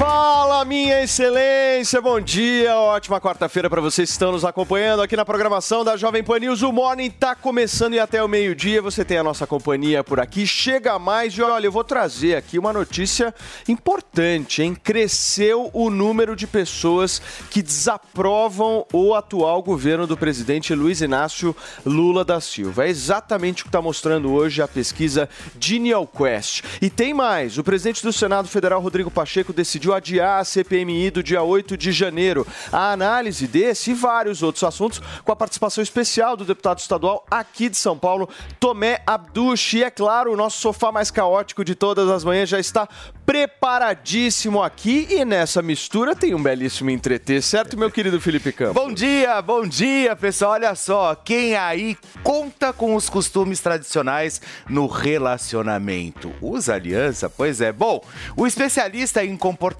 [0.00, 5.26] Fala, minha excelência, bom dia, ótima quarta-feira para vocês que estão nos acompanhando aqui na
[5.26, 6.62] programação da Jovem Pan News.
[6.62, 10.46] O Morning tá começando e até o meio-dia você tem a nossa companhia por aqui.
[10.46, 13.34] Chega mais e olha, eu vou trazer aqui uma notícia
[13.68, 14.74] importante, hein?
[14.74, 22.24] Cresceu o número de pessoas que desaprovam o atual governo do presidente Luiz Inácio Lula
[22.24, 22.86] da Silva.
[22.86, 25.28] É exatamente o que está mostrando hoje a pesquisa
[25.60, 26.64] Genial Quest.
[26.80, 31.22] E tem mais, o presidente do Senado Federal, Rodrigo Pacheco, decidiu adiar a CPMI do
[31.22, 32.46] dia 8 de janeiro.
[32.72, 37.68] A análise desse e vários outros assuntos com a participação especial do deputado estadual aqui
[37.68, 39.76] de São Paulo, Tomé Abduch.
[39.76, 42.88] E é claro, o nosso sofá mais caótico de todas as manhãs já está
[43.26, 48.74] preparadíssimo aqui e nessa mistura tem um belíssimo entreter, certo, meu querido Felipe Campos?
[48.74, 50.52] Bom dia, bom dia, pessoal.
[50.52, 56.32] Olha só, quem aí conta com os costumes tradicionais no relacionamento?
[56.40, 57.30] Usa aliança?
[57.30, 57.72] Pois é.
[57.72, 58.02] Bom,
[58.36, 59.79] o especialista em comportamento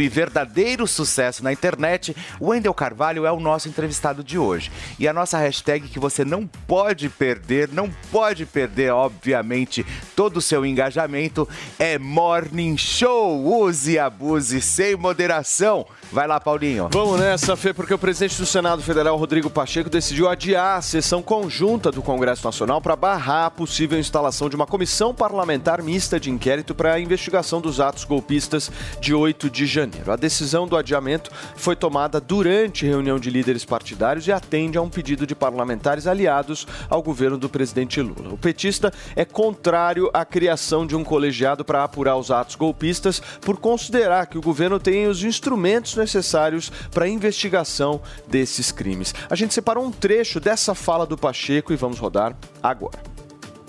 [0.00, 4.72] e verdadeiro sucesso na internet, Wendel Carvalho, é o nosso entrevistado de hoje.
[4.98, 9.84] E a nossa hashtag que você não pode perder, não pode perder, obviamente,
[10.16, 11.46] todo o seu engajamento
[11.78, 13.44] é Morning Show.
[13.44, 15.84] Use e abuse sem moderação.
[16.10, 16.88] Vai lá, Paulinho.
[16.90, 21.20] Vamos nessa, Fê, porque o presidente do Senado Federal, Rodrigo Pacheco, decidiu adiar a sessão
[21.20, 26.30] conjunta do Congresso Nacional para barrar a possível instalação de uma comissão parlamentar mista de
[26.30, 28.70] inquérito para a investigação dos atos golpistas
[29.00, 30.12] de 8 de janeiro.
[30.12, 34.90] A decisão do adiamento foi tomada durante reunião de líderes partidários e atende a um
[34.90, 38.34] pedido de parlamentares aliados ao governo do presidente Lula.
[38.34, 43.56] O petista é contrário à criação de um colegiado para apurar os atos golpistas por
[43.58, 49.14] considerar que o governo tem os instrumentos necessários para a investigação desses crimes.
[49.30, 53.13] A gente separou um trecho dessa fala do Pacheco e vamos rodar agora.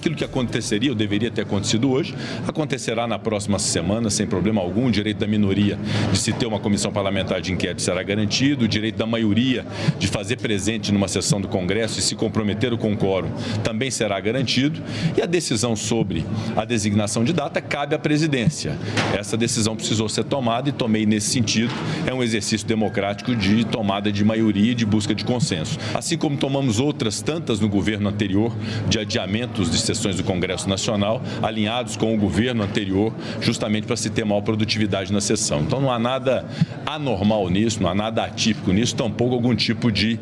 [0.05, 2.13] Aquilo que aconteceria, ou deveria ter acontecido hoje,
[2.47, 4.85] acontecerá na próxima semana, sem problema algum.
[4.85, 5.79] O direito da minoria
[6.11, 9.65] de se ter uma comissão parlamentar de inquérito será garantido, o direito da maioria
[9.97, 13.31] de fazer presente numa sessão do Congresso e se comprometer com o quórum
[13.63, 14.79] também será garantido.
[15.17, 16.23] E a decisão sobre
[16.55, 18.77] a designação de data cabe à presidência.
[19.17, 21.73] Essa decisão precisou ser tomada e tomei nesse sentido.
[22.05, 25.79] É um exercício democrático de tomada de maioria e de busca de consenso.
[25.95, 28.55] Assim como tomamos outras tantas no governo anterior,
[28.87, 34.09] de adiamentos de sessões do Congresso Nacional, alinhados com o governo anterior, justamente para se
[34.09, 35.61] ter maior produtividade na sessão.
[35.61, 36.45] Então não há nada
[36.85, 40.19] anormal nisso, não há nada atípico nisso, tampouco algum tipo de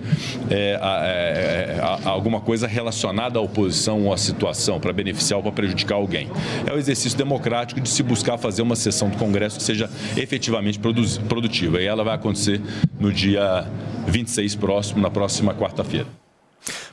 [0.49, 5.51] é, é, é, alguma coisa relacionada à oposição ou à situação para beneficiar ou para
[5.51, 6.29] prejudicar alguém.
[6.65, 10.79] É o exercício democrático de se buscar fazer uma sessão do Congresso que seja efetivamente
[10.79, 11.81] produtiva.
[11.81, 12.61] E ela vai acontecer
[12.99, 13.65] no dia
[14.07, 16.22] 26 próximo, na próxima quarta-feira.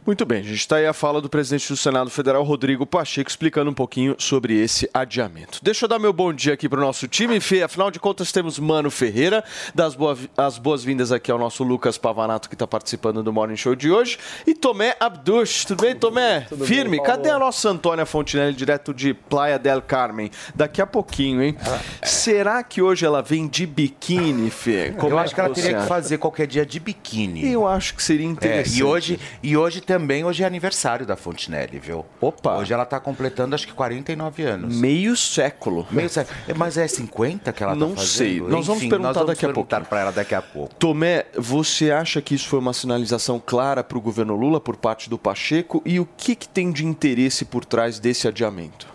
[0.07, 3.29] Muito bem, a gente está aí a fala do presidente do Senado Federal, Rodrigo Pacheco,
[3.29, 5.61] explicando um pouquinho sobre esse adiamento.
[5.63, 7.63] Deixa eu dar meu bom dia aqui para o nosso time, Fê.
[7.63, 9.45] Afinal de contas, temos Mano Ferreira,
[9.75, 13.77] das boa, as boas-vindas aqui ao nosso Lucas Pavanato, que está participando do Morning Show
[13.77, 15.67] de hoje, e Tomé Abduch.
[15.67, 16.41] Tudo bem, Tomé?
[16.49, 16.97] Tudo Firme?
[16.97, 20.31] Bem, Cadê a nossa Antônia Fontinelli, direto de Playa del Carmen?
[20.55, 21.57] Daqui a pouquinho, hein?
[21.61, 24.93] Ah, Será que hoje ela vem de biquíni, Fê?
[24.99, 25.83] Como eu acho que ela teria acha?
[25.83, 27.53] que fazer qualquer dia de biquíni.
[27.53, 28.77] Eu acho que seria interessante.
[28.77, 32.07] É, e hoje, e hoje também hoje é aniversário da Fontinelli, viu?
[32.21, 32.59] Opa!
[32.59, 34.77] Hoje ela tá completando acho que 49 anos.
[34.77, 35.85] Meio século.
[35.91, 36.39] Meio século.
[36.57, 38.09] Mas é 50 que ela Não tá fazendo?
[38.09, 38.41] sei.
[38.41, 39.91] Nós vamos perguntar nós vamos daqui a perguntar pouco.
[39.91, 40.73] para ela daqui a pouco.
[40.77, 45.11] Tomé, você acha que isso foi uma sinalização clara para o governo Lula por parte
[45.11, 45.83] do Pacheco?
[45.85, 48.87] E o que, que tem de interesse por trás desse adiamento?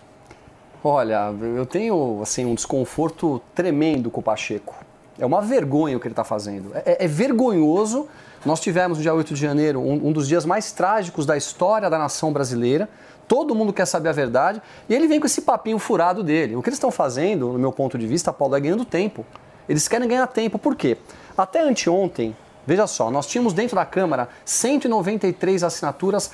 [0.81, 4.73] Olha, eu tenho assim um desconforto tremendo com o Pacheco.
[5.19, 6.71] É uma vergonha o que ele está fazendo.
[6.73, 8.07] É, é vergonhoso.
[8.45, 11.89] Nós tivemos no dia 8 de janeiro um, um dos dias mais trágicos da história
[11.89, 12.87] da nação brasileira.
[13.27, 16.55] Todo mundo quer saber a verdade e ele vem com esse papinho furado dele.
[16.55, 19.25] O que eles estão fazendo, no meu ponto de vista, Paulo, é ganhando tempo.
[19.67, 20.59] Eles querem ganhar tempo.
[20.59, 20.95] Por quê?
[21.35, 22.37] Até anteontem,
[22.67, 26.29] veja só, nós tínhamos dentro da Câmara 193 assinaturas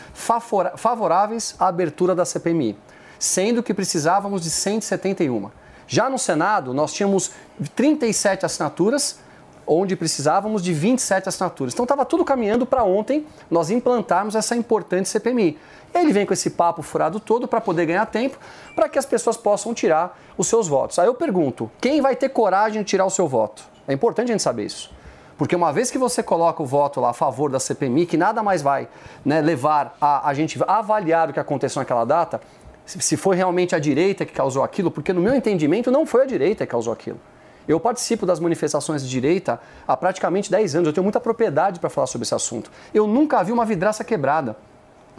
[0.76, 2.78] favoráveis à abertura da CPMI,
[3.18, 5.50] sendo que precisávamos de 171.
[5.88, 7.32] Já no Senado, nós tínhamos
[7.74, 9.20] 37 assinaturas,
[9.74, 11.74] onde precisávamos de 27 assinaturas.
[11.74, 15.58] Então estava tudo caminhando para ontem nós implantarmos essa importante CPMI.
[15.94, 18.38] Ele vem com esse papo furado todo para poder ganhar tempo,
[18.76, 21.00] para que as pessoas possam tirar os seus votos.
[21.00, 23.64] Aí eu pergunto, quem vai ter coragem de tirar o seu voto?
[23.88, 24.92] É importante a gente saber isso.
[25.38, 28.44] Porque uma vez que você coloca o voto lá a favor da CPMI, que nada
[28.44, 28.90] mais vai
[29.24, 32.42] né, levar a, a gente avaliar o que aconteceu naquela data,
[32.86, 36.24] se se foi realmente a direita que causou aquilo, porque no meu entendimento não foi
[36.24, 37.20] a direita que causou aquilo.
[37.68, 41.90] Eu participo das manifestações de direita há praticamente 10 anos, eu tenho muita propriedade para
[41.90, 42.72] falar sobre esse assunto.
[42.94, 44.56] Eu nunca vi uma vidraça quebrada.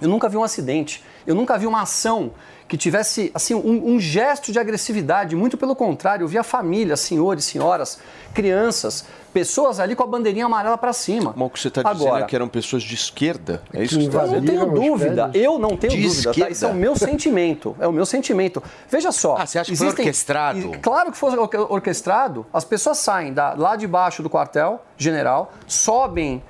[0.01, 2.33] Eu nunca vi um acidente, eu nunca vi uma ação
[2.69, 5.37] que tivesse assim um, um gesto de agressividade.
[5.37, 7.99] Muito pelo contrário, eu vi a família, senhores, senhoras,
[8.33, 11.35] crianças, pessoas ali com a bandeirinha amarela para cima.
[11.37, 13.63] Mas o que você está dizendo é que eram pessoas de esquerda?
[13.75, 16.33] É isso Que que você está eu não tenho dúvida, eu não tenho De dúvida,
[16.35, 16.49] tá?
[16.51, 18.63] Isso é o meu sentimento, é o meu sentimento.
[18.89, 19.37] Veja só.
[19.39, 20.73] Ah, você acha que foi orquestrado?
[20.81, 22.47] Claro que foi or- orquestrado.
[22.55, 26.43] As pessoas saem da- lá de baixo do quartel general, sobem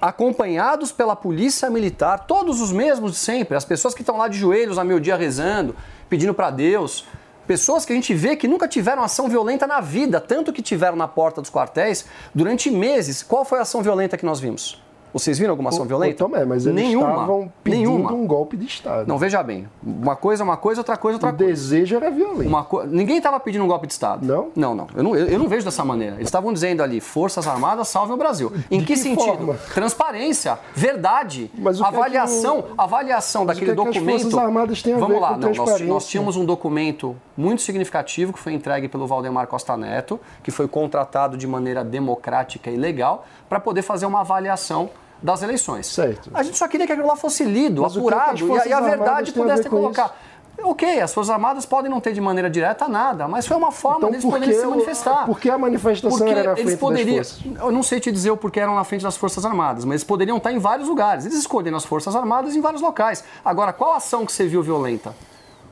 [0.00, 4.36] acompanhados pela polícia militar, todos os mesmos de sempre, as pessoas que estão lá de
[4.36, 5.76] joelhos a meio dia rezando,
[6.08, 7.06] pedindo para Deus,
[7.46, 10.96] pessoas que a gente vê que nunca tiveram ação violenta na vida, tanto que tiveram
[10.96, 12.04] na porta dos quartéis
[12.34, 13.22] durante meses.
[13.22, 14.80] Qual foi a ação violenta que nós vimos?
[15.12, 16.24] Vocês viram alguma ação violenta?
[16.24, 17.10] Ô, Tomé, mas eles Nenhuma.
[17.10, 18.12] estavam pedindo Nenhuma.
[18.12, 19.06] um golpe de Estado.
[19.08, 19.68] Não, veja bem.
[19.84, 21.52] Uma coisa é uma coisa, outra coisa é outra o coisa.
[21.52, 22.48] desejo era violento.
[22.48, 22.82] Uma co...
[22.84, 24.24] Ninguém estava pedindo um golpe de Estado.
[24.26, 24.48] Não?
[24.54, 24.86] Não, não.
[24.94, 26.14] Eu não, eu, eu não vejo dessa maneira.
[26.16, 28.52] Eles estavam dizendo ali, Forças Armadas salvem o Brasil.
[28.70, 29.20] Em que, que sentido?
[29.36, 29.54] forma?
[29.74, 33.82] Transparência, verdade, Mas o que é que avaliação, o- avaliação Mas o daquele que é
[33.84, 34.22] que as documento.
[34.22, 37.62] Forças Armadas têm a Vamos ver lá, com não, nós, nós tínhamos um documento muito
[37.62, 42.76] significativo que foi entregue pelo Valdemar Costa Neto, que foi contratado de maneira democrática e
[42.76, 44.90] legal, para poder fazer uma avaliação
[45.22, 45.86] das eleições.
[45.86, 46.30] Certo.
[46.34, 48.38] A gente só queria que aquilo lá fosse lido, Mas é apurado,
[48.68, 50.16] e a- verdade pudesse colocar.
[50.62, 53.98] Ok, as Forças Armadas podem não ter de maneira direta nada, mas foi uma forma
[53.98, 55.24] Então, deles poderem se manifestar.
[55.24, 57.40] por que a manifestação Porque era na eles frente das poderiam, forças?
[57.62, 60.04] Eu não sei te dizer o porquê eram na frente das Forças Armadas, mas eles
[60.04, 61.24] poderiam estar em vários lugares.
[61.24, 63.24] Eles escolhem as Forças Armadas em vários locais.
[63.42, 65.14] Agora, qual ação que você viu violenta?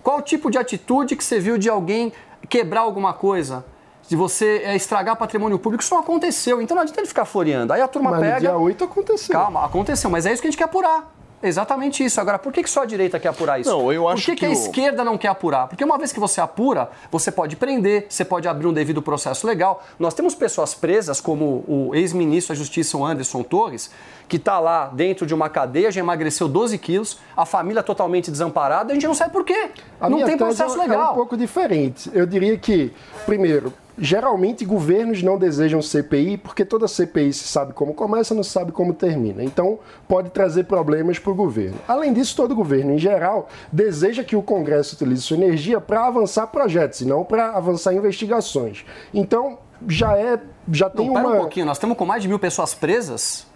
[0.02, 2.10] Qual tipo de atitude que você viu de alguém
[2.48, 3.66] quebrar alguma coisa?
[4.08, 5.82] De você é, estragar patrimônio público?
[5.84, 6.60] Isso não aconteceu.
[6.62, 7.72] Então não adianta ele ficar floreando.
[7.72, 8.40] Aí a turma Mas no pega.
[8.40, 9.32] dia 8 aconteceu.
[9.32, 11.14] Calma, aconteceu, mas é isso que a gente quer apurar.
[11.40, 12.20] Exatamente isso.
[12.20, 13.70] Agora, por que, que só a direita quer apurar isso?
[13.70, 15.68] Não, eu acho por que, que a o- esquerda não quer apurar?
[15.68, 19.46] Porque uma vez que você apura, você pode prender, você pode abrir um devido processo
[19.46, 19.84] legal.
[20.00, 23.88] Nós temos pessoas presas, como o ex-ministro da Justiça, o Anderson Torres,
[24.26, 28.90] que está lá dentro de uma cadeia, já emagreceu 12 quilos, a família totalmente desamparada,
[28.90, 29.70] a gente não sabe por quê.
[30.00, 31.10] A não minha tem processo legal.
[31.10, 32.10] É um pouco diferente.
[32.12, 32.92] Eu diria que,
[33.26, 38.72] primeiro, geralmente governos não desejam CPI porque toda CPI se sabe como começa, não sabe
[38.72, 39.42] como termina.
[39.42, 41.76] Então, pode trazer problemas para o governo.
[41.86, 46.46] Além disso, todo governo, em geral, deseja que o Congresso utilize sua energia para avançar
[46.46, 48.84] projetos e não para avançar investigações.
[49.12, 50.38] Então, já é.
[50.70, 51.34] Já tem Não, uma.
[51.34, 53.46] um pouquinho, nós estamos com mais de mil pessoas presas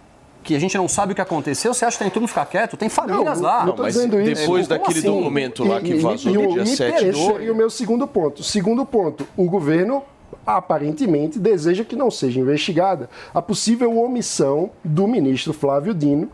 [0.43, 1.73] que a gente não sabe o que aconteceu.
[1.73, 2.75] Você acha que tem tudo ficar quieto?
[2.75, 3.65] Tem famílias Não, lá.
[3.65, 4.41] não mas dizendo isso.
[4.41, 5.07] depois Como daquele assim?
[5.19, 7.25] documento lá que E- vazou e, no e, dia me 7 Esse do...
[7.33, 8.43] seria o meu segundo ponto.
[8.43, 10.03] Segundo ponto, o governo
[10.45, 16.29] aparentemente deseja que não seja investigada a possível omissão do ministro Flávio Dino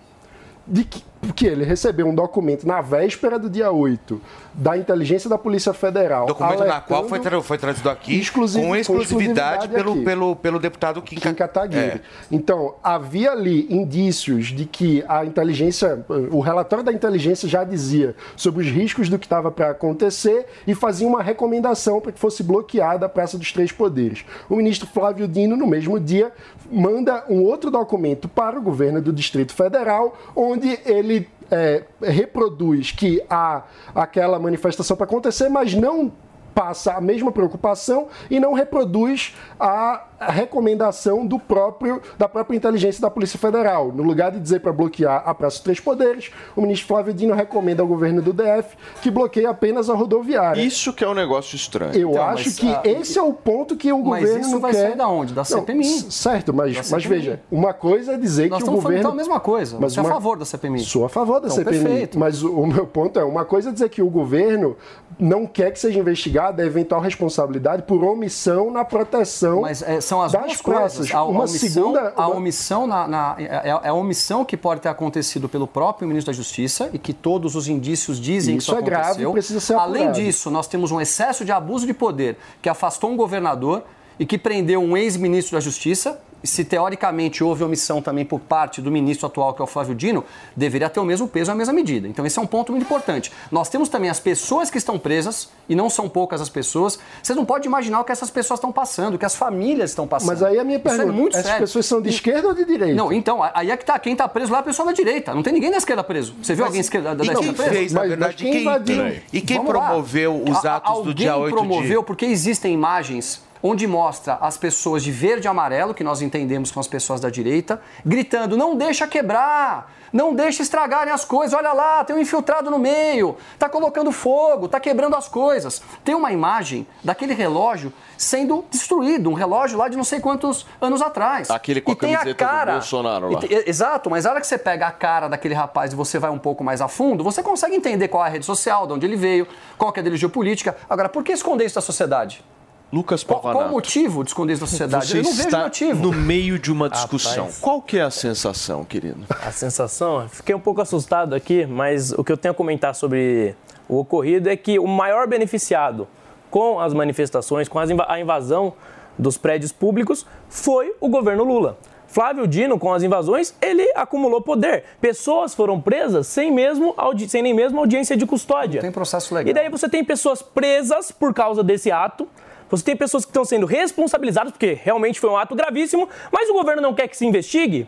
[0.68, 1.04] de que,
[1.36, 4.22] que ele recebeu um documento na véspera do dia 8
[4.54, 6.26] da inteligência da Polícia Federal.
[6.26, 10.60] Documento na qual foi, tra- foi trazido aqui Exclusivo- com com exclusividade, pelo, pelo, pelo
[10.60, 11.82] deputado Kim, Kim Kataguiri.
[11.82, 12.02] É.
[12.32, 18.66] Então, havia ali indícios de que a inteligência, o relatório da inteligência já dizia sobre
[18.66, 23.06] os riscos do que estava para acontecer e fazia uma recomendação para que fosse bloqueada
[23.06, 24.26] a Praça dos Três Poderes.
[24.50, 26.32] O ministro Flávio Dino, no mesmo dia,
[26.72, 31.09] manda um outro documento para o governo do Distrito Federal, onde ele
[31.52, 33.64] é, reproduz que há
[33.94, 36.12] aquela manifestação para acontecer, mas não
[36.54, 43.02] passa a mesma preocupação e não reproduz a a recomendação do próprio da própria inteligência
[43.02, 43.92] da Polícia Federal.
[43.92, 47.34] No lugar de dizer para bloquear a Praça dos Três Poderes, o ministro Flávio Dino
[47.34, 50.62] recomenda ao governo do DF que bloqueie apenas a rodoviária.
[50.62, 51.94] Isso que é um negócio estranho.
[51.96, 54.52] Eu Então, acho mas, que ah, esse é o ponto que o Mas governo isso
[54.52, 54.88] não vai quer.
[54.90, 55.34] sair da onde?
[55.34, 55.86] Da Não, CPMI.
[55.86, 57.08] c- certo, mas, Da mas CPMI.
[57.08, 59.78] veja, uma coisa é dizer Nós que o estamos falando governo então a mesma coisa.
[59.80, 60.80] Mas Você é a uma- favor da CPMI.
[60.82, 61.84] Sou a favor da Então, CPMI.
[61.84, 62.20] perfeito.
[62.20, 64.76] Mas o, o meu ponto é, uma coisa é dizer que o governo
[65.18, 70.22] não quer que seja investigada a eventual responsabilidade por omissão na proteção Mas é, São
[70.22, 71.14] as duas coisas.
[71.14, 72.14] A, a uma omissão, segunda.
[72.16, 76.32] a omissão na, na- é, é a omissão que pode ter acontecido pelo próprio ministro
[76.34, 79.32] da Justiça e que todos os indícios dizem Isso que isso é grave, aconteceu.
[79.32, 83.16] precisa ser Além disso, nós temos um excesso de abuso de poder que afastou um
[83.16, 83.84] governador
[84.20, 86.20] e que prendeu um ex-ministro da Justiça.
[86.42, 89.94] E Se teoricamente houve omissão também por parte do ministro atual, que é o Flávio
[89.94, 90.24] Dino,
[90.56, 92.08] deveria ter o mesmo peso e a mesma medida.
[92.08, 93.30] Então, esse é um ponto muito importante.
[93.52, 96.98] Nós temos também as pessoas que estão presas, e não são poucas as pessoas.
[97.22, 100.08] Vocês não podem imaginar o que essas pessoas estão passando, o que as famílias estão
[100.08, 100.30] passando.
[100.30, 101.60] Mas aí a minha Isso é pergunta: muito essas sério.
[101.68, 102.96] pessoas são de esquerda ou de direita?
[102.96, 104.00] Não, então, aí é que tá.
[104.00, 105.34] Quem tá preso lá é a pessoa da direita.
[105.36, 106.34] Não tem ninguém da esquerda preso.
[106.42, 107.70] Você viu alguém esquerda, da esquerda quem preso?
[107.74, 108.96] fez, na Mas- verdade, mas quem quem, invadiu?
[109.04, 109.88] quem- e quem Vamos lá.
[109.88, 112.08] promoveu os A- atos do dia 8 Alguém promoveu de...
[112.08, 116.80] porque existem imagens onde mostra as pessoas de verde e amarelo, que nós entendemos são
[116.80, 121.54] as pessoas da direita, gritando: não deixa quebrar, não deixa estragarem as coisas.
[121.54, 125.82] Olha lá, tem um infiltrado no meio, tá colocando fogo, tá quebrando as coisas.
[126.04, 131.02] Tem uma imagem daquele relógio sendo destruído, um relógio lá de não sei quantos anos
[131.02, 131.50] atrás.
[131.50, 133.42] Aquele com a E tem camiseta do cara, Bolsonaro e lá.
[133.42, 136.30] tem- Exato, mas a hora que você pega a cara daquele rapaz e você vai
[136.32, 139.06] um pouco mais a fundo, você consegue entender qual é a rede social, de onde
[139.06, 139.48] ele veio,
[139.78, 140.76] qual é a dele geopolítica.
[140.90, 142.44] Agora, por que esconder isso da sociedade?
[142.92, 143.74] Lucas Qual, qual o Pavanato.
[143.76, 145.08] motivo de esconder isso da sociedade?
[145.08, 146.02] Você Eu não vejo está motivo.
[146.02, 147.44] no meio de uma discussão.
[147.46, 147.60] Rapaz.
[147.60, 149.26] Qual que é a sensação, querido?
[149.46, 153.56] A sensação, fiquei um pouco assustado aqui, mas o que eu tenho a comentar sobre
[153.88, 156.08] o ocorrido é que o maior beneficiado
[156.50, 158.74] com as manifestações, com as a invasão
[159.18, 161.78] dos prédios públicos, foi o governo Lula.
[162.08, 164.84] Flávio Dino, com as invasões, ele acumulou poder.
[165.00, 168.82] Pessoas foram presas sem, mesmo audi- sem nem mesmo audiência de custódia.
[168.82, 169.52] Tem processo legal.
[169.52, 172.28] E daí você tem pessoas presas por causa desse ato.
[172.70, 176.54] Você tem pessoas que estão sendo responsabilizadas, porque realmente foi um ato gravíssimo, mas o
[176.54, 177.88] governo não quer que se investigue.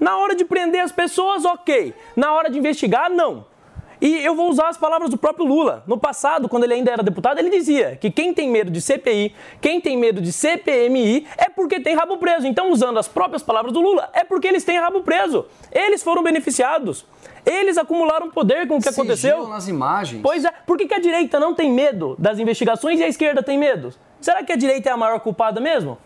[0.00, 1.94] Na hora de prender as pessoas, ok.
[2.16, 3.46] Na hora de investigar, não.
[4.00, 5.82] E eu vou usar as palavras do próprio Lula.
[5.86, 9.34] No passado, quando ele ainda era deputado, ele dizia que quem tem medo de CPI,
[9.60, 12.46] quem tem medo de CPMI, é porque tem rabo preso.
[12.46, 15.46] Então, usando as próprias palavras do Lula, é porque eles têm rabo preso.
[15.72, 17.06] Eles foram beneficiados.
[17.46, 19.48] Eles acumularam poder com o que Sigilo aconteceu.
[19.48, 20.20] nas imagens.
[20.22, 23.42] Pois é, por que, que a direita não tem medo das investigações e a esquerda
[23.42, 23.92] tem medo?
[24.24, 25.98] Será que a direita é a maior culpada mesmo?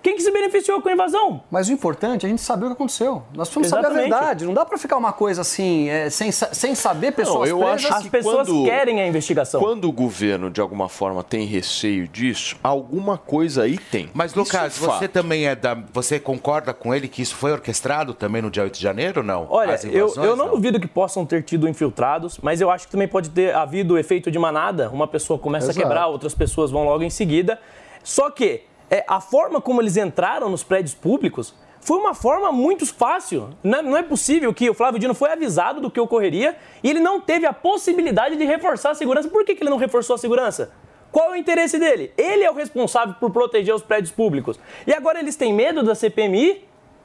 [0.00, 1.42] Quem que se beneficiou com a invasão?
[1.50, 3.22] Mas o importante é a gente saber o que aconteceu.
[3.34, 4.10] Nós precisamos saber a Exatamente.
[4.10, 4.44] verdade.
[4.46, 7.84] Não dá pra ficar uma coisa assim, é, sem, sem saber pessoas eu presas.
[7.86, 9.60] acho As que pessoas quando- querem a investigação.
[9.60, 14.08] Quando o governo, de alguma forma, tem receio disso, alguma coisa aí tem.
[14.14, 14.98] Mas, Isso Lucas, é fato.
[15.00, 15.74] você também é da.
[15.92, 19.26] Você concorda com ele que isso foi orquestrado também no dia 8 de janeiro ou
[19.26, 19.48] não?
[19.50, 22.86] Olha, As eu, invasões, eu não duvido que possam ter tido infiltrados, mas eu acho
[22.86, 24.88] que também pode ter havido o efeito de manada.
[24.90, 25.80] Uma pessoa começa Exato.
[25.80, 27.58] a quebrar, outras pessoas vão logo em seguida.
[28.04, 32.84] Só que é, a forma como eles entraram nos prédios públicos foi uma forma muito
[32.86, 33.50] fácil.
[33.62, 36.90] Não, é- não é possível que o Flávio Dino foi avisado do que ocorreria e
[36.90, 39.28] ele não teve a possibilidade de reforçar a segurança.
[39.28, 40.72] Por que, que ele não reforçou a segurança?
[41.10, 42.12] Qual é o interesse dele?
[42.18, 44.58] Ele é o responsável por proteger os prédios públicos.
[44.86, 46.64] E agora eles têm medo da CPMI?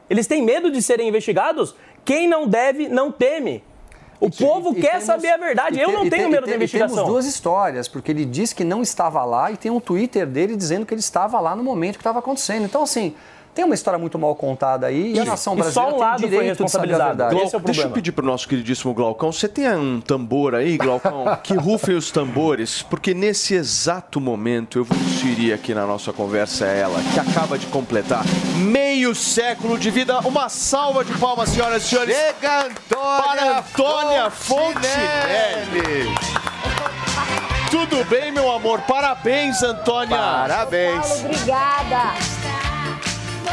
[0.10, 1.74] Eles têm medo de serem investigados?
[2.04, 3.64] Quem não deve, não teme.
[4.26, 5.80] O povo quer temos- saber a verdade.
[5.80, 6.96] Eu te- não tenho te- medo da investigação.
[6.96, 10.56] Temos duas histórias, porque ele disse que não estava lá e tem um Twitter dele
[10.56, 12.64] dizendo que ele estava lá no momento que estava acontecendo.
[12.66, 13.14] Então, assim,
[13.54, 16.00] tem uma história muito mal contada aí e a nação E só brasileira um tem
[16.00, 17.18] lado o foi direito de saber a responsabilizado.
[17.18, 17.46] verdade.
[17.46, 19.32] Esse é o deixa eu pedir pro nosso queridíssimo Glaucão.
[19.32, 21.26] Você tem um tambor aí, Glaucão?
[21.44, 26.66] que rufem os tambores, porque nesse exato momento eu vou inserir aqui na nossa conversa
[26.66, 28.24] ela, que acaba de completar
[28.58, 30.20] meio século de vida.
[30.22, 32.16] Uma salva de palmas, senhoras e senhores.
[32.16, 33.24] Chega, Antônia!
[33.24, 36.14] Para Antônia Fontinelli!
[37.70, 38.82] Tudo bem, meu amor?
[38.82, 40.18] Parabéns, Antônia.
[40.18, 41.24] Parabéns!
[41.24, 42.43] Obrigada.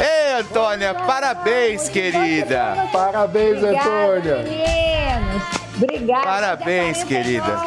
[0.00, 2.88] Ei, Antônia, parabéns, querida!
[2.92, 4.36] Parabéns, Obrigada, Antônia.
[4.36, 5.42] meninos.
[5.82, 6.22] Obrigada.
[6.24, 7.62] Parabéns, querida.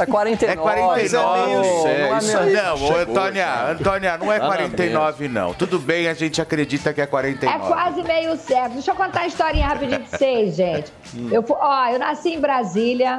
[0.00, 0.52] É 49.
[0.52, 1.46] É 49.
[1.46, 2.52] meio sério, não é isso meio- aí.
[2.52, 3.70] Não, Chegou, Antônia, cara.
[3.72, 5.54] Antônia, não é Tá na 49, não.
[5.54, 7.66] Tudo bem, a gente acredita que é É 49.
[7.66, 8.74] quase meio século.
[8.74, 10.92] Deixa eu contar a historinha rapidinho pra vocês, gente.
[11.32, 13.18] Eu, fu- ó, eu nasci em Brasília,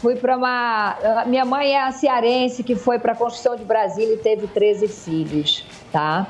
[0.00, 0.96] fui pra uma.
[1.20, 4.88] a Minha mãe é a cearense que foi pra construção de Brasília e teve 13
[4.88, 6.26] filhos, tá?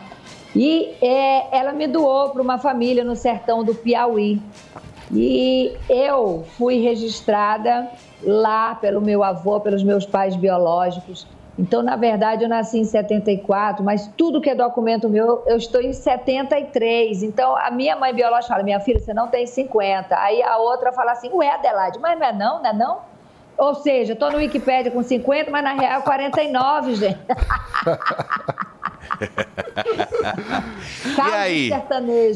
[0.55, 4.40] E é, ela me doou para uma família no sertão do Piauí.
[5.12, 7.88] E eu fui registrada
[8.23, 11.26] lá pelo meu avô, pelos meus pais biológicos.
[11.59, 15.81] Então, na verdade, eu nasci em 74, mas tudo que é documento meu, eu estou
[15.81, 17.25] em 73.
[17.25, 20.17] Então, a minha mãe biológica fala: minha filha, você não tem 50.
[20.17, 22.99] Aí a outra fala assim: ué, Adelaide, mas não é não, não é não?
[23.57, 27.19] Ou seja, estou no Wikipédia com 50, mas na real é 49, gente.
[31.17, 31.69] E aí?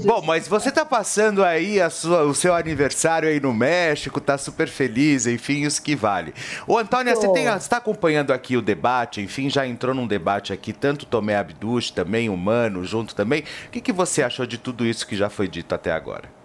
[0.06, 4.36] Bom, mas você tá passando aí a sua- o seu aniversário aí no México, tá
[4.38, 6.32] super feliz, enfim, isso que vale.
[6.66, 10.52] Ô, Antônia, você, tem, você tá acompanhando aqui o debate, enfim, já entrou num debate
[10.52, 13.42] aqui, tanto Tomé Abduch, também o Mano, junto também.
[13.66, 16.41] O que, que você achou de tudo isso que já foi dito até agora?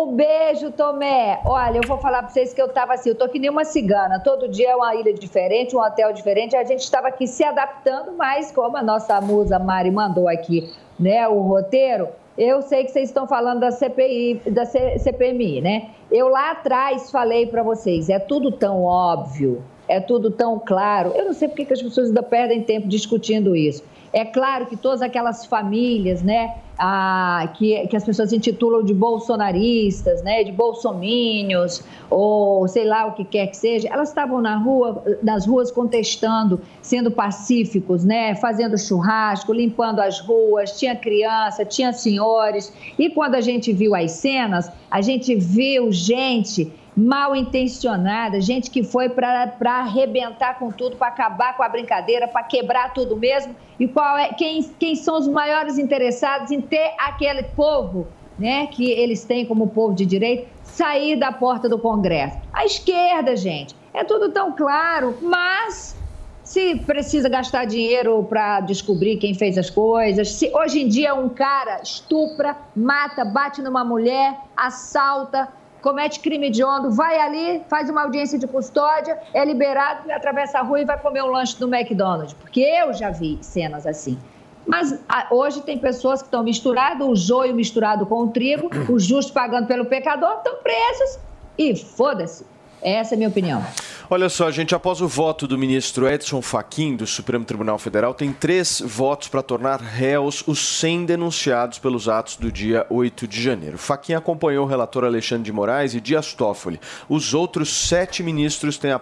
[0.00, 1.40] Um beijo, Tomé.
[1.44, 3.64] Olha, eu vou falar para vocês que eu tava assim, eu tô que nem uma
[3.64, 4.20] cigana.
[4.20, 6.54] Todo dia é uma ilha diferente, um hotel diferente.
[6.54, 11.26] A gente estava aqui se adaptando, mas como a nossa musa Mari mandou aqui, né,
[11.26, 15.90] o roteiro, eu sei que vocês estão falando da CPI, da C- CPMI, né?
[16.12, 21.10] Eu lá atrás falei para vocês, é tudo tão óbvio, é tudo tão claro.
[21.16, 23.82] Eu não sei por que que as pessoas ainda perdem tempo discutindo isso.
[24.12, 30.22] É claro que todas aquelas famílias, né, ah, que, que as pessoas intitulam de bolsonaristas,
[30.22, 35.02] né, de bolsomínios, ou sei lá o que quer que seja, elas estavam na rua,
[35.22, 42.72] nas ruas contestando, sendo pacíficos, né, fazendo churrasco, limpando as ruas, tinha criança, tinha senhores.
[42.96, 48.82] E quando a gente viu as cenas, a gente viu gente mal intencionada, gente que
[48.82, 53.54] foi para arrebentar com tudo, para acabar com a brincadeira, para quebrar tudo mesmo.
[53.78, 58.90] E qual é quem, quem são os maiores interessados em ter aquele povo, né, que
[58.90, 62.36] eles têm como povo de direito, sair da porta do Congresso?
[62.52, 63.76] A esquerda, gente.
[63.94, 65.96] É tudo tão claro, mas
[66.42, 71.28] se precisa gastar dinheiro para descobrir quem fez as coisas, se hoje em dia um
[71.28, 75.48] cara estupra, mata, bate numa mulher, assalta,
[75.88, 80.80] comete crime hediondo, vai ali, faz uma audiência de custódia, é liberado, atravessa a rua
[80.80, 82.34] e vai comer um lanche do McDonald's.
[82.34, 84.18] Porque eu já vi cenas assim.
[84.66, 88.98] Mas a- hoje tem pessoas que estão misturadas, o joio misturado com o trigo, o
[88.98, 91.18] justo pagando pelo pecador, estão presos
[91.56, 92.44] e foda-se.
[92.82, 93.64] Essa é a minha opinião.
[94.10, 98.32] Olha só, gente, após o voto do ministro Edson Fachin do Supremo Tribunal Federal, tem
[98.32, 103.76] três votos para tornar réus os 100 denunciados pelos atos do dia 8 de janeiro.
[103.76, 106.80] Fachin acompanhou o relator Alexandre de Moraes e Dias Toffoli.
[107.06, 108.92] Os outros sete ministros têm,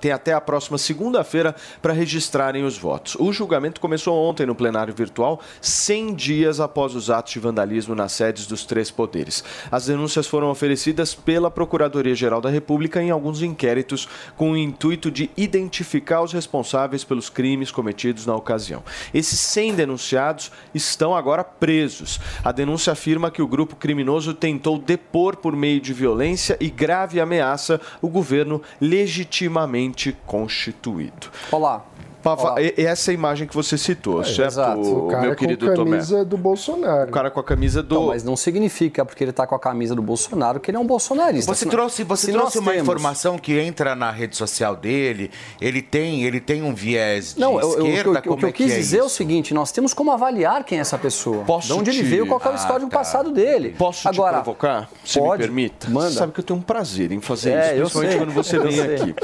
[0.00, 3.14] têm até a próxima segunda-feira para registrarem os votos.
[3.20, 8.10] O julgamento começou ontem no plenário virtual, 100 dias após os atos de vandalismo nas
[8.12, 9.44] sedes dos três poderes.
[9.70, 15.30] As denúncias foram oferecidas pela Procuradoria-Geral da República em alguns inquéritos com o intuito de
[15.36, 18.82] identificar os responsáveis pelos crimes cometidos na ocasião.
[19.12, 22.20] Esses 100 denunciados estão agora presos.
[22.44, 27.20] A denúncia afirma que o grupo criminoso tentou depor por meio de violência e grave
[27.20, 31.28] ameaça o governo legitimamente constituído.
[31.50, 31.84] Olá.
[32.22, 34.80] Pava, e- essa é a imagem que você citou, certo, exato.
[34.80, 35.90] O cara meu com querido Tomé?
[35.92, 37.08] camisa do Bolsonaro.
[37.10, 37.94] O cara com a camisa do.
[37.94, 40.80] Não, mas não significa porque ele está com a camisa do Bolsonaro que ele é
[40.80, 41.52] um bolsonarista.
[41.54, 45.30] Você trouxe, você se trouxe uma temos- informação que entra na rede social dele,
[45.60, 48.36] ele tem, ele tem um viés de Não, eu- eu- esquerda, o que eu, o
[48.36, 49.14] como que eu é que quis é dizer é o isso?
[49.16, 51.44] seguinte: nós temos como avaliar quem é essa pessoa.
[51.44, 52.98] Posso de onde ele te- veio, qual é o Ah, histórico tá.
[52.98, 53.74] passado dele.
[53.78, 55.88] Posso Agora, te provocar, se pode, me permita?
[55.90, 56.10] manda.
[56.10, 58.56] Você sabe que eu tenho um prazer em fazer É, eu isso, principalmente quando você
[58.56, 59.14] Eu vem aqui.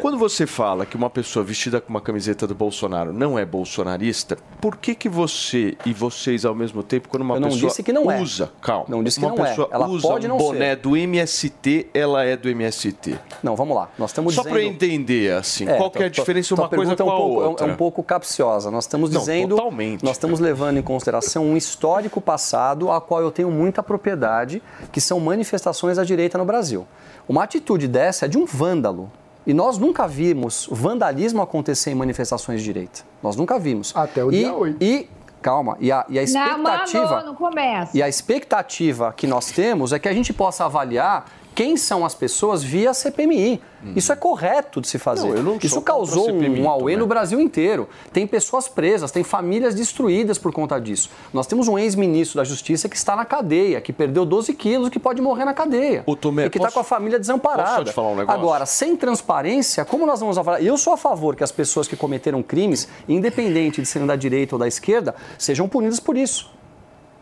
[0.00, 4.36] Quando você fala que uma pessoa vestida com uma camiseta do Bolsonaro não é bolsonarista,
[4.60, 8.10] por que que você e vocês ao mesmo tempo, quando uma pessoa disse que não
[8.10, 8.20] é.
[8.20, 9.48] usa, calma, Não disse que uma não é.
[9.50, 10.76] pessoa Ela usa pode um não boné ser.
[10.76, 13.18] do MST, ela é do MST.
[13.42, 13.88] Não, vamos lá.
[13.98, 14.52] Nós estamos Só dizendo.
[14.54, 17.12] para entender assim, É, qual que é a diferença tua uma coisa pergunta com é
[17.12, 17.66] a um pouco, é um- outra?
[17.66, 18.70] É um pouco capciosa.
[18.70, 19.56] Nós estamos Não, dizendo.
[19.56, 20.04] totalmente.
[20.04, 25.00] Nós estamos levando em consideração um histórico passado a qual eu tenho muita propriedade, que
[25.00, 26.86] são manifestações da direita no Brasil.
[27.28, 29.10] Uma atitude dessa é de um vândalo.
[29.46, 33.02] E nós nunca vimos vandalismo acontecer em manifestações de direita.
[33.22, 33.92] Nós nunca vimos.
[33.94, 34.82] Até o e, dia 8.
[34.82, 35.08] E,
[35.42, 37.10] calma, e a, e a Não, expectativa.
[37.10, 37.96] mano, não começa.
[37.96, 42.14] E a expectativa que nós temos é que a gente possa avaliar quem são as
[42.14, 43.60] pessoas via CPMI.
[43.94, 45.34] Isso é correto de se fazer.
[45.34, 46.96] Não, não Isso a causou CPMI um auê também.
[46.96, 47.88] no Brasil inteiro.
[48.12, 51.10] Tem pessoas presas, tem famílias destruídas por conta disso.
[51.32, 54.98] Nós temos um ex-ministro da Justiça que está na cadeia, que perdeu 12 quilos, que
[54.98, 56.02] pode morrer na cadeia.
[56.06, 57.70] Ô, Tomé, e que está com a família desamparada.
[57.70, 58.40] posso te falar um negócio?
[58.40, 60.64] Agora, sem transparência, como nós vamos avaliar?
[60.64, 64.54] Eu sou a favor que as pessoas que cometeram crimes, independente de serem da direita
[64.54, 66.50] ou da esquerda, sejam punidas por isso.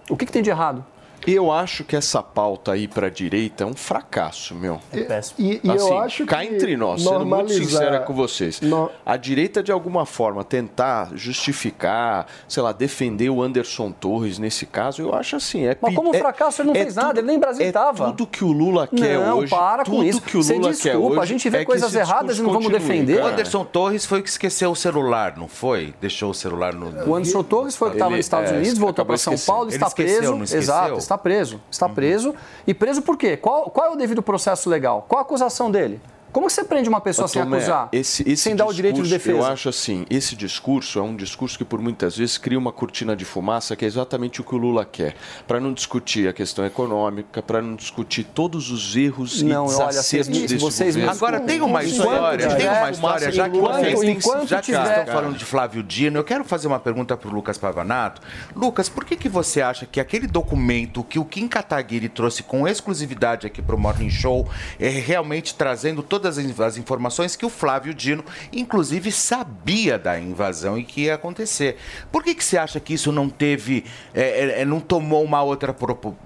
[0.08, 0.84] O que, que tem de errado?
[1.26, 4.80] Eu acho que essa pauta aí para direita é um fracasso, meu.
[4.92, 5.36] É péssimo.
[5.38, 8.90] E, e assim, eu acho cá que entre nós, sendo muito sincera com vocês, No-
[9.04, 15.02] a direita de alguma forma tentar justificar, sei lá, defender o Anderson Torres nesse caso,
[15.02, 17.26] eu acho assim, é Mas como é- fracasso, ele não é fez nada, tudo- ele
[17.26, 19.50] nem em Brasília é tudo que o Lula quer não, hoje.
[19.50, 20.20] para com tudo isso.
[20.22, 21.20] que o Você Lula quer desculpa, hoje.
[21.20, 23.14] a gente vê é coisas erradas e não vamos defender.
[23.14, 23.32] O cara.
[23.32, 25.94] Anderson Torres foi o que esqueceu o celular, não foi?
[26.00, 26.86] Deixou o celular no.
[27.08, 29.34] O Anderson Torres foi que estava nos Estados é, Unidos, voltou para São.
[29.46, 30.32] Paulo, Ele está esqueceu, preso.
[30.36, 30.60] não esqueceu?
[30.62, 31.60] Exato, está preso.
[31.70, 32.34] Está preso.
[32.66, 33.36] E preso por quê?
[33.36, 35.04] Qual, qual é o devido processo legal?
[35.08, 36.00] Qual a acusação dele?
[36.32, 37.88] Como você prende uma pessoa Ô, sem Tomé, acusar?
[37.92, 39.36] esse- esse sem dar o direito de defesa?
[39.38, 43.14] Eu acho assim, esse discurso é um discurso que por muitas vezes cria uma cortina
[43.14, 45.14] de fumaça, que é exatamente o que o Lula quer,
[45.46, 49.86] para não discutir a questão econômica, para não discutir todos os erros Não, e olha,
[49.88, 51.14] desacertos vocês- desse vocês governo.
[51.16, 54.22] Agora tem uma Enquanto história, tem uma história, já que enquanto- vocês, têm- já que
[54.22, 57.58] vocês tiver- estão falando de Flávio Dino, eu quero fazer uma pergunta para o Lucas
[57.58, 58.22] Pavanato.
[58.56, 62.66] Lucas, por que, que você acha que aquele documento que o Kim Kataguiri trouxe com
[62.66, 64.48] exclusividade aqui para o Morning Show
[64.80, 70.84] é realmente trazendo todas as informações que o Flávio Dino, inclusive, sabia da invasão e
[70.84, 71.76] que ia acontecer?
[72.12, 75.42] Por que, que você acha que isso não teve, é, é, é, não tomou uma
[75.42, 75.74] outra,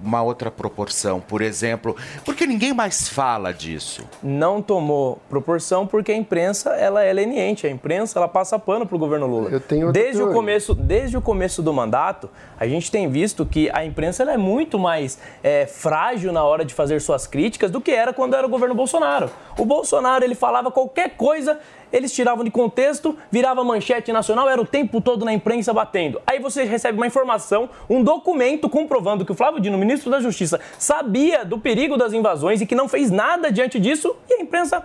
[0.03, 1.95] uma outra proporção, por exemplo?
[2.23, 4.03] Porque ninguém mais fala disso.
[4.21, 8.99] Não tomou proporção porque a imprensa ela é leniente, a imprensa ela passa pano pro
[8.99, 9.49] governo Lula.
[9.49, 12.29] Eu tenho desde o começo, desde o começo do mandato,
[12.59, 16.63] a gente tem visto que a imprensa ela é muito mais é, frágil na hora
[16.63, 19.31] de fazer suas críticas do que era quando era o governo Bolsonaro.
[19.57, 19.86] O Bolsonaro
[20.25, 21.59] ele falava qualquer coisa,
[21.91, 26.21] eles tiravam de contexto, virava manchete nacional, era o tempo todo na imprensa batendo.
[26.27, 30.59] Aí você recebe uma informação, um documento comprovando que o Flávio Dino, ministro da Justiça,
[30.77, 34.83] sabia do perigo das invasões e que não fez nada diante disso, e a imprensa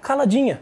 [0.00, 0.60] caladinha.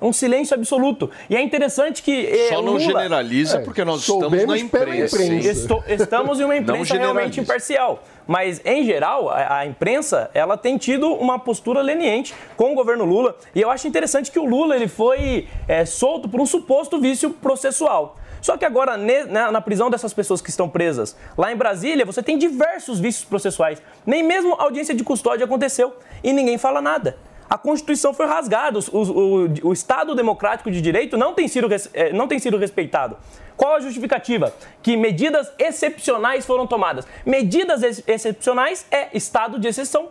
[0.00, 1.08] Um silêncio absoluto.
[1.30, 2.26] E é interessante que.
[2.26, 5.22] eh, Só não Lula- generaliza É, porque nós estamos na imprensa.
[5.22, 5.48] imprensa.
[5.48, 8.02] Estou- estamos em uma imprensa realmente imparcial.
[8.26, 13.04] Mas, em geral, a, a imprensa ela tem tido uma postura leniente com o governo
[13.04, 13.36] Lula.
[13.54, 17.30] E eu acho interessante que o Lula ele foi é, solto por um suposto vício
[17.30, 18.16] processual.
[18.40, 22.04] Só que agora, ne- na, na prisão dessas pessoas que estão presas lá em Brasília,
[22.04, 23.80] você tem diversos vícios processuais.
[24.04, 27.16] Nem mesmo audiência de custódia aconteceu e ninguém fala nada.
[27.52, 32.10] A Constituição foi rasgada, os- o, o Estado democrático de direito não tem, sido, eh,
[32.10, 33.18] não tem sido respeitado.
[33.58, 34.54] Qual a justificativa?
[34.82, 37.06] Que medidas excepcionais foram tomadas.
[37.26, 40.08] Medidas ex- excepcionais é estado de exceção.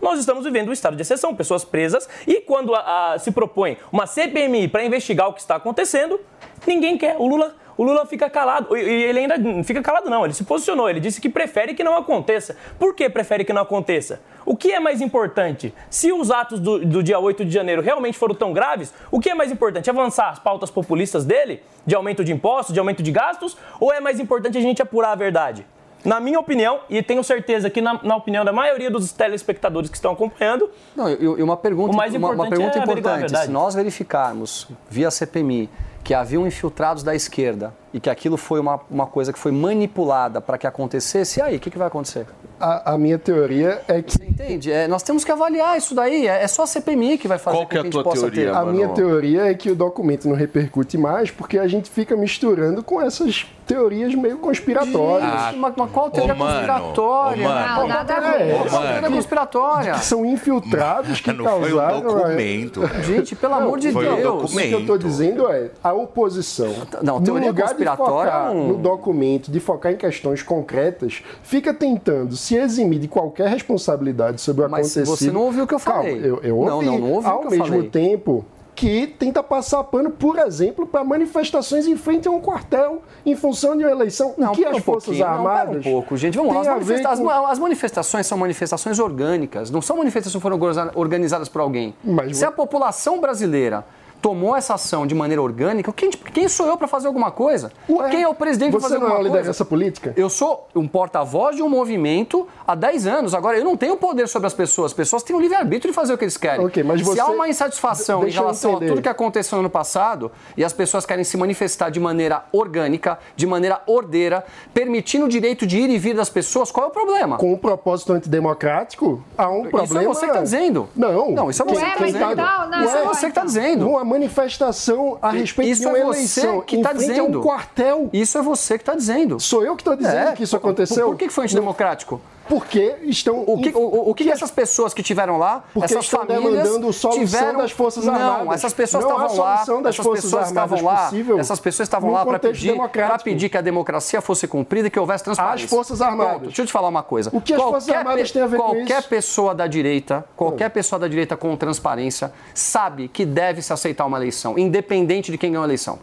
[0.00, 3.76] Nós estamos vivendo um estado de exceção, pessoas presas, e quando a- a- se propõe
[3.90, 6.20] uma CPMI para investigar o que está acontecendo,
[6.64, 7.16] ninguém quer.
[7.18, 8.76] O Lula, o Lula fica calado.
[8.76, 10.24] E ele ainda não fica calado, não.
[10.24, 10.88] Ele se posicionou.
[10.88, 12.56] Ele disse que prefere que não aconteça.
[12.78, 14.20] Por que prefere que não aconteça?
[14.46, 15.74] O que é mais importante?
[15.88, 19.30] Se os atos do, do dia 8 de janeiro realmente foram tão graves, o que
[19.30, 19.88] é mais importante?
[19.88, 24.00] Avançar as pautas populistas dele, de aumento de impostos, de aumento de gastos, ou é
[24.00, 25.66] mais importante a gente apurar a verdade?
[26.04, 29.96] Na minha opinião, e tenho certeza que na, na opinião da maioria dos telespectadores que
[29.96, 33.44] estão acompanhando, Não, e e uma pergunta, O mais uma, uma importante pergunta é importante.
[33.46, 35.70] Se nós verificarmos via CPMI
[36.04, 40.40] que haviam infiltrados da esquerda e que aquilo foi uma, uma coisa que foi manipulada
[40.40, 42.26] para que acontecesse, e aí, o que, que vai acontecer?
[42.60, 44.70] A, a minha teoria é que Entende?
[44.72, 46.26] É, nós temos que avaliar isso daí.
[46.26, 47.92] É, é só a CPMI que vai fazer Qual com que é a a gente
[47.92, 48.56] tua possa teoria, ter.
[48.56, 52.82] A minha teoria é que o documento não repercute mais porque a gente fica misturando
[52.82, 55.30] com essas teorias meio conspiratórias.
[55.56, 57.46] Mas, mas qual teoria mano, conspiratória?
[57.46, 57.74] ô, mano.
[57.74, 58.70] Qual Nada a teoria- ver.
[58.70, 59.92] qual teoria conspiratória?
[59.94, 62.00] Que são infiltrados que Não foi um causaram.
[62.02, 62.80] documento.
[63.04, 64.52] Gente, pelo amor de foi um Deus.
[64.52, 66.74] O que eu estou dizendo é a oposição.
[67.02, 67.52] Não, no teoria
[67.84, 72.36] lugar de conspiratória focar é um- no documento, de focar em questões concretas, fica tentando
[72.36, 75.06] se eximir de qualquer responsabilidade sobre o Mas acontecido.
[75.16, 76.18] você não ouviu o que eu Calma, falei.
[76.24, 76.86] eu, eu Não, ouvi.
[76.86, 77.88] não, não ouviu o Ao que eu mesmo falei.
[77.88, 78.44] tempo
[78.74, 83.76] que tenta passar pano, por exemplo, para manifestações em frente a um quartel em função
[83.76, 84.34] de uma eleição.
[84.36, 85.76] Não, o que as um Forças não, Armadas.
[85.76, 86.36] pera um pouco, gente.
[86.36, 86.60] Vamos lá.
[86.62, 91.48] As, manifesta- com- as manifestações são manifestações orgânicas, não são manifestações que foram organiza- organizadas
[91.48, 91.94] por alguém.
[92.02, 93.84] Mas Se a população brasileira
[94.24, 97.70] tomou essa ação de maneira orgânica, quem, quem sou eu para fazer alguma coisa?
[97.86, 99.36] Ué, quem é o presidente para Você fazer não é alguma uma coisa?
[99.40, 100.14] liderança política?
[100.16, 103.34] Eu sou um porta-voz de um movimento há 10 anos.
[103.34, 104.92] Agora, eu não tenho poder sobre as pessoas.
[104.92, 106.64] As pessoas têm o livre-arbítrio de fazer o que eles querem.
[106.64, 109.68] Ok, mas Se você- há uma insatisfação em relação a tudo que aconteceu no ano
[109.68, 115.28] passado e as pessoas querem se manifestar de maneira orgânica, de maneira ordeira, permitindo o
[115.28, 117.36] direito de ir e vir das pessoas, qual é o problema?
[117.36, 119.84] Com um propósito antidemocrático, há um problema.
[119.84, 120.88] Isso é você que está dizendo.
[120.96, 121.30] Não.
[121.32, 122.32] Não, isso é você que está mas dizendo.
[122.32, 123.44] então, não, isso é você que está então.
[123.44, 124.13] dizendo.
[124.14, 127.40] Manifestação a respeito Isso de uma é eleição que está dizendo.
[127.40, 128.08] um quartel.
[128.12, 129.40] Isso é você que está dizendo.
[129.40, 131.08] Sou eu que estou dizendo É, que isso por- aconteceu.
[131.08, 132.20] Por que que foi antidemocrático?
[132.48, 133.42] Porque estão.
[133.46, 136.42] O que, o, o- que, que essas pessoas que tiveram lá, Porque essas estão famílias
[136.62, 137.58] demandando solução tiveram...
[137.58, 138.44] das Forças não, Armadas.
[138.46, 142.24] Não, essas pessoas Não estavam lá, essas Forças pessoas estavam lá, essas pessoas estavam lá
[142.26, 142.74] para pedir,
[143.22, 145.64] pedir que a democracia fosse cumprida e que houvesse transparência.
[145.64, 146.30] As Forças Armadas.
[146.32, 147.30] Pronto, deixa eu te falar uma coisa.
[147.32, 149.08] O que as Forças Armadas têm a ver com qualquer isso?
[149.08, 154.18] pessoa da direita, qualquer pessoa da direita com transparência, sabe que deve se aceitar uma
[154.18, 155.98] eleição, independente de quem ganhou a eleição.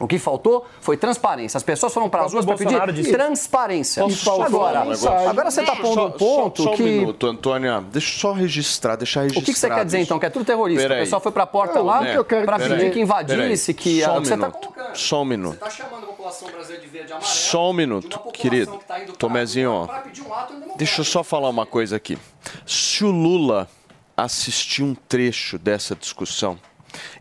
[0.00, 1.56] O que faltou foi transparência.
[1.56, 3.12] As pessoas foram para as O ruas para pedir disse.
[3.12, 4.08] transparência.
[4.10, 6.82] Só Agora, um agora você está pondo um ponto só, só que.
[6.82, 7.80] um minuto, Antônia.
[7.92, 9.46] Deixa eu só registrar, deixar O registrado.
[9.46, 10.18] que, que você quer dizer então?
[10.18, 10.82] Que é tudo terrorista?
[10.82, 10.98] Peraí.
[11.00, 13.82] O pessoal foi para a porta Não, lá o quero para pedir que invadisse, Peraí,
[13.84, 14.96] que só um você está minuto, colocando.
[14.96, 15.58] só um minuto.
[15.58, 17.32] Você está chamando a população brasileira de verde e amarelo.
[17.32, 18.78] Só um minuto, querido.
[18.78, 20.76] que tá Tomezinho, um.
[20.76, 22.18] Deixa eu só falar uma coisa aqui.
[22.66, 23.68] Se o Lula
[24.16, 26.58] assistir um trecho dessa discussão,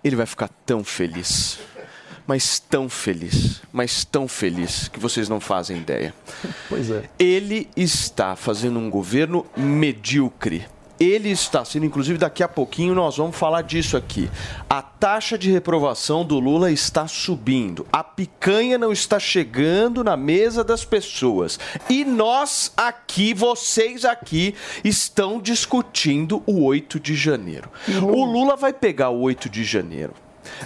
[0.04, 1.60] ele vai ficar tão feliz.
[2.26, 6.14] Mas tão feliz, mas tão feliz que vocês não fazem ideia.
[6.70, 7.04] Pois é.
[7.20, 10.66] Ele está fazendo um governo medíocre.
[11.00, 14.30] Ele está sendo, inclusive daqui a pouquinho nós vamos falar disso aqui.
[14.70, 17.86] A taxa de reprovação do Lula está subindo.
[17.92, 21.60] A picanha não está chegando na mesa das pessoas.
[21.90, 27.70] E nós aqui, vocês aqui, estão discutindo o 8 de janeiro.
[28.02, 30.14] O Lula vai pegar o 8 de janeiro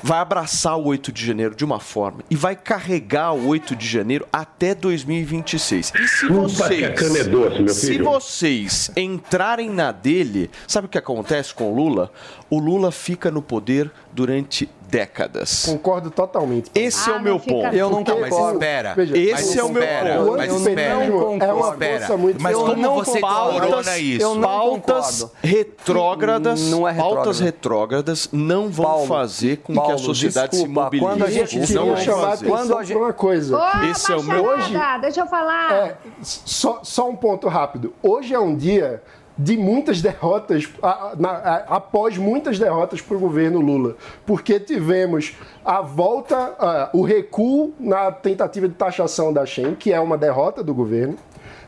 [0.03, 3.87] vai abraçar o 8 de janeiro de uma forma e vai carregar o 8 de
[3.87, 5.93] janeiro até 2026.
[5.95, 10.87] E se vocês, que a cana é doce, meu se vocês entrarem na dele, sabe
[10.87, 12.11] o que acontece com o Lula?
[12.49, 15.65] O Lula fica no poder durante décadas.
[15.65, 16.71] Concordo totalmente.
[16.73, 17.75] Esse é Ah, o meu não fica- ponto.
[17.75, 18.53] Eu não Não, mas concordo.
[18.53, 18.93] espera.
[18.95, 20.37] Veja, Esse mas é o meu espera, ponto.
[20.37, 20.81] Mas O espera.
[20.81, 21.97] é uma Espera.
[21.99, 23.59] força muito Mas como não você concordo.
[23.61, 24.21] corona isso?
[24.23, 25.31] Eu não pautas concordo.
[25.43, 27.15] retrógradas, Não é retrógrado.
[27.15, 31.05] pautas retrógradas não vão Paulo, fazer com que Paulo, a sociedade desculpa, se mobilize.
[31.05, 32.47] quando a gente Não vão chamar a fazer.
[32.47, 33.57] Quando a gente- para uma coisa.
[33.57, 35.73] Ô, Esse é o meu- Hoje- deixa eu falar.
[35.73, 37.93] É, só, só um ponto rápido.
[38.01, 39.01] Hoje é um dia
[39.37, 43.95] de muitas derrotas, a- a- na- a- após muitas derrotas para o governo Lula.
[44.25, 49.99] Porque tivemos a volta, ah, o recuo na tentativa de taxação da Shen, que é
[49.99, 51.15] uma derrota do governo.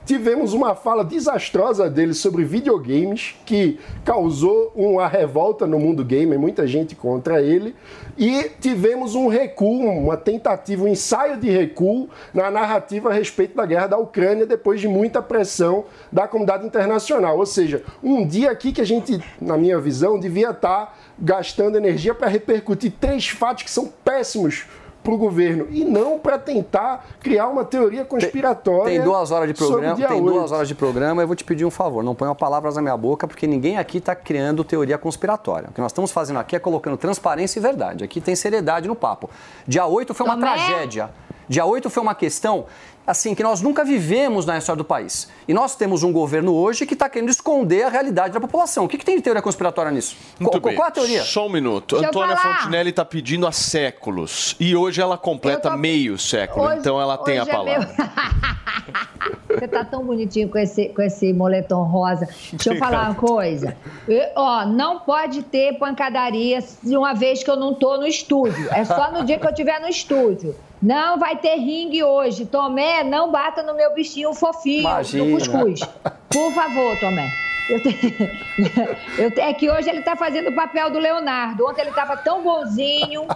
[0.10, 6.66] Tivemos uma fala desastrosa dele sobre videogames, que causou uma revolta no mundo gamer, muita
[6.66, 7.76] gente contra ele.
[8.18, 13.68] E tivemos um recuo, uma tentativa, um ensaio de recuo na narrativa a respeito da
[13.68, 17.38] guerra da Ucrânia, depois de muita pressão da comunidade internacional.
[17.38, 22.16] Ou seja, um dia aqui que a gente, na minha visão, devia estar gastando energia
[22.16, 24.66] para repercutir três fatos que são péssimos
[25.10, 28.86] para o governo e não para tentar criar uma teoria conspiratória.
[28.86, 30.24] Tem duas horas de programa, tem 8.
[30.24, 31.22] duas horas de programa.
[31.24, 33.98] Eu vou te pedir um favor, não ponha palavras na minha boca, porque ninguém aqui
[33.98, 35.70] está criando teoria conspiratória.
[35.70, 38.04] O que nós estamos fazendo aqui é colocando transparência e verdade.
[38.04, 39.30] Aqui tem seriedade no papo.
[39.68, 40.48] Dia 8 foi uma Tomé?
[40.48, 41.10] tragédia.
[41.50, 42.66] Dia 8 foi uma questão
[43.08, 45.28] assim que nós nunca vivemos na história do país.
[45.48, 48.86] E nós temos um governo hoje que está querendo esconder a realidade da população.
[48.86, 50.16] O que, que tem de teoria conspiratória nisso?
[50.40, 50.76] Muito qual, bem.
[50.76, 51.24] qual a teoria?
[51.24, 51.96] Só um minuto.
[51.96, 52.38] Deixa Antônia.
[52.38, 54.56] Fontinelli está pedindo há séculos.
[54.60, 56.68] E hoje ela completa tô- meio século.
[56.68, 57.96] Hoje- então ela tem a hoje é palavra.
[57.98, 62.28] meu- Você tá tão bonitinho com esse, com esse moletom rosa.
[62.54, 63.76] Deixa eu falar uma coisa.
[64.08, 68.68] Eu- ó, não pode ter pancadaria de uma vez que eu não tô no estúdio.
[68.74, 70.56] É só no dia que eu estiver no estúdio.
[70.82, 72.46] Não vai ter ringue hoje.
[72.46, 75.26] Tomé, não bata no meu bichinho fofinho Imagina.
[75.26, 75.82] do cuscuz.
[76.30, 77.30] Por favor, Tomé.
[77.70, 78.16] Eu te-
[79.22, 81.68] eu te- É que hoje ele tá fazendo o papel do Leonardo.
[81.68, 83.28] Ontem ele tava tão bonzinho.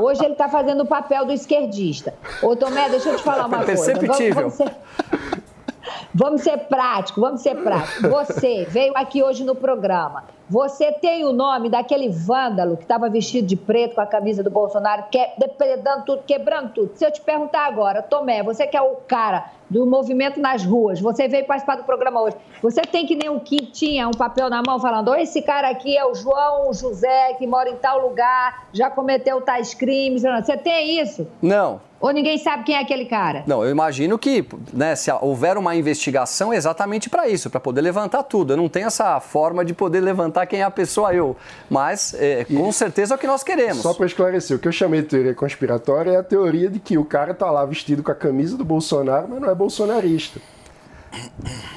[0.00, 2.12] Hoje ele tá fazendo o papel do esquerdista.
[2.42, 3.94] Ô, Tomé, deixa eu te falar uma coisa.
[3.94, 4.50] Vamos- Perceptível.
[4.50, 4.76] Vamos ser,
[6.14, 8.10] vamos ser práticos, vamos ser práticos.
[8.10, 10.24] Você veio aqui hoje no programa.
[10.48, 14.50] Você tem o nome daquele vândalo que estava vestido de preto com a camisa do
[14.50, 16.92] Bolsonaro, que é depredando tudo, quebrando tudo.
[16.94, 21.00] Se eu te perguntar agora, Tomé, você que é o cara do movimento nas ruas,
[21.00, 22.36] você veio participar do programa hoje.
[22.62, 25.68] Você tem que nem o que tinha um papel na mão falando: "Ô, esse cara
[25.68, 30.22] aqui é o João José, que mora em tal lugar, já cometeu tais crimes.
[30.22, 31.26] Você tem isso?
[31.40, 31.80] Não.
[32.00, 33.42] Ou ninguém sabe quem é aquele cara?
[33.46, 37.80] Não, eu imagino que, né, se houver uma investigação é exatamente para isso, para poder
[37.80, 38.52] levantar tudo.
[38.52, 41.36] Eu não tenho essa forma de poder levantar quem é a pessoa eu,
[41.68, 43.78] mas é, com certeza é o que nós queremos.
[43.78, 46.96] Só para esclarecer, o que eu chamei de teoria conspiratória é a teoria de que
[46.96, 50.40] o cara tá lá vestido com a camisa do Bolsonaro, mas não é bolsonarista.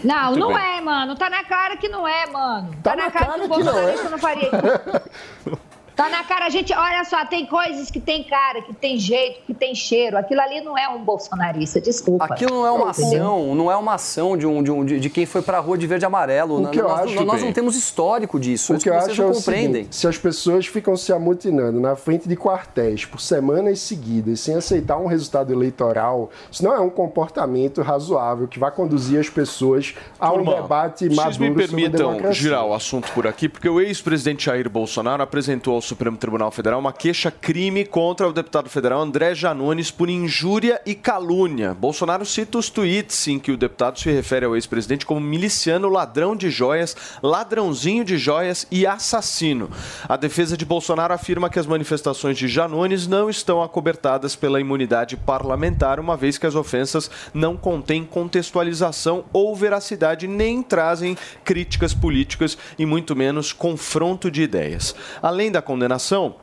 [0.04, 0.78] Não, Muito não bem.
[0.78, 1.16] é, mano.
[1.16, 2.70] Tá na cara que não é, mano.
[2.84, 4.10] Tá, Tá na, na cara, cara que o que não bolsonarista é.
[4.10, 5.58] não faria isso.
[5.96, 9.42] Tá na cara, a gente, olha só, tem coisas que tem cara, que tem jeito,
[9.46, 10.18] que tem cheiro.
[10.18, 12.26] Aquilo ali não é um bolsonarista, desculpa.
[12.26, 13.22] Aquilo não é uma Entendeu?
[13.24, 15.78] ação, não é uma ação de, um, de, um- de- de quem foi pra rua
[15.78, 16.56] de verde e amarelo.
[16.58, 17.46] O Nós- que eu nós, acho, nós bem.
[17.46, 18.74] não temos histórico disso.
[18.74, 19.74] O Isso que eu vocês acho é não o compreendem.
[19.84, 24.56] seguinte, se as pessoas ficam se amotinando na frente de quartéis por semanas seguidas sem
[24.56, 29.94] aceitar um resultado eleitoral, isso não é um comportamento razoável que vai conduzir as pessoas
[30.20, 33.50] a um Turma, debate Vocês maduro me sobre a permitam girar o assunto por aqui,
[33.50, 38.70] porque o ex-presidente Jair Bolsonaro apresentou ao Supremo Tribunal Federal uma queixa-crime contra o deputado
[38.70, 41.74] federal André Janones por injúria e calúnia.
[41.74, 46.36] Bolsonaro cita os tweets em que o deputado se refere ao ex-presidente como miliciano, ladrão
[46.36, 49.72] de joias, ladrãozinho de joias e assassino.
[50.08, 55.18] A defesa de Bolsonaro afirma que as manifestações de Janones não estão acobertadas pela imunidade
[55.18, 62.56] parlamentar, uma vez que as ofensas não contêm contextualização ou veracidade, nem trazem críticas políticas
[62.78, 64.94] e muito menos confronto de ideias.
[65.24, 66.36] Além da condenação,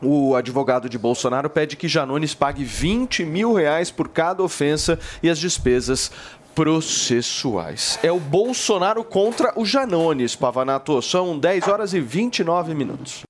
[0.00, 5.28] o advogado de Bolsonaro pede que Janones pague 20 mil reais por cada ofensa e
[5.28, 6.10] as despesas
[6.54, 7.98] processuais.
[8.02, 11.02] É o Bolsonaro contra o Janones, Pavanato.
[11.02, 13.29] São 10 horas e 29 minutos.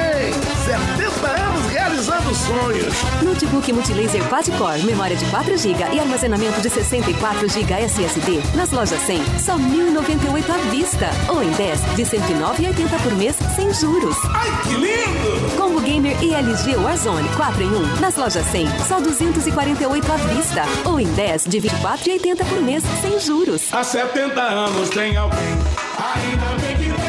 [2.31, 3.21] 70 anos realizando sonhos.
[3.23, 8.41] Notebook Multilaser Quad-Core, memória de 4 GB e armazenamento de 64 GB SSD.
[8.55, 11.09] Nas lojas 100, só 1.098 à vista.
[11.29, 14.15] Ou em 10, de 109,80 por mês, sem juros.
[14.33, 15.55] Ai, que lindo!
[15.57, 17.99] Combo Gamer e LG Warzone 4 em 1.
[17.99, 20.63] Nas lojas 100, só 248 à vista.
[20.85, 23.63] Ou em 10, de 24,80 por mês, sem juros.
[23.71, 25.39] Há 70 anos tem alguém,
[25.97, 27.00] ainda bem que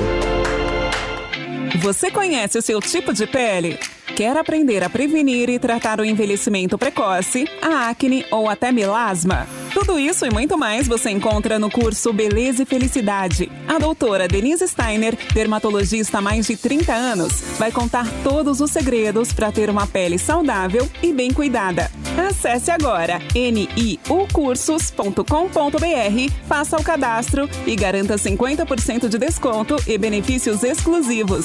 [1.80, 3.78] Você conhece o seu tipo de pele?
[4.16, 9.46] Quer aprender a prevenir e tratar o envelhecimento precoce, a acne ou até melasma?
[9.76, 13.52] Tudo isso e muito mais você encontra no curso Beleza e Felicidade.
[13.68, 19.34] A doutora Denise Steiner, dermatologista há mais de 30 anos, vai contar todos os segredos
[19.34, 21.90] para ter uma pele saudável e bem cuidada.
[22.16, 31.44] Acesse agora niucursos.com.br, faça o cadastro e garanta 50% de desconto e benefícios exclusivos.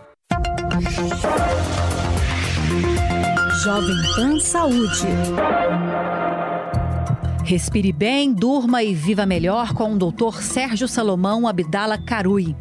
[3.61, 5.05] Jovem Pan Saúde.
[7.43, 10.35] Respire bem, durma e viva melhor com o Dr.
[10.41, 12.55] Sérgio Salomão Abdala Carui.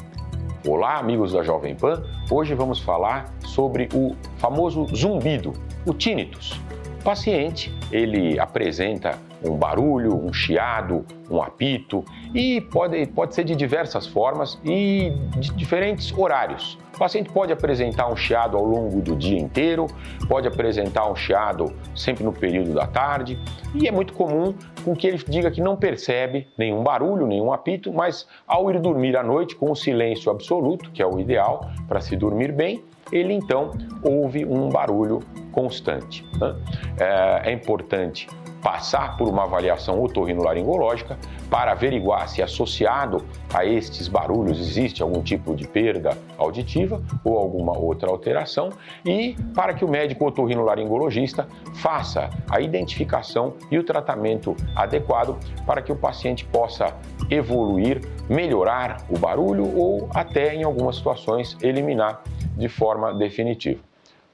[0.67, 2.03] Olá, amigos da Jovem Pan.
[2.29, 5.53] Hoje vamos falar sobre o famoso zumbido,
[5.87, 6.61] o tinnitus.
[7.01, 13.55] O paciente, ele apresenta um barulho, um chiado, um apito e pode, pode ser de
[13.55, 16.79] diversas formas e de diferentes horários.
[16.95, 19.87] O paciente pode apresentar um chiado ao longo do dia inteiro,
[20.29, 23.39] pode apresentar um chiado sempre no período da tarde
[23.75, 27.93] e é muito comum com que ele diga que não percebe nenhum barulho, nenhum apito,
[27.93, 32.01] mas ao ir dormir à noite com o silêncio absoluto, que é o ideal para
[32.01, 33.73] se dormir bem, ele então
[34.03, 35.21] ouve um barulho
[35.53, 36.25] constante.
[36.39, 36.55] né?
[36.99, 38.29] É, é importante
[38.63, 41.19] passar por uma avaliação otorrinolaringológica
[41.51, 47.77] para averiguar se associado a estes barulhos existe algum tipo de perda auditiva ou alguma
[47.77, 48.71] outra alteração
[49.05, 55.93] e para que o médico otorrinolaringologista faça a identificação e o tratamento adequado para que
[55.93, 56.95] o paciente possa
[57.31, 62.23] evoluir, melhorar o barulho ou até em algumas situações eliminar
[62.57, 63.90] de forma definitiva.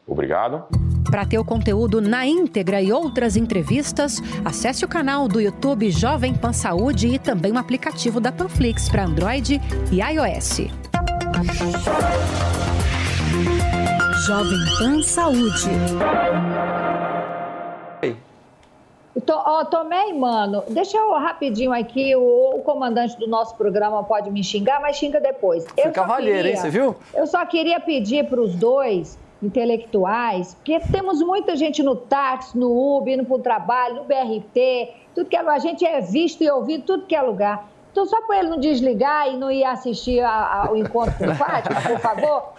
[0.06, 0.64] Obrigado.
[1.10, 6.34] Para ter o conteúdo na íntegra e outras entrevistas, acesse o canal do YouTube Jovem
[6.34, 9.60] Pan Saúde e também o aplicativo da Panflix para Android
[9.92, 10.68] e iOS.
[14.26, 15.70] Jovem Pan Saúde.
[19.24, 20.62] Tô, ó, tomei, mano.
[20.68, 22.14] Deixa eu rapidinho aqui.
[22.14, 25.64] O, o comandante do nosso programa pode me xingar, mas xinga depois.
[25.64, 26.56] Foi Eu só cavalheiro, hein?
[26.56, 26.94] Você viu?
[27.14, 32.96] Eu só queria pedir para os dois intelectuais, porque temos muita gente no táxi, no
[32.96, 36.50] Uber, indo para o trabalho, no BRT, tudo que é, a gente é visto e
[36.50, 37.68] ouvido, tudo que é lugar.
[37.92, 41.80] Então, só para ele não desligar e não ir assistir ao encontro com o Fátima,
[41.80, 42.52] por favor,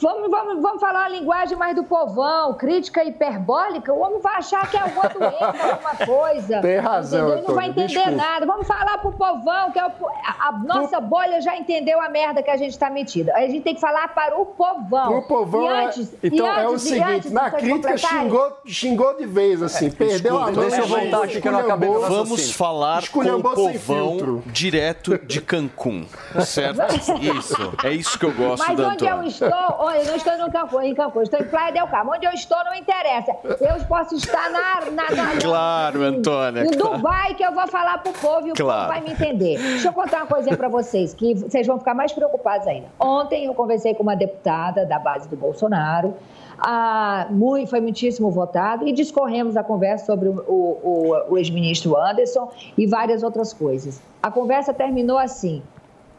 [0.00, 3.92] Vamos, vamos, vamos falar uma linguagem mais do povão, crítica hiperbólica.
[3.92, 6.60] O homem vai achar que é alguma doença, alguma coisa.
[6.60, 7.38] Tem razão, entendeu?
[7.38, 8.10] Ele não vai entender desculpa.
[8.10, 8.46] nada.
[8.46, 9.90] Vamos falar pro povão, que é o
[10.24, 13.32] a, a nossa bolha já entendeu a merda que a gente está metida.
[13.34, 15.18] A gente tem que falar para o povão.
[15.18, 18.58] O povão e é- antes, Então e é o antes, seguinte, antes, na crítica xingou,
[18.66, 20.52] xingou de vez, assim, perdeu a mão.
[20.52, 22.24] deixa eu voltar aqui que eu não acabei meu esculhambou.
[22.24, 26.06] Vamos falar com o povão direto de Cancún,
[26.44, 26.80] certo?
[27.20, 27.56] Isso.
[27.84, 29.30] É isso que eu gosto, Mas onde eu Dantoni.
[29.70, 32.12] Estou, olha, eu não estou no Cancún, em Cancún, estou em Praia del Carmo.
[32.14, 33.32] Onde eu estou não interessa.
[33.60, 36.64] Eu posso estar na, na, na Claro, Antônia.
[36.64, 36.96] Em claro.
[36.96, 38.80] Dubai que eu vou falar pro povo e o Claro.
[38.80, 39.58] povo vai me entender.
[39.58, 42.88] Deixa eu contar uma coisinha pra vocês, que vocês vão ficar mais preocupados ainda.
[42.98, 46.14] Ontem eu conversei com uma deputada da base do Bolsonaro,
[46.58, 51.96] ah, muito, foi muitíssimo votado, e discorremos a conversa sobre o, o- o- o ex-ministro
[51.96, 54.00] Anderson e várias outras coisas.
[54.22, 55.62] A conversa terminou assim.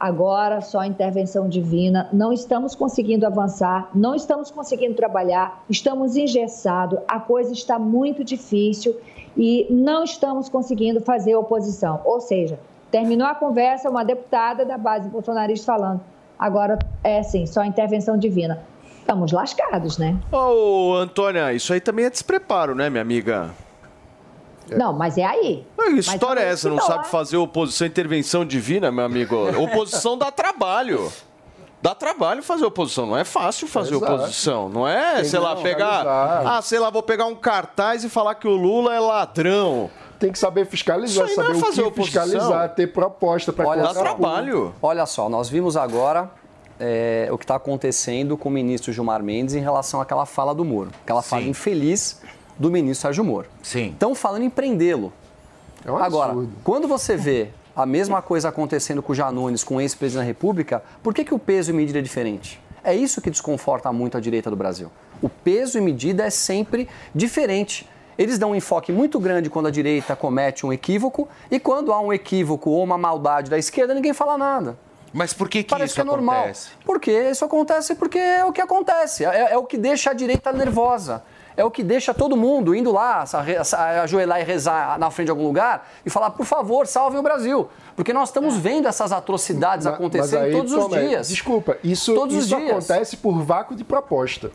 [0.02, 7.20] Agora só intervenção divina, não estamos conseguindo avançar, não estamos conseguindo trabalhar, estamos engessados, a
[7.20, 8.99] coisa está muito difícil
[9.38, 12.02] e não estamos conseguindo fazer oposição.
[12.04, 16.02] Ou seja, terminou a conversa, uma deputada da base bolsonarista falando,
[16.39, 18.60] agora é assim, só intervenção divina.
[19.02, 20.18] Estamos lascados, né?
[20.32, 23.52] Ô, Antônia, isso aí também é despreparo, né, minha amiga?
[24.78, 25.65] Não, mas é aí.
[25.78, 26.69] Que história é Mas essa?
[26.69, 29.36] Não sabe fazer oposição, intervenção divina, meu amigo?
[29.61, 31.11] Oposição dá trabalho.
[31.82, 34.13] Dá trabalho fazer oposição, não é fácil fazer Exato.
[34.13, 36.05] oposição, não é, Tem sei lá, pegar.
[36.07, 39.89] Ah, sei lá, vou pegar um cartaz e falar que o Lula é ladrão.
[40.19, 42.24] Tem que saber fiscalizar, Isso aí não saber é fazer o que oposição.
[42.24, 44.76] fiscalizar, ter proposta para Olha Dá trabalho.
[44.80, 46.30] Olha só, nós vimos agora
[46.80, 50.63] é, o que está acontecendo com o ministro Gilmar Mendes em relação àquela fala do
[50.63, 50.91] Moro.
[51.03, 52.22] Aquela fala infeliz
[52.62, 53.47] do ministro Sérgio Moro.
[53.64, 53.89] Sim.
[53.89, 55.12] Estão falando em prendê-lo.
[55.84, 56.53] É um Agora, absurdo.
[56.64, 60.84] quando você vê a mesma coisa acontecendo com o Janones, com o ex-presidente da República,
[61.01, 62.62] por que, que o peso e medida é diferente?
[62.84, 64.91] É isso que desconforta muito a direita do Brasil.
[65.22, 67.89] O peso e medida é sempre diferente.
[68.18, 71.99] Eles dão um enfoque muito grande quando a direita comete um equívoco e quando há
[71.99, 74.78] um equívoco ou uma maldade da esquerda, ninguém fala nada.
[75.14, 76.39] Mas por que, que Parece isso que é normal.
[76.41, 76.70] acontece?
[76.86, 79.26] Porque isso acontece porque é o que acontece.
[79.26, 81.24] É, é o que deixa a direita nervosa.
[81.56, 83.26] É o que deixa todo mundo indo lá,
[84.04, 87.68] ajoelhar e rezar na frente de algum lugar e falar, por favor, salvem o Brasil.
[87.95, 91.28] Porque nós estamos vendo essas atrocidades Ma- acontecendo mas aí, todos os dias.
[91.28, 94.52] Desculpa, isso, Todos os isso acontece por vácuo de proposta.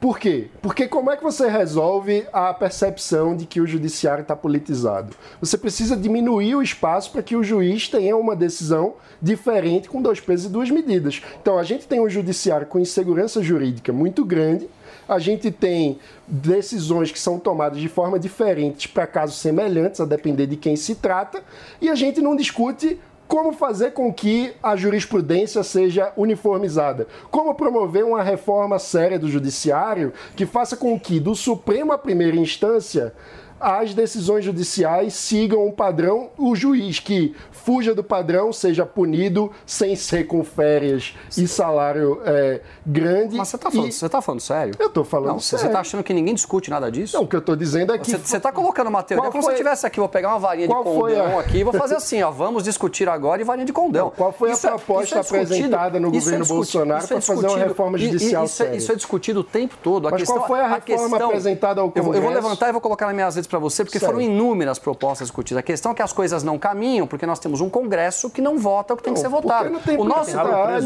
[0.00, 0.48] Por quê?
[0.62, 5.12] Porque como é que você resolve a percepção de que o judiciário está politizado?
[5.40, 10.20] Você precisa diminuir o espaço para que o juiz tenha uma decisão diferente com dois
[10.20, 11.20] pesos e duas medidas.
[11.42, 14.70] Então a gente tem um judiciário com insegurança jurídica muito grande.
[15.08, 20.46] A gente tem decisões que são tomadas de forma diferente para casos semelhantes, a depender
[20.46, 21.42] de quem se trata,
[21.80, 27.06] e a gente não discute como fazer com que a jurisprudência seja uniformizada?
[27.30, 32.36] Como promover uma reforma séria do judiciário que faça com que, do Supremo à primeira
[32.36, 33.12] instância,
[33.60, 37.34] as decisões judiciais sigam um padrão, o juiz que
[37.68, 43.36] fuja do padrão seja punido sem ser com férias e salário é, grande.
[43.36, 44.74] Mas você tá falando, e- você tá falando sério?
[44.78, 45.72] Eu tô falando Não, você sério.
[45.74, 47.14] tá achando que ninguém discute nada disso?
[47.14, 48.10] Não, o que eu tô dizendo é que...
[48.10, 49.22] Você, você tá colocando uma teoria.
[49.24, 51.36] Qual Como se foi- eu estivesse aqui, vou pegar uma varinha de Qual foi condão
[51.36, 52.30] a- aqui e vou fazer assim, ó.
[52.30, 54.10] Vamos discutir agora e varinha de condão.
[54.16, 57.20] Qual foi a Isso é- proposta é discutido- apresentada no é governo Bolsonaro é para
[57.20, 58.78] fazer uma reforma judicial isso, é, séria?
[58.78, 60.08] isso é discutido o tempo todo.
[60.08, 62.46] A Mas questão, qual foi a reforma questão- apresentada ao Eu vou- Eu vou Congresso?
[62.48, 64.14] levantar e vou colocar nas minhas redes para você, porque Sério.
[64.14, 65.58] foram inúmeras propostas discutidas.
[65.58, 68.58] A questão é que as coisas não caminham, porque nós temos um Congresso que não
[68.58, 69.70] vota o que tem que ser votado.
[69.70, 70.36] Porque não tem o nosso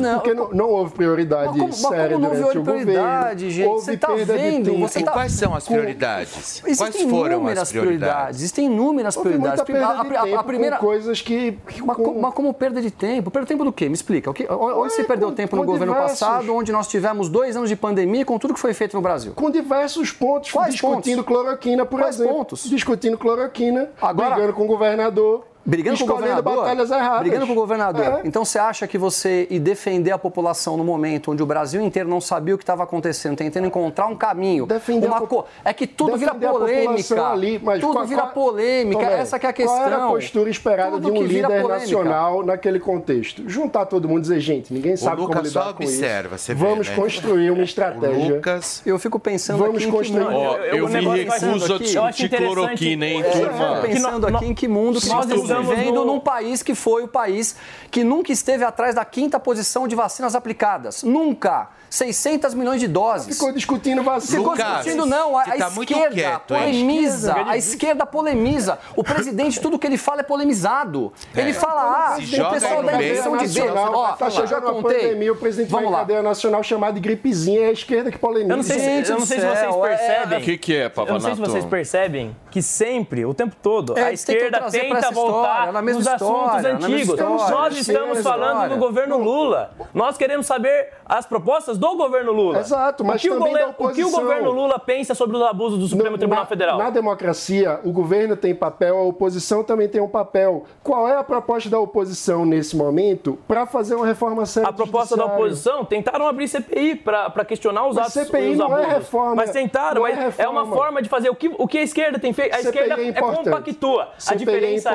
[0.00, 3.50] não, porque não, não houve prioridade Mas como- mas séria como não houve prioridade, governo.
[3.50, 3.66] gente?
[3.68, 4.78] Houve Você tá perda vendo?
[4.80, 6.60] Você tá- Quais são as prioridades?
[6.60, 8.38] Quais Existem foram inúmeras as prioridades?
[8.40, 9.58] Existem inúmeras Houve prioridades.
[9.60, 11.58] muita perda A- de a- a- a primeira, com coisas que...
[11.84, 13.30] mas, com- mas como perda de tempo?
[13.30, 13.86] Perda de tempo do quê?
[13.88, 14.30] Me explica.
[14.30, 17.28] O que, onde Ué, se perdeu com- tempo no governo diversos- passado, onde nós tivemos
[17.28, 19.32] dois anos de pandemia com tudo que foi feito no Brasil?
[19.34, 22.34] com diversos pontos, Quais discutindo cloroquina, por Quais exemplo.
[22.36, 22.68] pontos?
[22.68, 26.56] Discutindo cloroquina, Agora- brigando com o governador, Brigando com o governador?
[26.56, 27.20] batalhas erradas.
[27.20, 28.04] Brigando com o governador.
[28.04, 28.20] É.
[28.24, 32.08] Então você acha que você ir defender a população no momento onde o Brasil inteiro
[32.08, 35.44] não sabia o que estava acontecendo, tentando encontrar um caminho, Defender uma a co...
[35.64, 37.26] é que tudo vira polêmica.
[37.28, 39.00] ali, mas tudo qual- vira polêmica.
[39.04, 39.76] Tomé, Essa que é a questão.
[39.76, 41.68] Qual era a postura esperada Tudo de um líder polêmica.
[41.78, 43.48] nacional naquele contexto?
[43.48, 46.44] Juntar todo mundo e dizer, gente, ninguém sabe Lucas como lidar só com observa, isso.
[46.44, 46.94] você vê, Vamos né?
[46.96, 48.34] construir uma estratégia.
[48.34, 48.82] Lucas.
[48.84, 51.72] Eu fico pensando Vamos aqui em que construir- mundo- Ó, eu o me negócio- recuso
[51.72, 53.74] a eu discutir cloroquina, hein, É, eu turma?
[53.76, 56.62] fico pensando aqui em que mundo que nós nós estamos estamos vivendo no- num país
[56.62, 57.56] que foi o país
[57.90, 61.02] que nunca esteve atrás da quinta posição de vacinas aplicadas.
[61.02, 61.68] Nunca.
[61.90, 63.36] 600 milhões de doses.
[63.36, 64.38] Ficou discutindo vacina.
[64.38, 65.36] Ficou Lucas, discutindo, não.
[65.36, 67.34] A, a tá esquerda quieto, polemiza.
[67.46, 68.78] A esquerda polemiza.
[68.96, 71.12] O presidente, tudo que ele fala é polemizado.
[71.36, 71.52] Ele É.
[71.52, 75.84] fala, ah, o pessoal da eleição de Ó, tá chegando a pandemia, o presidente vai
[75.84, 78.52] em cadeia nacional chamada de gripezinha, é a esquerda que polemiza.
[78.52, 80.38] Eu não sei, se- Gente eu não sei se vocês é- percebem.
[80.38, 81.34] O que, que é, Eu não sei Pavanato?
[81.36, 85.08] se vocês percebem que sempre, o tempo todo, É, a esquerda trazer pra tenta essa
[85.08, 87.00] história, voltar na mesma nos assuntos história, antigos.
[87.08, 87.24] história,
[87.54, 88.68] Nós estamos falando história.
[88.74, 89.70] do governo Lula.
[89.94, 92.58] Nós queremos saber as propostas do governo Lula.
[92.60, 94.10] Exato, mas o que o, gole- da o que o oposição.
[94.22, 96.78] governo Lula pensa sobre os abusos do Supremo No- Tribunal na, Federal?
[96.78, 100.64] Na democracia, o governo tem papel, a oposição também tem um papel.
[100.82, 105.16] Qual é a proposta da oposição nesse momento para fazer uma reforma séria A proposta
[105.16, 108.92] da oposição tentaram abrir CPI para questionar os Mas atos CPI os não é abusos.
[108.94, 110.76] reforma, Mas tentaram, é mas é, uma reforma.
[110.76, 112.54] forma de fazer o que, o que a esquerda tem feito.
[112.54, 114.02] A CPI esquerda é é, compactua.
[114.16, 114.94] A CPI é diferença é,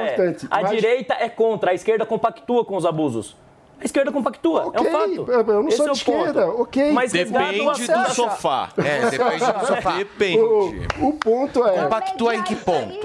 [0.49, 3.35] a mas- direita é contra, a esquerda compactua com os abusos.
[3.79, 5.31] A esquerda compactua, é Ok, um fato.
[5.31, 6.61] eu- não Esse sou é de esquerda, ponto.
[6.63, 6.91] ok.
[6.93, 8.69] Mas Depende do sofá.
[8.75, 9.97] É, depende do sofá.
[9.97, 10.39] Depende.
[10.39, 10.73] O,
[11.09, 11.83] o ponto é.
[11.83, 12.97] Compactua em que ponto?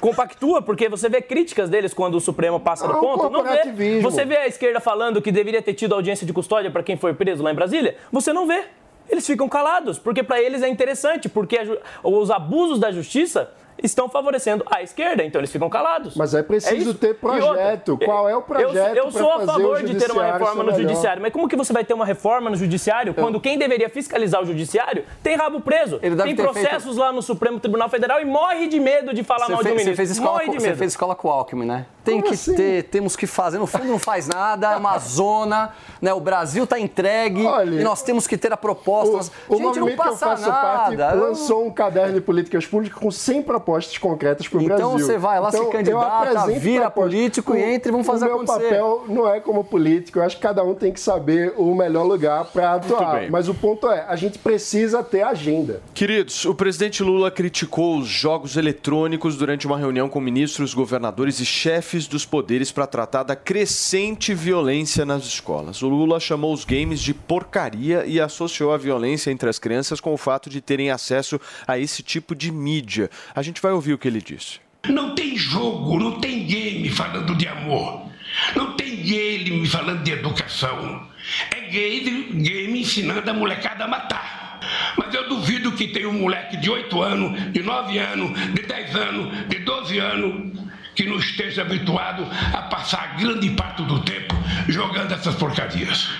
[0.00, 3.28] Compactua, porque você vê críticas deles quando o Supremo passa do É ponto.
[3.28, 4.00] Não vê.
[4.00, 7.12] Você vê a esquerda falando que deveria ter tido audiência de custódia para quem foi
[7.12, 7.96] preso lá em Brasília.
[8.10, 8.64] Você não vê.
[9.10, 11.58] Eles ficam calados, porque para eles é interessante, porque
[12.02, 13.52] os abusos da justiça
[13.82, 16.14] estão favorecendo a esquerda, então eles ficam calados.
[16.16, 16.94] Mas é preciso isso.
[16.94, 17.90] ter projeto.
[17.92, 20.24] outra, Qual é o eu- projeto Eu, sou pra a favor o de ter uma
[20.24, 20.80] reforma no melhor?
[20.80, 24.42] judiciário, mas como que você vai ter uma reforma no judiciário quando quem deveria fiscalizar
[24.42, 28.78] o judiciário tem rabo preso, tem processos lá no Supremo Tribunal Federal e morre de
[28.80, 29.92] medo de falar Você mal de um fez, ministro.
[29.92, 30.78] você fez escola, morre com, de você medo.
[30.78, 31.86] fez escola com o Alckmin, né?
[32.04, 32.54] Tem Como que assim?
[32.54, 33.58] ter, temos que fazer.
[33.58, 35.70] No fundo, não faz nada, é uma zona,
[36.02, 36.12] né?
[36.12, 39.32] O Brasil está entregue Olha, e nós temos que ter a proposta.
[39.48, 41.14] O Gente, não movimento que eu passa faço parte nada.
[41.14, 45.06] lançou um caderno de políticas públicas com 100 propostas concretas para o Então Brasil.
[45.06, 46.92] você vai lá, se eu candidata, vira propostas.
[46.94, 48.62] político e entra e vamos fazer O meu acontecer.
[48.68, 52.04] papel não é como político, eu acho que cada um tem que saber o melhor
[52.04, 53.30] lugar para atuar.
[53.30, 55.80] Mas o ponto é, a gente precisa ter agenda.
[55.92, 61.44] Queridos, o presidente Lula criticou os jogos eletrônicos durante uma reunião com ministros, governadores e
[61.46, 65.82] chefes dos poderes para tratar da crescente violência nas escolas.
[65.82, 70.12] O Lula chamou os games de porcaria e associou a violência entre as crianças com
[70.12, 73.10] o fato de terem acesso a esse tipo de mídia.
[73.34, 74.60] A gente vai ouvir o que ele disse.
[74.88, 78.10] Não tem jogo, não tem game falando de amor.
[78.54, 81.06] Não tem game falando de educação.
[81.50, 84.60] É game, game ensinando a molecada a matar.
[84.96, 88.96] Mas eu duvido que tenha um moleque de 8 anos, de 9 anos, de 10
[88.96, 90.60] anos, de 12 anos,
[90.94, 94.34] que não esteja habituado a passar grande parte do tempo
[94.68, 96.10] jogando essas porcarias.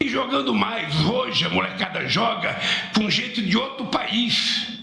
[0.00, 2.58] E jogando mais, hoje a molecada joga
[2.94, 4.81] com gente de outro país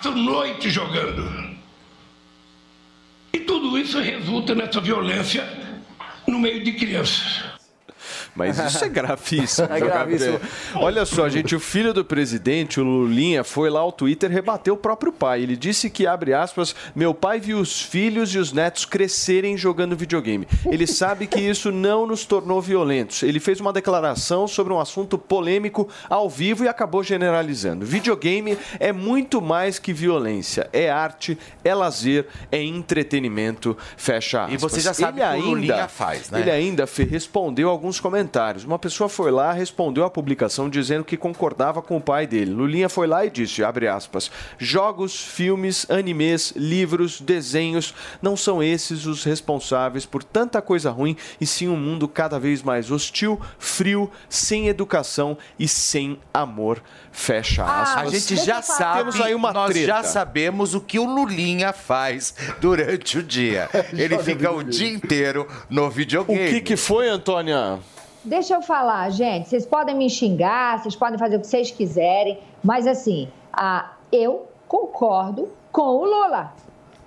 [0.00, 1.56] passam noite jogando.
[3.32, 5.46] E tudo isso resulta nessa violência
[6.26, 7.59] no meio de crianças.
[8.34, 9.68] Mas isso é gravíssimo.
[9.70, 10.40] É gravíssimo.
[10.74, 14.76] Olha só, gente, o filho do presidente, o Lulinha, foi lá ao Twitter rebater o
[14.76, 15.42] próprio pai.
[15.42, 19.96] Ele disse que, abre aspas, meu pai viu os filhos e os netos crescerem jogando
[19.96, 20.46] videogame.
[20.66, 23.22] Ele sabe que isso não nos tornou violentos.
[23.22, 27.84] Ele fez uma declaração sobre um assunto polêmico ao vivo e acabou generalizando.
[27.86, 30.68] Videogame é muito mais que violência.
[30.72, 33.76] É arte, é lazer, é entretenimento.
[33.96, 34.54] Fecha aspas.
[34.54, 36.40] E você já sabe Ele que o Lulinha ainda faz, né?
[36.40, 38.19] Ele ainda respondeu alguns comentários.
[38.64, 42.52] Uma pessoa foi lá, respondeu a publicação dizendo que concordava com o pai dele.
[42.52, 49.06] Lulinha foi lá e disse, abre aspas, jogos, filmes, animes, livros, desenhos, não são esses
[49.06, 54.10] os responsáveis por tanta coisa ruim, e sim um mundo cada vez mais hostil, frio,
[54.28, 56.82] sem educação e sem amor.
[57.12, 58.06] Fecha aspas.
[58.06, 59.86] A gente já sabe, Temos aí uma nós treta.
[59.86, 63.68] já sabemos o que o Lulinha faz durante o dia.
[63.92, 66.50] Ele fica o dia inteiro no O videogame.
[66.50, 67.78] que, que foi, Antônia?
[68.24, 69.48] Deixa eu falar, gente.
[69.48, 74.46] Vocês podem me xingar, vocês podem fazer o que vocês quiserem, mas assim, a, eu
[74.68, 76.52] concordo com o Lula.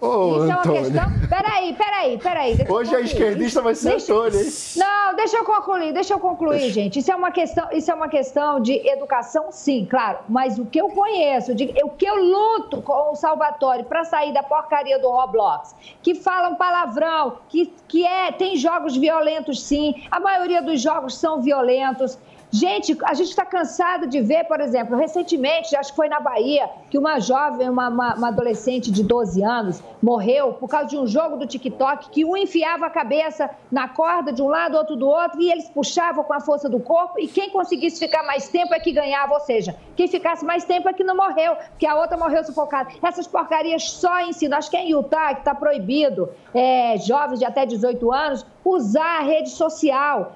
[0.04, 0.82] Ô, Isso é uma Antônio.
[0.84, 1.06] questão.
[1.30, 2.56] Peraí, peraí, peraí.
[2.56, 4.52] deixa Hoje a esquerdista vai ser Deixa- Antônio, hein?
[4.76, 7.00] Não, deixa eu concluir, deixa eu concluir, gente.
[7.00, 10.20] Isso é uma questão, isso é uma questão de educação, sim, claro.
[10.28, 14.34] Mas o que eu conheço, de- o que eu luto com o Salvatore para sair
[14.34, 19.96] da porcaria do Roblox, que falam palavrão, que, que é, tem jogos violentos, sim.
[20.12, 22.18] A maioria dos jogos são violentos.
[22.56, 26.70] Gente, a gente está cansado de ver, por exemplo, recentemente, acho que foi na Bahia,
[26.88, 31.08] que uma jovem, uma, uma, uma adolescente de 12 anos, morreu por causa de um
[31.08, 35.08] jogo do TikTok que um enfiava a cabeça na corda de um lado, outro do
[35.08, 38.72] outro, e eles puxavam com a força do corpo, e quem conseguisse ficar mais tempo
[38.76, 41.96] é que ganhava, ou seja, quem ficasse mais tempo é que não morreu, porque a
[41.96, 42.92] outra morreu sufocada.
[43.02, 44.60] Essas porcarias só ensinam.
[44.60, 49.22] Acho que é em Utah que está proibido é, jovens de até 18 anos usar
[49.22, 50.36] a rede social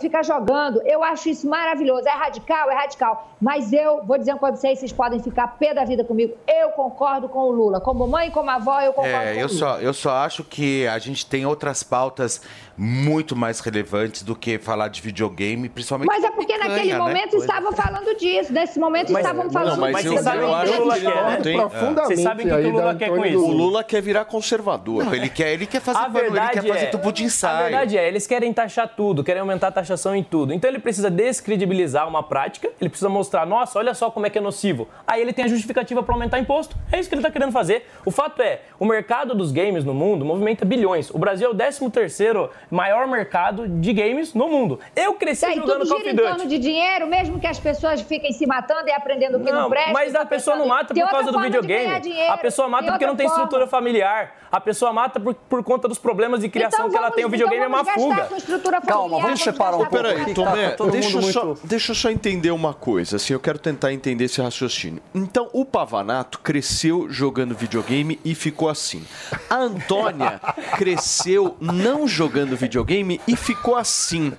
[0.00, 0.80] ficar jogando.
[0.84, 2.06] Eu acho isso maravilhoso.
[2.06, 3.28] É radical, é radical.
[3.40, 6.34] Mas eu vou dizer uma coisa pra vocês, vocês podem ficar pé da vida comigo.
[6.46, 7.80] Eu concordo com o Lula.
[7.80, 9.58] Como mãe, como avó, eu concordo com É, o eu Lula.
[9.58, 12.42] só, eu só acho que a gente tem outras pautas
[12.78, 16.06] muito mais relevantes do que falar de videogame, principalmente.
[16.06, 16.98] Mas é porque picanha, naquele né?
[16.98, 18.52] momento estavam falando disso.
[18.52, 20.14] Nesse momento Mas- estavam não, falando mas disso.
[20.28, 21.42] eu- eu acho que ele Exatamente.
[21.42, 21.58] tem-
[22.06, 23.44] Vocês sabem o que, o Lula quer com isso?
[23.44, 25.04] O Lula quer virar conservador.
[25.04, 27.22] Não, ele quer, ele quer fazer A pano, ele verdade quer fazer é- tubo de
[27.24, 27.62] A ensaio.
[27.64, 30.52] verdade é, eles querem taxar tudo, querem aumentar a taxação em tudo.
[30.54, 34.38] Então ele precisa descredibilizar uma prática, ele precisa mostrar, nossa, olha só como é que
[34.38, 34.88] é nocivo.
[35.06, 36.76] Aí ele tem a justificativa para aumentar imposto.
[36.92, 37.86] É isso que ele está querendo fazer.
[38.04, 41.10] O fato é, o mercado dos games no mundo movimenta bilhões.
[41.10, 44.78] O Brasil é o 13º maior mercado de games no mundo.
[44.94, 46.28] Eu cresci jogando tudo Call of gira em Duty.
[46.28, 49.62] torno de dinheiro, mesmo que as pessoas fiquem se matando e aprendendo o que não,
[49.62, 49.92] Não, presta.
[49.92, 52.00] mas a tá pessoa não mata por causa do videogame.
[52.00, 53.42] dinheiro, A pessoa mata porque não tem forma.
[53.44, 54.34] estrutura familiar.
[54.50, 57.24] A pessoa mata por, por conta dos problemas de criação Então que ela tem.
[57.24, 58.24] O videogame então é uma fuga.
[58.24, 61.44] com estrutura Calma, familiar, vamos separar um pouco Peraí, Tomé, tá deixa, mundo eu só,
[61.44, 65.02] muito- deixa eu só entender uma coisa, assim, eu quero tentar entender esse raciocínio.
[65.14, 69.04] Então, o Pavanato cresceu jogando videogame e ficou assim.
[69.50, 70.40] A Antônia
[70.78, 74.32] cresceu não jogando videogame e ficou assim.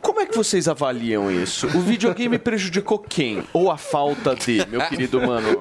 [0.00, 1.66] Como é que vocês avaliam isso?
[1.66, 3.42] O videogame prejudicou quem?
[3.52, 5.60] Ou a falta de, meu querido mano?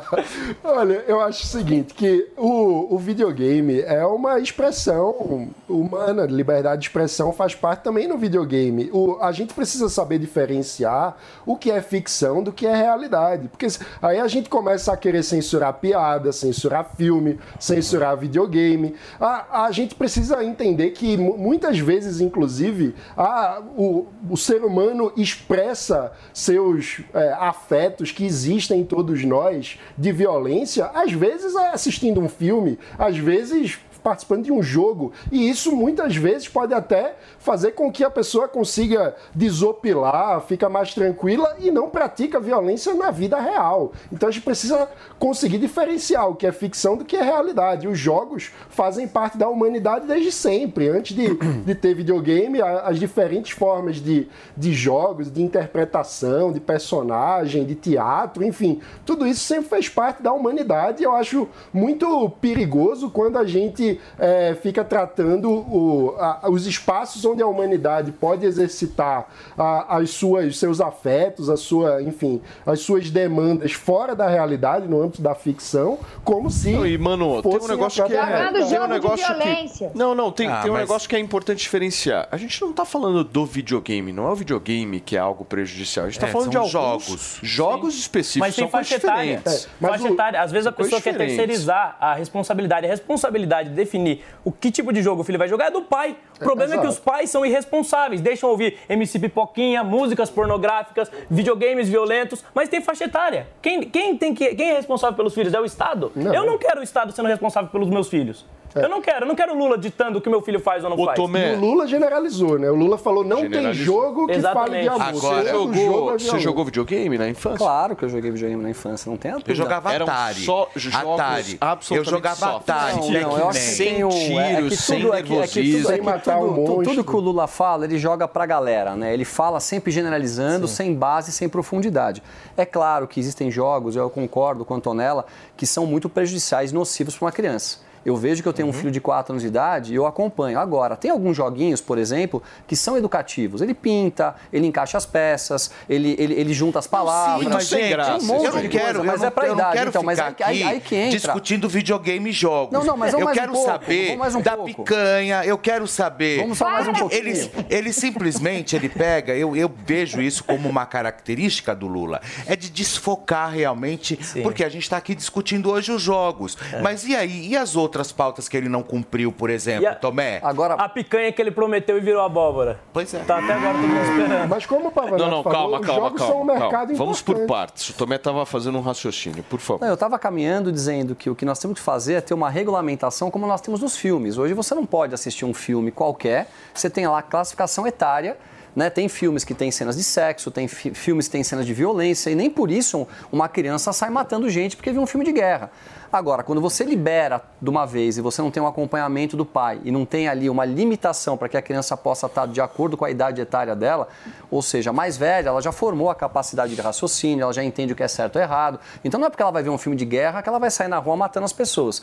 [0.64, 6.88] Olha, eu acho o seguinte, que o, o videogame é uma expressão humana, liberdade de
[6.88, 8.88] expressão faz parte também no videogame.
[8.92, 13.66] O, a gente precisa saber diferenciar o que é ficção do que é realidade, porque
[14.00, 18.94] aí a gente começa a querer censurar piada, censurar filme, censurar videogame.
[19.20, 26.12] A, a gente precisa entender que muitas vezes, inclusive, a, o, o ser humano expressa
[26.32, 32.78] seus é, afetos que existem em todos nós de violência, às vezes assistindo um filme,
[32.98, 35.12] às vezes participando de um jogo.
[35.32, 40.94] E isso muitas vezes pode até fazer com que a pessoa consiga desopilar, fica mais
[40.94, 43.90] tranquila e não pratica violência na vida real.
[44.12, 44.88] Então a gente precisa
[45.18, 47.88] conseguir diferenciar o que é ficção do que é realidade.
[47.88, 50.88] Os jogos fazem parte da humanidade desde sempre.
[50.88, 51.34] Antes de,
[51.64, 58.44] de ter videogame, as diferentes formas de, de jogos, de interpretação, de personagem, de teatro,
[58.44, 61.02] enfim, tudo isso sempre fez parte da humanidade.
[61.02, 67.24] E eu acho muito perigoso quando a gente eh, fica tratando o- a- os espaços
[67.24, 69.26] onde a humanidade pode exercitar
[69.56, 75.00] a- as suas, seus afetos, a sua, enfim, as suas demandas fora da realidade, no
[75.02, 76.72] âmbito da ficção, como se.
[76.72, 78.50] Não, e, mano, tem um negócio que é.
[78.66, 79.90] Tem um negócio violência.
[79.90, 79.98] que.
[79.98, 82.28] Não, não, tem, Ah, tem um mas- negócio que é importante diferenciar.
[82.30, 86.06] A gente não tá falando do videogame, não é o videogame que é algo prejudicial.
[86.06, 87.38] A gente tá É, falando de são alguns jogos.
[87.42, 88.48] jogos específicos.
[88.48, 89.36] Mas tem faixa etária.
[89.36, 89.68] diferentes.
[89.80, 90.42] mas faixa o- etária.
[90.42, 92.86] Às vezes a pessoa quer terceirizar a responsabilidade.
[92.86, 95.82] A responsabilidade de definir o que tipo de jogo o filho vai jogar é do
[95.82, 96.16] pai.
[96.34, 96.92] O problema é, que exato.
[96.92, 98.20] os pais são irresponsáveis.
[98.20, 103.48] Deixam ouvir MC Pipoquinha, músicas pornográficas, videogames violentos, mas tem faixa etária.
[103.62, 105.54] Quem, quem, tem que, quem é responsável pelos filhos?
[105.54, 106.12] É o Estado?
[106.14, 106.34] Não.
[106.34, 108.44] Eu não quero o Estado sendo responsável pelos meus filhos.
[108.82, 109.24] Eu não quero.
[109.24, 111.16] Eu não quero o Lula ditando o que meu filho faz ou não Ô, faz.
[111.16, 112.70] Tomé, E o Lula generalizou, né?
[112.70, 114.88] O Lula falou: não tem jogo que fale de Exatamente.
[114.88, 115.02] amor.
[115.06, 117.58] Agora, Todo jogou, jogo é você jogou videogame na infância?
[117.58, 119.52] Claro que eu joguei videogame na infância, não tem a dúvida.
[119.52, 120.40] Eu jogava Eram Atari.
[120.44, 121.52] só jogos Atari.
[121.60, 122.68] Eu absolutamente jogava soft.
[122.70, 125.36] Atari, Não, não, eu que Sem o- é que sem é que- é que tudo-
[125.36, 125.38] nervosismo.
[125.38, 126.84] é que Sem matar tudo- tu- monstro.
[126.84, 129.12] Tudo que o Lula fala, ele joga pra galera, né?
[129.12, 132.22] Ele fala sempre generalizando, sem base, sem profundidade.
[132.56, 135.24] É claro que existem jogos, eu concordo com a Antonella,
[135.56, 137.78] que são muito prejudiciais, nocivos para uma criança.
[138.06, 138.56] Eu vejo que eu Uhum.
[138.56, 140.58] tenho um filho de 4 anos de idade e eu acompanho.
[140.58, 143.60] Agora, tem alguns joguinhos, por exemplo, que são educativos.
[143.60, 147.44] Ele pinta, ele encaixa as peças, ele, ele, ele junta as palavras.
[147.46, 148.12] Sim, mas, gente, graça.
[148.12, 149.76] Tem um monte eu não de quero, coisa, mas não, é pra eu não idade,
[149.76, 151.18] quero então, mas aí- aí- aí que entra.
[151.18, 152.72] discutindo videogame e jogos.
[152.72, 154.66] Não, não, mas eu mais um quero pouco, saber um da pouco.
[154.84, 156.38] picanha, eu quero saber.
[156.42, 157.20] Vamos só mais um pouquinho.
[157.20, 162.54] Ele, ele simplesmente ele pega, eu, eu vejo isso como uma característica do Lula, é
[162.54, 166.56] de desfocar realmente, porque a gente está aqui discutindo hoje os jogos.
[166.82, 167.48] Mas e aí?
[167.48, 170.40] E as outras pautas que ele não cumpriu, por exemplo, a- Tomé?
[170.42, 172.78] Agora, A picanha que ele prometeu e virou abóbora.
[172.92, 173.18] Pois é.
[173.20, 174.48] Tá até agora todo mundo esperando.
[174.48, 176.52] Mas como o Pavanato Não, não, falou, calma, os calma, jogos são um calma.
[176.54, 176.94] mercado calma.
[176.96, 177.88] Vamos por partes.
[177.90, 179.80] O Tomé estava fazendo um raciocínio, por favor.
[179.80, 182.50] Não, eu estava caminhando dizendo que o que nós temos que fazer é ter uma
[182.50, 184.38] regulamentação como nós temos nos filmes.
[184.38, 188.36] Hoje você não pode assistir um filme qualquer, você tem lá a classificação etária
[188.76, 188.90] Né?
[188.90, 192.28] Tem filmes que têm cenas de sexo, tem fi- filmes que têm cenas de violência,
[192.28, 195.70] e nem por isso uma criança sai matando gente porque viu um filme de guerra.
[196.16, 199.78] Agora, quando você libera de uma vez e você não tem um acompanhamento do pai
[199.84, 203.04] e não tem ali uma limitação para que a criança possa estar de acordo com
[203.04, 204.08] a idade etária dela,
[204.50, 207.96] ou seja, mais velha, ela já formou a capacidade de raciocínio, ela já entende o
[207.96, 208.80] que é certo ou errado.
[209.04, 210.88] Então não é porque ela vai ver um filme de guerra que ela vai sair
[210.88, 212.02] na rua matando as pessoas.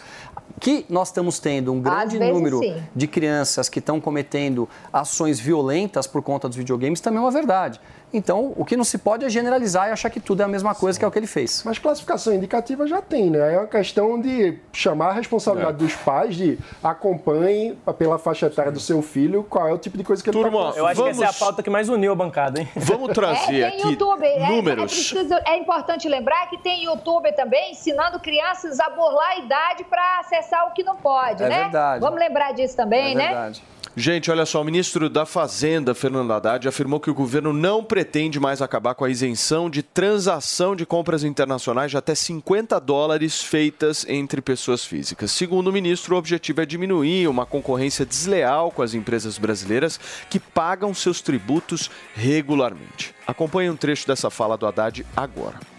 [0.60, 2.84] Que nós estamos tendo um grande número sim.
[2.96, 7.82] de crianças que estão cometendo ações violentas por conta dos videogames também é uma verdade.
[8.14, 10.76] Então, o que não se pode é generalizar e achar que tudo é a mesma
[10.76, 11.64] coisa que é o que ele fez.
[11.66, 13.56] Mas classificação indicativa já tem, né?
[13.56, 18.80] É uma questão de chamar a responsabilidade dos pais de acompanhem pela faixa etária do
[18.80, 21.10] seu filho qual é o tipo de coisa que ele Turma, está Eu acho que
[21.10, 22.70] essa é a Vamos- pauta que mais uniu a bancada, hein?
[22.76, 24.24] Vamos É, trazer tem aqui YouTube.
[24.26, 24.92] É, é, números.
[24.94, 30.20] preciso- é importante lembrar que tem YouTube também ensinando crianças a burlar a idade para
[30.20, 31.64] acessar o que não pode, É né?
[31.64, 32.00] verdade.
[32.00, 33.52] Vamos lembrar disso também, né?
[33.96, 38.40] Gente, olha só, o ministro da Fazenda, Fernando Haddad, afirmou que o governo não pretende
[38.40, 44.04] mais acabar com a isenção de transação de compras internacionais de até 50 dólares feitas
[44.10, 45.32] entre pessoas físicas.
[45.32, 50.40] Segundo o ministro, o objetivo é diminuir uma concorrência desleal com as empresas brasileiras que
[50.40, 53.14] pagam seus tributos regularmente.
[53.28, 55.73] Acompanhe um trecho dessa fala do Haddad agora.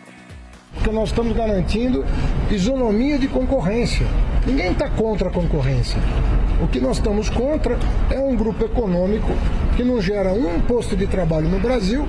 [0.75, 2.05] Porque nós estamos garantindo
[2.51, 4.07] isonomia de concorrência.
[4.47, 5.99] Ninguém está contra a concorrência.
[6.63, 7.79] O que nós estamos contra
[8.11, 9.33] é um grupo econômico
[9.77, 12.07] que não gera um posto de trabalho no Brasil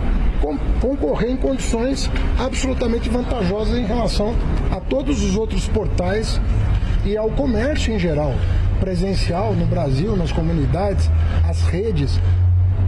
[0.79, 4.35] concorrer em condições absolutamente vantajosas em relação
[4.71, 6.39] a todos os outros portais
[7.05, 8.33] e ao comércio em geral,
[8.79, 11.09] presencial no Brasil, nas comunidades,
[11.47, 12.19] as redes.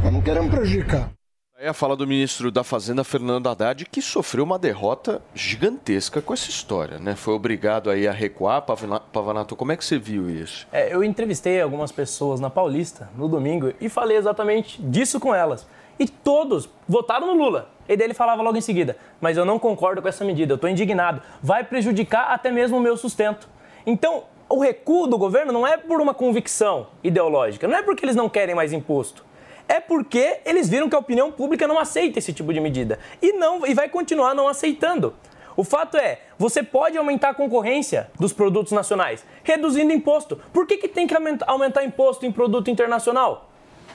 [0.03, 1.16] Nós não queremos prejudicar.
[1.59, 6.31] Aí a fala do ministro da Fazenda, Fernando Haddad, que sofreu uma derrota gigantesca com
[6.31, 7.15] essa história, né?
[7.15, 8.61] Foi obrigado aí a recuar.
[8.61, 10.67] Pavana- Pavanato, como é que você viu isso?
[10.71, 15.65] É, eu entrevistei algumas pessoas na Paulista no domingo e falei exatamente disso com elas.
[15.97, 17.69] E todos votaram no Lula.
[17.89, 20.57] E daí ele falava logo em seguida: Mas eu não concordo com essa medida, eu
[20.57, 21.23] estou indignado.
[21.41, 23.49] Vai prejudicar até mesmo o meu sustento.
[23.83, 28.15] Então, o recuo do governo não é por uma convicção ideológica, não é porque eles
[28.15, 29.25] não querem mais imposto.
[29.67, 32.99] É porque eles viram que a opinião pública não aceita esse tipo de medida.
[33.21, 35.13] E, não, e vai continuar não aceitando.
[35.57, 40.39] O fato é, você pode aumentar a concorrência dos produtos nacionais, reduzindo imposto.
[40.53, 43.49] Por que, que tem que aumenta- aumentar imposto em produto internacional?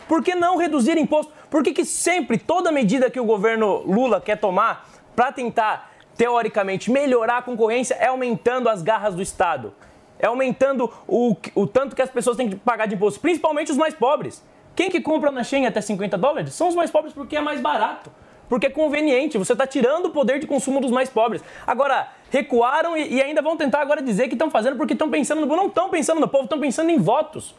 [0.08, 1.32] Por que não reduzir imposto?
[1.48, 6.90] Por que, que sempre, toda medida que o governo Lula quer tomar para tentar, teoricamente,
[6.90, 9.72] melhorar a concorrência é aumentando as garras do Estado?
[10.18, 13.78] É aumentando o, o tanto que as pessoas têm que pagar de imposto, principalmente os
[13.78, 14.44] mais pobres.
[14.74, 16.54] Quem que compra na Shein até 50 dólares?
[16.54, 18.10] São os mais pobres porque é mais barato.
[18.48, 21.42] Porque é conveniente, você está tirando o poder de consumo dos mais pobres.
[21.66, 25.40] Agora, recuaram e, e ainda vão tentar agora dizer que estão fazendo porque estão pensando
[25.40, 25.60] no povo.
[25.60, 27.54] Não estão pensando no povo, estão pensando em votos.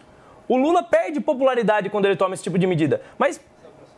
[0.48, 3.02] O Lula perde popularidade quando ele toma esse tipo de medida.
[3.18, 3.42] Mas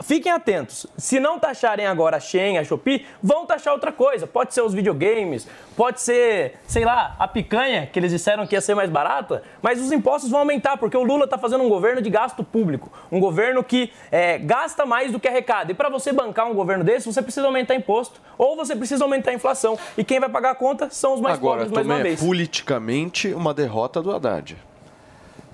[0.02, 0.88] fiquem atentos.
[0.98, 4.28] Se não taxarem agora a Shein, a Shopee, vão taxar outra coisa.
[4.28, 8.62] Pode ser os videogames, pode ser, sei lá, a picanha, que eles disseram que ia
[8.62, 9.44] ser mais barata.
[9.62, 12.92] Mas os impostos vão aumentar, porque o Lula está fazendo um governo de gasto público.
[13.12, 15.72] Um governo que é, gasta mais do que arrecada.
[15.72, 18.22] E para você bancar um governo desse, você precisa aumentar imposto.
[18.38, 19.78] Ou você precisa aumentar a inflação.
[19.98, 22.20] E quem vai pagar a conta são os mais Agora, pobres, mais uma vez.
[22.20, 24.58] politicamente, uma derrota do Haddad.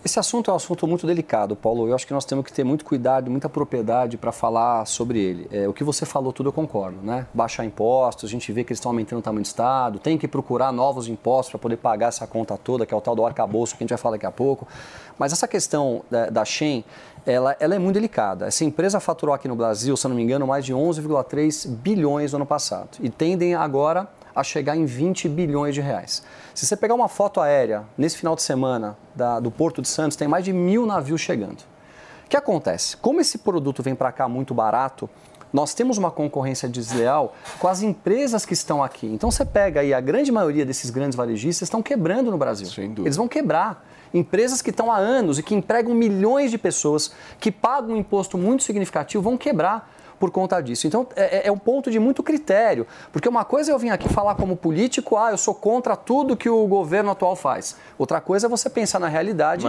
[0.03, 1.87] Esse assunto é um assunto muito delicado, Paulo.
[1.87, 5.47] Eu acho que nós temos que ter muito cuidado, muita propriedade para falar sobre ele.
[5.51, 7.27] É, o que você falou, tudo eu concordo, né?
[7.31, 10.27] Baixar impostos, a gente vê que eles estão aumentando o tamanho do Estado, tem que
[10.27, 13.77] procurar novos impostos para poder pagar essa conta toda, que é o tal do arcabouço,
[13.77, 14.67] que a gente vai falar daqui a pouco.
[15.19, 16.83] Mas essa questão da, da Shen,
[17.23, 18.47] ela, ela é muito delicada.
[18.47, 22.37] Essa empresa faturou aqui no Brasil, se não me engano, mais de 11,3 bilhões no
[22.37, 22.97] ano passado.
[23.01, 26.23] E tendem agora a chegar em 20 bilhões de reais.
[26.53, 30.15] Se você pegar uma foto aérea nesse final de semana da- do Porto de Santos,
[30.17, 31.59] tem mais de mil navios chegando.
[32.25, 32.95] O que acontece?
[32.97, 35.09] Como esse produto vem para cá muito barato,
[35.51, 39.05] nós temos uma concorrência desleal com as empresas que estão aqui.
[39.07, 42.67] Então você pega aí a grande maioria desses grandes varejistas estão quebrando no Brasil.
[43.05, 43.85] Eles vão quebrar.
[44.13, 48.37] Empresas que estão há anos e que empregam milhões de pessoas, que pagam um imposto
[48.37, 49.89] muito significativo, vão quebrar
[50.21, 50.85] por conta disso.
[50.85, 52.85] Então, é, é um ponto de muito critério.
[53.11, 56.37] Porque uma coisa é eu vim aqui falar como político, ah, eu sou contra tudo
[56.37, 57.75] que o governo atual faz.
[57.97, 59.65] Outra coisa é você pensar na realidade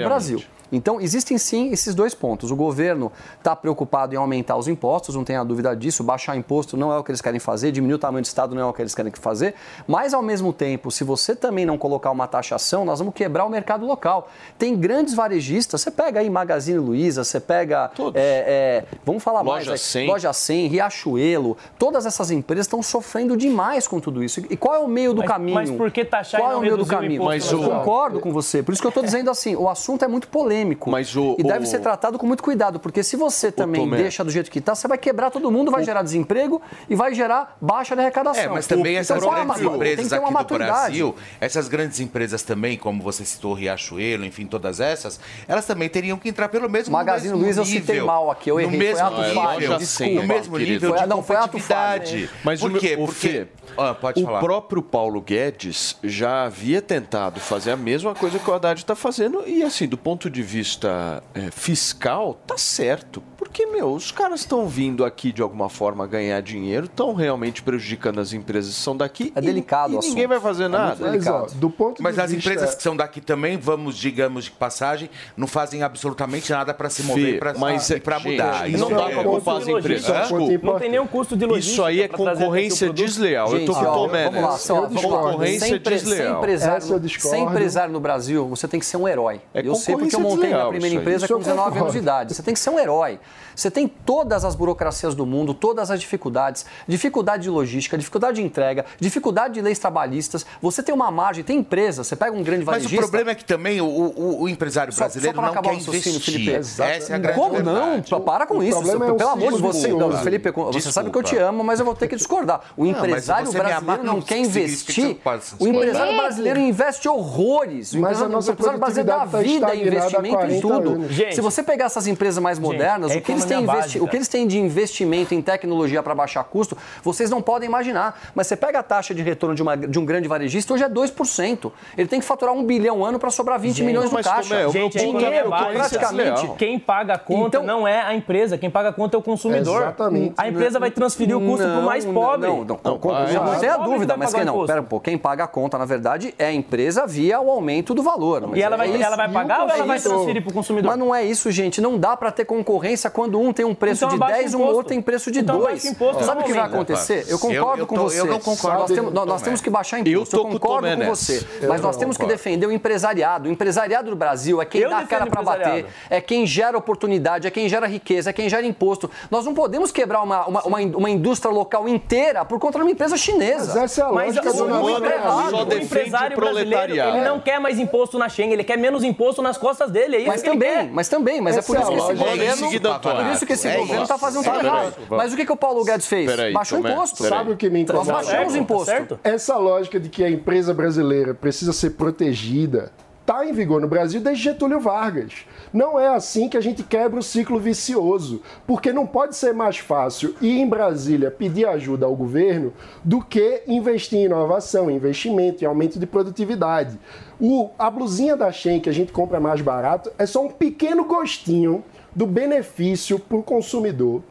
[0.00, 0.08] do.
[0.08, 0.42] Brasil.
[0.72, 2.50] Então, existem sim esses dois pontos.
[2.50, 6.04] O governo está preocupado em aumentar os impostos, não tenha dúvida disso.
[6.04, 8.62] Baixar imposto não é o que eles querem fazer, diminuir o tamanho do Estado não
[8.62, 9.54] é o que eles querem fazer.
[9.86, 13.48] Mas, ao mesmo tempo, se você também não colocar uma taxação, nós vamos quebrar o
[13.50, 14.28] mercado local.
[14.58, 17.90] Tem grandes varejistas, você pega aí Magazine Luiza, você pega.
[18.14, 20.06] é, é, vamos falar Loja mais 100.
[20.08, 24.40] Loja 100, Riachuelo, todas essas empresas estão sofrendo demais com tudo isso.
[24.50, 25.54] E qual é o meio do Mas- caminho?
[25.54, 27.24] mas por que taxar e Qual é o meio do o caminho?
[27.24, 28.62] Mas eu o- concordo com você.
[28.62, 30.90] Por isso que eu estou dizendo assim, o assunto é muito polêmico.
[30.90, 33.96] Mas o- e deve o- ser tratado com muito cuidado, porque se você também Tomé.
[33.98, 37.14] deixa do jeito que está, você vai quebrar todo mundo, vai gerar desemprego e vai
[37.14, 38.42] gerar baixa de arrecadação.
[38.44, 40.58] É, mas também Então, essas é grandes empresas aqui do.
[40.60, 45.18] Brasil, essas grandes empresas também, como você citou, Riachuelo, enfim, todas essas,
[45.48, 48.50] elas também teriam que entrar pelo mesmo Magazine no mesmo Luiza eu citei mal aqui,
[48.50, 50.72] eu no errei, foi mesmo ato nível, falho, no desculpa, mesmo querido.
[50.72, 52.26] nível Foi- de não, foi ato competitividade.
[52.26, 52.30] falho.
[52.44, 52.94] Mas Por o, quê?
[52.98, 53.28] o Porque...
[53.28, 54.40] Fê, Ah, pode o falar.
[54.40, 59.42] próprio Paulo Guedes já havia tentado fazer a mesma coisa que o Haddad está fazendo
[59.46, 63.22] e, assim, do ponto de vista é, fiscal, tá certo.
[63.38, 68.20] Porque, meu, os caras estão vindo aqui de alguma forma ganhar dinheiro, estão realmente prejudicando
[68.20, 69.32] as empresas que são daqui.
[69.34, 70.96] É delicado e, o e ninguém vai fazer É nada.
[71.10, 72.50] Mas, ó, do ponto Mas de as vista...
[72.50, 77.02] empresas que são daqui também, vamos, digamos de passagem, não fazem absolutamente nada para se
[77.02, 78.68] mover para é- para mudar.
[78.68, 80.08] não dá é- pra culpar as empresas.
[80.08, 80.66] É Desculpa.
[80.66, 81.72] Não tem nenhum custo de logística.
[81.72, 83.52] Isso aí é concorrência desleal.
[83.56, 85.08] eu tô com o ó, Tomé vamos lá, só, vamos lá.
[85.22, 86.32] Concorrência empre- desleal.
[86.32, 89.40] Ser empresário, ser empresário no Brasil, você tem que ser um herói.
[89.54, 92.34] É eu sei porque eu montei minha primeira empresa com 19 anos de idade.
[92.34, 93.18] Você tem que ser um herói.
[93.54, 98.42] Você tem todas as burocracias do mundo, todas as dificuldades, dificuldade de logística, dificuldade de
[98.42, 100.46] entrega, dificuldade de leis trabalhistas.
[100.62, 102.96] Você tem uma margem, tem empresa, você pega um grande Mas varejista...
[102.96, 105.74] o problema é que também o, o- o empresário Só- brasileiro só pra não quer
[105.74, 106.20] investir.
[106.20, 106.52] Felipe.
[106.54, 108.10] Essa é a grande Como verdade.
[108.10, 108.20] não?
[108.20, 108.78] Para com O isso.
[108.78, 109.88] é Pelo amor de você.
[109.88, 110.10] Não.
[110.18, 110.92] Felipe, você Desculpa.
[110.92, 112.60] sabe que eu te amo, mas eu vou ter que discordar.
[112.76, 114.94] O Não, empresário brasileiro não não quer que investir.
[114.94, 115.20] se
[115.58, 117.92] O empresário brasileiro investe horrores.
[117.92, 120.60] O Mas empresário, a nossa o empresário brasileiro dá vida tá há investimento em 40
[120.60, 121.08] tudo.
[121.12, 124.08] Gente, Se você pegar essas empresas mais modernas, é o, que eles têm investi- o
[124.08, 128.18] que eles têm de investimento em tecnologia para baixar custo, vocês não podem imaginar.
[128.34, 130.88] Mas você pega a taxa de retorno de, uma- de um grande varejista, hoje é
[130.88, 131.72] 2%.
[131.96, 134.48] Ele tem que faturar um bilhão ano para sobrar 20 Gente, milhões no mas, caixa.
[134.48, 135.72] Tomé, o meu Gente, é economia é básica.
[135.98, 136.48] praticamente.
[136.58, 139.22] Quem paga a conta Então- não é a empresa, quem paga a conta é o
[139.22, 139.39] consumidor.
[139.48, 140.34] Exatamente.
[140.36, 142.48] A empresa vai transferir o custo para o mais pobre.
[142.48, 143.32] Não, não, Não, não, vai.
[143.34, 143.58] não, Vai.
[143.60, 144.66] tem a que dúvida, vai mas quem não?
[144.66, 147.94] Pera um pouco, quem paga a conta, na verdade, é a empresa via o aumento
[147.94, 148.46] do valor.
[148.48, 150.12] Mas E ela é vai, ela vai pagar ou ela vai consumidor?
[150.18, 150.90] transferir para o consumidor?
[150.90, 151.80] Mas não é isso, gente.
[151.80, 154.52] Não dá para ter concorrência quando um tem um preço Então de abaixa o 10
[154.52, 155.66] e um outro tem preço de Então 2.
[155.68, 157.24] abaixa o imposto, Sabe o que vai acontecer?
[157.26, 158.20] Eu Eu- concordo eu com tô- você.
[158.20, 160.36] eu não concordo Nós, temos, nós- que baixar Eu imposto.
[160.36, 161.14] Eu, o concordo com nessa.
[161.14, 161.46] você.
[161.60, 163.48] Eu Mas nós não temos que defender o empresariado.
[163.48, 166.76] O empresariado do Brasil é quem Eu dá a cara para bater, é quem gera
[166.76, 169.10] oportunidade, é quem gera riqueza, é quem gera imposto.
[169.30, 172.90] Nós não podemos quebrar uma, uma, uma, uma indústria local inteira por conta de uma
[172.90, 173.66] empresa chinesa.
[173.74, 176.92] Mas essa é a Mas lógica o, do o, empresário, só o empresário o brasileiro,
[176.94, 180.16] ele não quer mais imposto na Schengen, ele quer menos imposto nas costas dele.
[180.16, 180.92] É isso Mas que ele também, quer.
[180.92, 182.30] mas também, mas é por Essa isso é que a esse lógica.
[182.58, 183.32] governo, por Antônio.
[183.32, 184.24] isso que esse É governo está isso.
[184.24, 184.94] fazendo Tá tudo errado.
[185.08, 186.26] Mas o que, que o Paulo Guedes fez?
[186.28, 187.22] Peraí, Baixou o imposto.
[187.24, 188.12] Sabe o que me Nós incomoda?
[188.12, 188.84] baixamos o Tá imposto.
[188.86, 189.20] certo?
[189.22, 194.20] Essa lógica de que a empresa brasileira precisa ser protegida está em vigor no Brasil
[194.20, 195.32] desde Getúlio Vargas.
[195.72, 199.78] Não é assim que a gente quebra o ciclo vicioso, porque não pode ser mais
[199.78, 202.72] fácil ir em Brasília pedir ajuda ao governo
[203.04, 206.98] do que investir em inovação, investimento, em aumento de produtividade.
[207.40, 211.04] O, a blusinha da Shein que a gente compra mais barato é só um pequeno
[211.04, 214.22] gostinho do benefício para o consumidor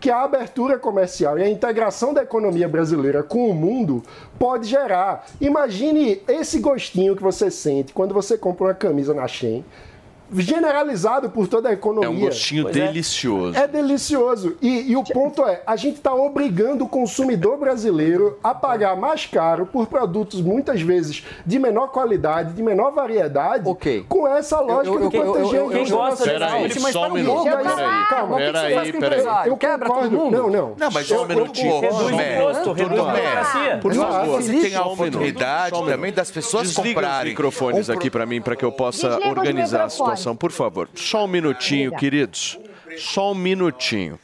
[0.00, 4.02] que a abertura comercial e a integração da economia brasileira com o mundo
[4.38, 5.26] pode gerar.
[5.40, 9.64] Imagine esse gostinho que você sente quando você compra uma camisa na Shein,
[10.36, 12.06] generalizado por toda a economia.
[12.06, 12.86] É um gostinho Pois é.
[12.86, 13.56] delicioso.
[13.58, 14.56] É delicioso.
[14.60, 19.26] E, e o ponto é, a gente está obrigando o consumidor brasileiro a pagar mais
[19.26, 24.04] caro por produtos muitas vezes de menor qualidade, de menor variedade, Ok.
[24.08, 26.80] com essa lógica eu- de eu- eu- proteger eu- a quem indústria gosta de Gente,
[26.80, 27.34] mas só para um um minuto.
[27.34, 27.48] pouco.
[27.48, 29.18] Calma, o que que você peraí, faz com o peraí.
[29.20, 29.52] empresário?
[29.52, 30.36] Eu Quebra todo mundo?
[30.36, 30.72] Não, não.
[30.78, 31.80] Não, mas Eu- só um eu minutinho.
[31.80, 33.78] Reduz o imposto, reduz a burocracia.
[33.82, 34.42] Por favor.
[34.42, 37.22] você tem a oportunidade também das pessoas comprarem.
[37.24, 40.17] os microfones aqui para mim, para que eu possa organizar a microfones.
[40.36, 40.88] Por favor.
[40.94, 42.58] Só um minutinho, queridos.
[42.96, 44.18] Só um minutinho.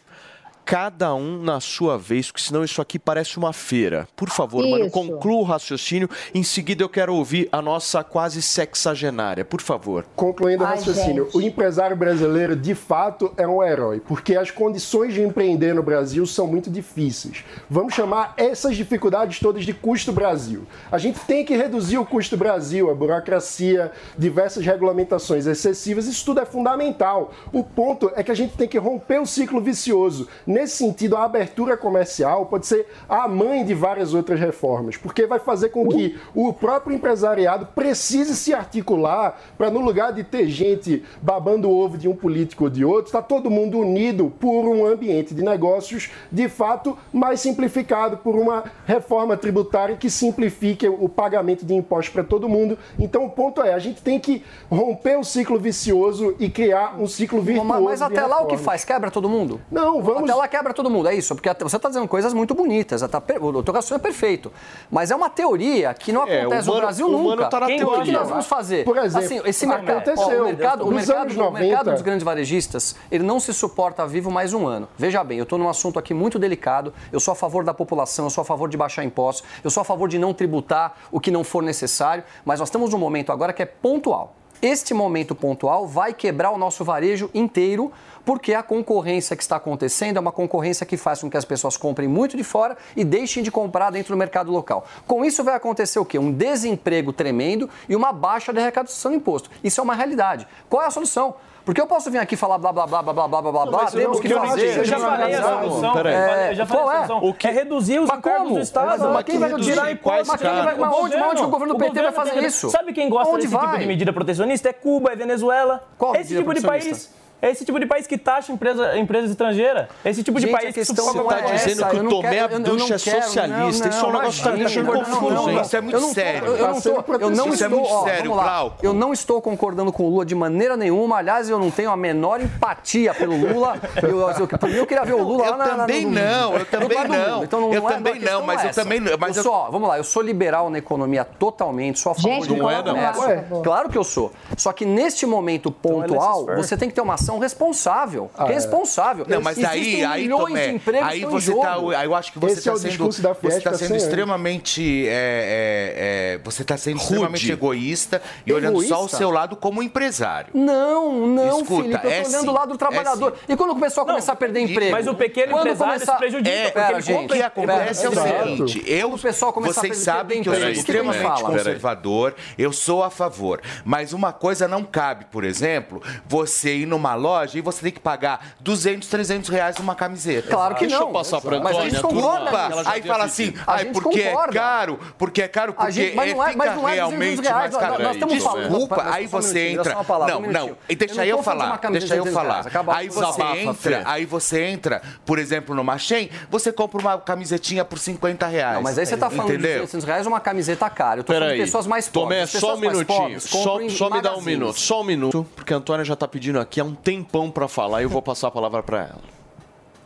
[0.64, 4.08] Cada um na sua vez, porque senão isso aqui parece uma feira.
[4.16, 4.90] Por favor, mano, Isso.
[4.92, 6.08] conclua o raciocínio.
[6.34, 9.44] Em seguida eu quero ouvir a nossa quase sexagenária.
[9.44, 10.06] Por favor.
[10.16, 11.36] Concluindo o raciocínio, gente.
[11.36, 16.24] o empresário brasileiro de fato é um herói, porque as condições de empreender no Brasil
[16.26, 17.44] são muito difíceis.
[17.68, 20.66] Vamos chamar essas dificuldades todas de custo Brasil.
[20.90, 26.40] A gente tem que reduzir o custo Brasil, a burocracia, diversas regulamentações excessivas, isso tudo
[26.40, 27.32] é fundamental.
[27.52, 30.26] O ponto é que a gente tem que romper o ciclo vicioso.
[30.54, 35.40] Nesse sentido, a abertura comercial pode ser a mãe de várias outras reformas, porque vai
[35.40, 41.02] fazer com que o próprio empresariado precise se articular para, no lugar de ter gente
[41.20, 44.86] babando o ovo de um político ou de outro, está todo mundo unido por um
[44.86, 51.66] ambiente de negócios de fato mais simplificado, por uma reforma tributária que simplifique o pagamento
[51.66, 52.78] de impostos para todo mundo.
[52.96, 57.08] Então, o ponto é, a gente tem que romper o ciclo vicioso e criar um
[57.08, 57.82] ciclo virtuoso.
[57.82, 58.84] Mas, até lá o que faz?
[58.84, 59.60] Quebra todo mundo?
[59.68, 61.08] Não, vamos Até lá lá quebra todo mundo.
[61.08, 63.00] É isso, porque você está dizendo coisas muito bonitas.
[63.08, 64.52] Tá, o teu raciocínio é perfeito.
[64.90, 67.44] Mas é uma teoria que não É, acontece no humano- Brasil o humano nunca.
[67.48, 68.84] tá Quem- O que nós vamos fazer?
[68.84, 70.40] Por exemplo, assim, esse mercado, aconteceu.
[70.40, 71.52] ó, o mercado, o mercado, anos o mercado
[71.86, 71.92] 90.
[71.92, 74.88] dos grandes varejistas, ele não se suporta vivo mais um ano.
[74.96, 76.92] Veja bem, eu estou num assunto aqui muito delicado.
[77.12, 79.80] Eu sou a favor da população, eu sou a favor de baixar impostos, eu sou
[79.80, 83.32] a favor de não tributar o que não for necessário, mas nós estamos num momento
[83.32, 84.34] agora que é pontual.
[84.62, 87.92] Este momento pontual vai quebrar o nosso varejo inteiro,
[88.24, 91.76] porque a concorrência que está acontecendo é uma concorrência que faz com que as pessoas
[91.76, 94.86] comprem muito de fora e deixem de comprar dentro do mercado local.
[95.06, 96.18] Com isso vai acontecer o quê?
[96.18, 99.50] Um desemprego tremendo e uma baixa de arrecadação de imposto.
[99.62, 100.46] Isso é uma realidade.
[100.68, 101.34] Qual é a solução?
[101.64, 104.20] Porque eu posso vir aqui falar blá blá blá blá blá blá blá blá, temos
[104.20, 104.78] que fazer.
[104.78, 105.62] Eu já que falei a organizar.
[105.64, 105.98] solução.
[106.06, 106.94] É, Eu já falei qual a
[107.24, 107.48] é?
[107.48, 108.54] É reduzir os encargos como?
[108.56, 108.86] do Estado.
[108.86, 110.32] Mas, mas quem vai tirar impostos, imposto?
[110.32, 112.68] Mas quem vai- mas onde- onde que o governo PT vai fazer isso?
[112.70, 113.78] Sabe quem gosta Onde desse tipo vai?
[113.78, 114.68] de medida protecionista?
[114.68, 115.88] É Cuba, é Venezuela.
[115.96, 117.10] Qual esse tipo de país.
[117.44, 119.88] É esse tipo de país que taxa empresa, empresa estrangeira.
[120.04, 121.70] Esse tipo de Gente, país a questão sufoca não o é comércio.
[121.72, 125.04] essa, eu- eu não quero, não, não, Isso é um negócio que tá deixando não,
[125.04, 126.46] confuso, Isso é muito sério.
[126.46, 128.70] Eu, eu não, sendo tô, eu não estou, Isso é.
[128.82, 131.18] Eu não estou concordando com o Lula de maneira nenhuma.
[131.18, 133.74] Aliás, eu não tenho a menor empatia pelo Lula.
[134.02, 136.12] Eu, eu, por mim, eu queria ver o Lula Eu lá na, na, também no-
[136.12, 137.44] não, eu também não.
[137.44, 139.52] Então, não Eu é- também não, mas é eu também não, mas eu eu- sou,
[139.52, 142.70] ó, vamos lá, eu sou liberal na economia totalmente, sou a favor Gente, de não
[142.70, 143.62] é, não.
[143.62, 144.32] Claro que eu sou.
[144.56, 146.62] Só que neste momento pontual, laissez-faire.
[146.62, 148.30] você tem que ter uma ação responsável.
[148.36, 148.54] Ah, é.
[148.54, 149.26] responsável.
[149.28, 152.54] Não, mas aí, Existem aí, Tomé, de empregos aí você tá, eu acho que você
[152.54, 154.02] é está o sendo, você tá sendo 100 anos.
[154.02, 159.16] extremamente, é, é, é, você está sendo extremamente egoísta e olhando só o Egoísta?
[159.16, 160.50] seu lado como empresário.
[160.54, 163.36] Não, não, Escuta, Felipe, eu é tô olhando sim, o lado do é trabalhador.
[163.48, 164.92] e quando o pessoal começar a perder emprego?
[164.92, 168.14] Mas o pequeno Quando empresário se prejudica, É, porque gente, o que acontece é o
[168.14, 173.02] seguinte, eu, o pessoal começar a vocês sabem que eu sou extremamente conservador, eu sou
[173.02, 177.82] a favor, mas uma coisa não cabe, por exemplo, você ir numa loja e você
[177.82, 180.48] tem que pagar 200, 300 reais numa camiseta.
[180.50, 181.08] Claro que Deixa não.
[181.08, 182.90] eu passar pra Mas a Antônia, gente a turma, concorda.
[182.90, 184.52] Aí fala assim, A ai, gente porque é concorda.
[184.52, 187.40] caro, porque é caro, porque gente- mas é, não é- mas não é 200 realmente
[187.42, 188.02] reais, mais nós- caro.
[188.02, 189.94] nós falando- Desculpa, um aí você minutinho, entra...
[189.94, 192.14] uma palavra, não, um não, e deixa Eu não eu falando de falar, uma deixa
[192.14, 192.96] eu de 200 falar.
[192.96, 194.02] Aí você entra, Fê.
[194.04, 198.74] aí você entra, por exemplo, numa Shein, você compra uma camisetinha por 50 reais.
[198.76, 199.80] Não, mas aí você tá falando de Entendeu?
[199.82, 201.20] 200 reais uma camiseta cara.
[201.20, 202.50] Eu tô falando de Peraí, pessoas mais pobres.
[202.52, 203.40] Tomé, só um minutinho.
[203.40, 206.58] Só, só me dá um minuto, só um minuto, porque a Antônia já tá pedindo
[206.60, 209.34] aqui há um tempão pra falar e eu vou passar a palavra pra ela.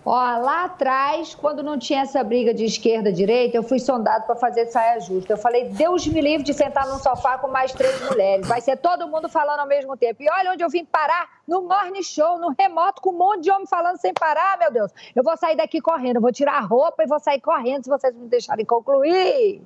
[0.05, 4.37] Ó, lá atrás, quando não tinha essa briga de esquerda direita, eu fui sondado para
[4.37, 5.35] fazer saia justa.
[5.35, 8.49] Eu falei, Deus me livre de sentar num sofá com mais três mulheres.
[8.49, 10.23] Vai ser todo mundo falando ao mesmo tempo.
[10.23, 13.51] E olha onde eu vim parar, no morning show, no remoto, com um monte de
[13.51, 14.91] homem falando sem parar, meu Deus.
[15.15, 18.15] Eu vou sair daqui correndo, vou tirar a roupa e vou sair correndo se vocês
[18.15, 19.61] me deixarem concluir.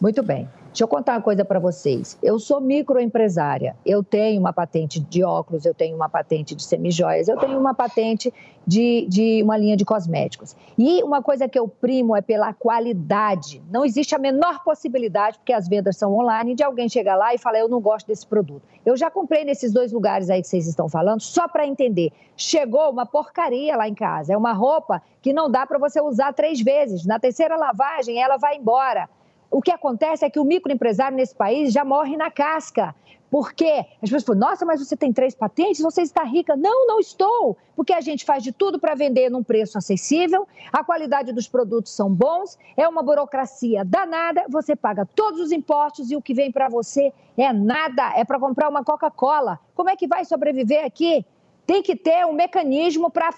[0.00, 0.48] Muito bem.
[0.72, 2.18] Deixa eu contar uma coisa para vocês.
[2.22, 3.76] Eu sou microempresária.
[3.84, 7.74] Eu tenho uma patente de óculos, eu tenho uma patente de semijoias, eu tenho uma
[7.74, 8.32] patente
[8.66, 10.56] de, de uma linha de cosméticos.
[10.78, 13.62] E uma coisa que eu primo é pela qualidade.
[13.70, 17.38] Não existe a menor possibilidade, porque as vendas são online, de alguém chegar lá e
[17.38, 18.62] falar: eu não gosto desse produto.
[18.86, 22.12] Eu já comprei nesses dois lugares aí que vocês estão falando, só para entender.
[22.34, 24.32] Chegou uma porcaria lá em casa.
[24.32, 27.04] É uma roupa que não dá para você usar três vezes.
[27.04, 29.06] Na terceira lavagem, ela vai embora.
[29.52, 32.94] O que acontece é que o microempresário nesse país já morre na casca.
[33.30, 33.84] Por quê?
[34.02, 36.56] As pessoas falam, nossa, mas você tem três patentes, você está rica.
[36.56, 40.82] Não, não estou, porque a gente faz de tudo para vender num preço acessível, a
[40.82, 46.16] qualidade dos produtos são bons, é uma burocracia danada, você paga todos os impostos e
[46.16, 49.60] o que vem para você é nada, é para comprar uma Coca-Cola.
[49.74, 51.26] Como é que vai sobreviver aqui?
[51.72, 53.30] Tem que ter um mecanismo para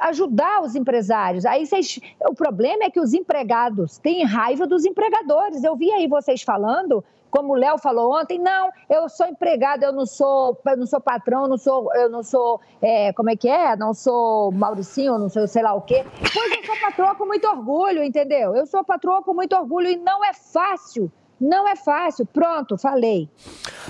[0.00, 1.44] ajudar os empresários.
[1.44, 5.62] Aí vocês, o problema é que os empregados têm raiva dos empregadores.
[5.62, 9.92] Eu vi aí vocês falando, como o Léo falou ontem, não, eu sou empregado, eu
[9.92, 13.36] não sou, eu não sou patrão, eu não sou, eu não sou, é, como é
[13.36, 13.76] que é?
[13.76, 16.06] Não sou Mauricinho, não sou sei lá o quê.
[16.32, 18.56] Pois eu sou patroa com muito orgulho, entendeu?
[18.56, 21.12] Eu sou patroa com muito orgulho e não é fácil.
[21.40, 22.26] Não é fácil.
[22.26, 23.28] Pronto, falei.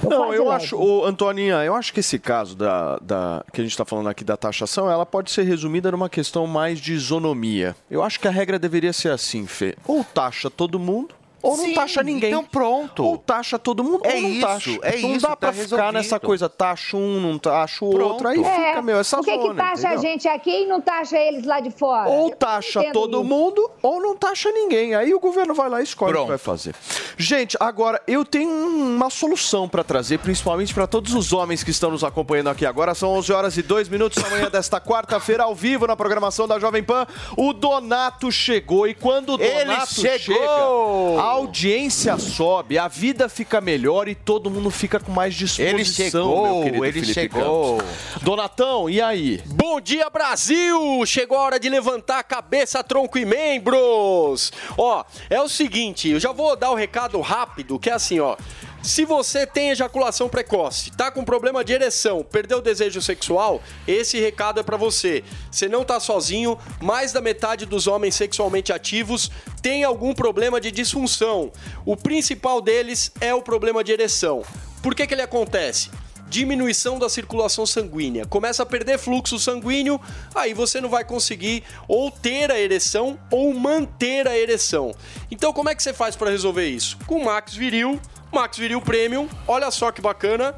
[0.01, 0.57] Tô Não, eu leve.
[0.65, 4.09] acho, ô, Antoninha, eu acho que esse caso da, da que a gente está falando
[4.09, 7.77] aqui da taxação, ela pode ser resumida numa questão mais de isonomia.
[7.91, 9.77] Eu acho que a regra deveria ser assim, Fê.
[9.87, 11.15] Ou taxa todo mundo,
[11.45, 12.31] ou não Sim, taxa ninguém.
[12.31, 13.05] então pronto.
[13.05, 14.71] Ou taxa todo mundo, É ou não isso, taxa.
[14.83, 15.93] é não isso, dá pra tá ficar resolvido.
[15.93, 19.37] nessa coisa, taxa um, não taxa o outro, aí É, fica, meu, essa Por que,
[19.37, 20.11] zona, que taxa a entendeu?
[20.11, 22.09] gente aqui e não taxa eles lá de fora?
[22.11, 23.25] Ou não taxa todo isso.
[23.25, 24.95] mundo, ou não taxa ninguém.
[24.95, 26.75] Aí o governo vai lá e escolhe o que vai fazer.
[27.17, 31.91] Gente, agora eu tenho uma solução para trazer, principalmente para todos os homens que estão
[31.91, 32.95] nos acompanhando aqui agora.
[32.95, 36.59] São 11 horas e 2 minutos da manhã desta quarta-feira, ao vivo, na programação da
[36.59, 37.07] Jovem Pan.
[37.37, 40.37] O Donato chegou e quando o Ele Donato chegou!
[40.37, 45.85] chega, audiência sobe, a vida fica melhor e todo mundo fica com mais disposição, Ele
[45.85, 47.79] chegou, meu querido ele Felipe chegou.
[47.79, 48.23] Campos.
[48.23, 49.43] Donatão, e aí?
[49.47, 51.05] Bom dia, Brasil!
[51.07, 54.53] Chegou a hora de levantar a cabeça, tronco e membros!
[54.79, 58.37] Ó, é o seguinte, eu já vou dar o recado rápido, que é assim, ó.
[58.85, 64.21] Se você tem ejaculação precoce, tá com problema de ereção, perdeu o desejo sexual, esse
[64.21, 65.25] recado é pra você.
[65.51, 69.31] Você não tá sozinho, mais da metade dos homens sexualmente ativos
[69.63, 71.51] tem algum problema de disfunção.
[71.87, 74.43] O principal deles é o problema de ereção.
[74.83, 75.89] Por que que ele acontece?
[76.35, 78.27] Diminuição da circulação sanguínea.
[78.27, 80.01] Começa a perder fluxo sanguíneo,
[80.35, 84.93] aí você não vai conseguir ou ter a ereção ou manter a ereção.
[85.31, 86.99] Então, como é que você faz para resolver isso?
[87.07, 88.01] Com o Max Viril,
[88.33, 90.53] Max Viril Premium, olha só que bacana.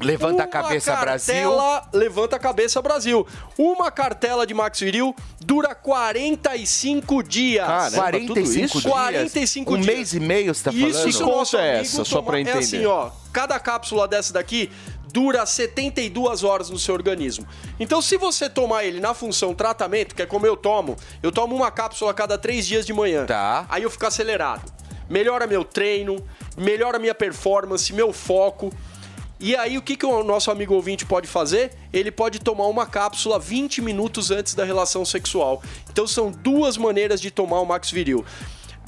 [0.00, 3.26] Levanta a Uma cabeça, cartela, Levanta a cabeça, Brasil.
[3.58, 5.12] Uma cartela de Max Viril
[5.44, 7.66] dura 45 dias.
[7.66, 8.82] Caramba, 45 dias?
[8.92, 9.86] 45 Um dias.
[9.96, 11.08] mês e meio, você tá Isso, falando?
[11.08, 12.56] isso nosso conta é essa, só pra toma- entender?
[12.58, 13.10] É assim, ó.
[13.32, 14.70] Cada cápsula dessa daqui
[15.12, 17.46] dura 72 horas no seu organismo.
[17.78, 21.54] Então, se você tomar ele na função tratamento, que é como eu tomo, eu tomo
[21.54, 23.26] uma cápsula a cada três dias de manhã.
[23.26, 23.66] Tá.
[23.68, 24.72] Aí eu fico acelerado.
[25.08, 26.16] Melhora meu treino,
[26.56, 28.72] melhora minha performance, meu foco.
[29.40, 31.70] E aí, o que, que o nosso amigo ouvinte pode fazer?
[31.92, 35.62] Ele pode tomar uma cápsula 20 minutos antes da relação sexual.
[35.90, 38.24] Então, são duas maneiras de tomar o Max Viril.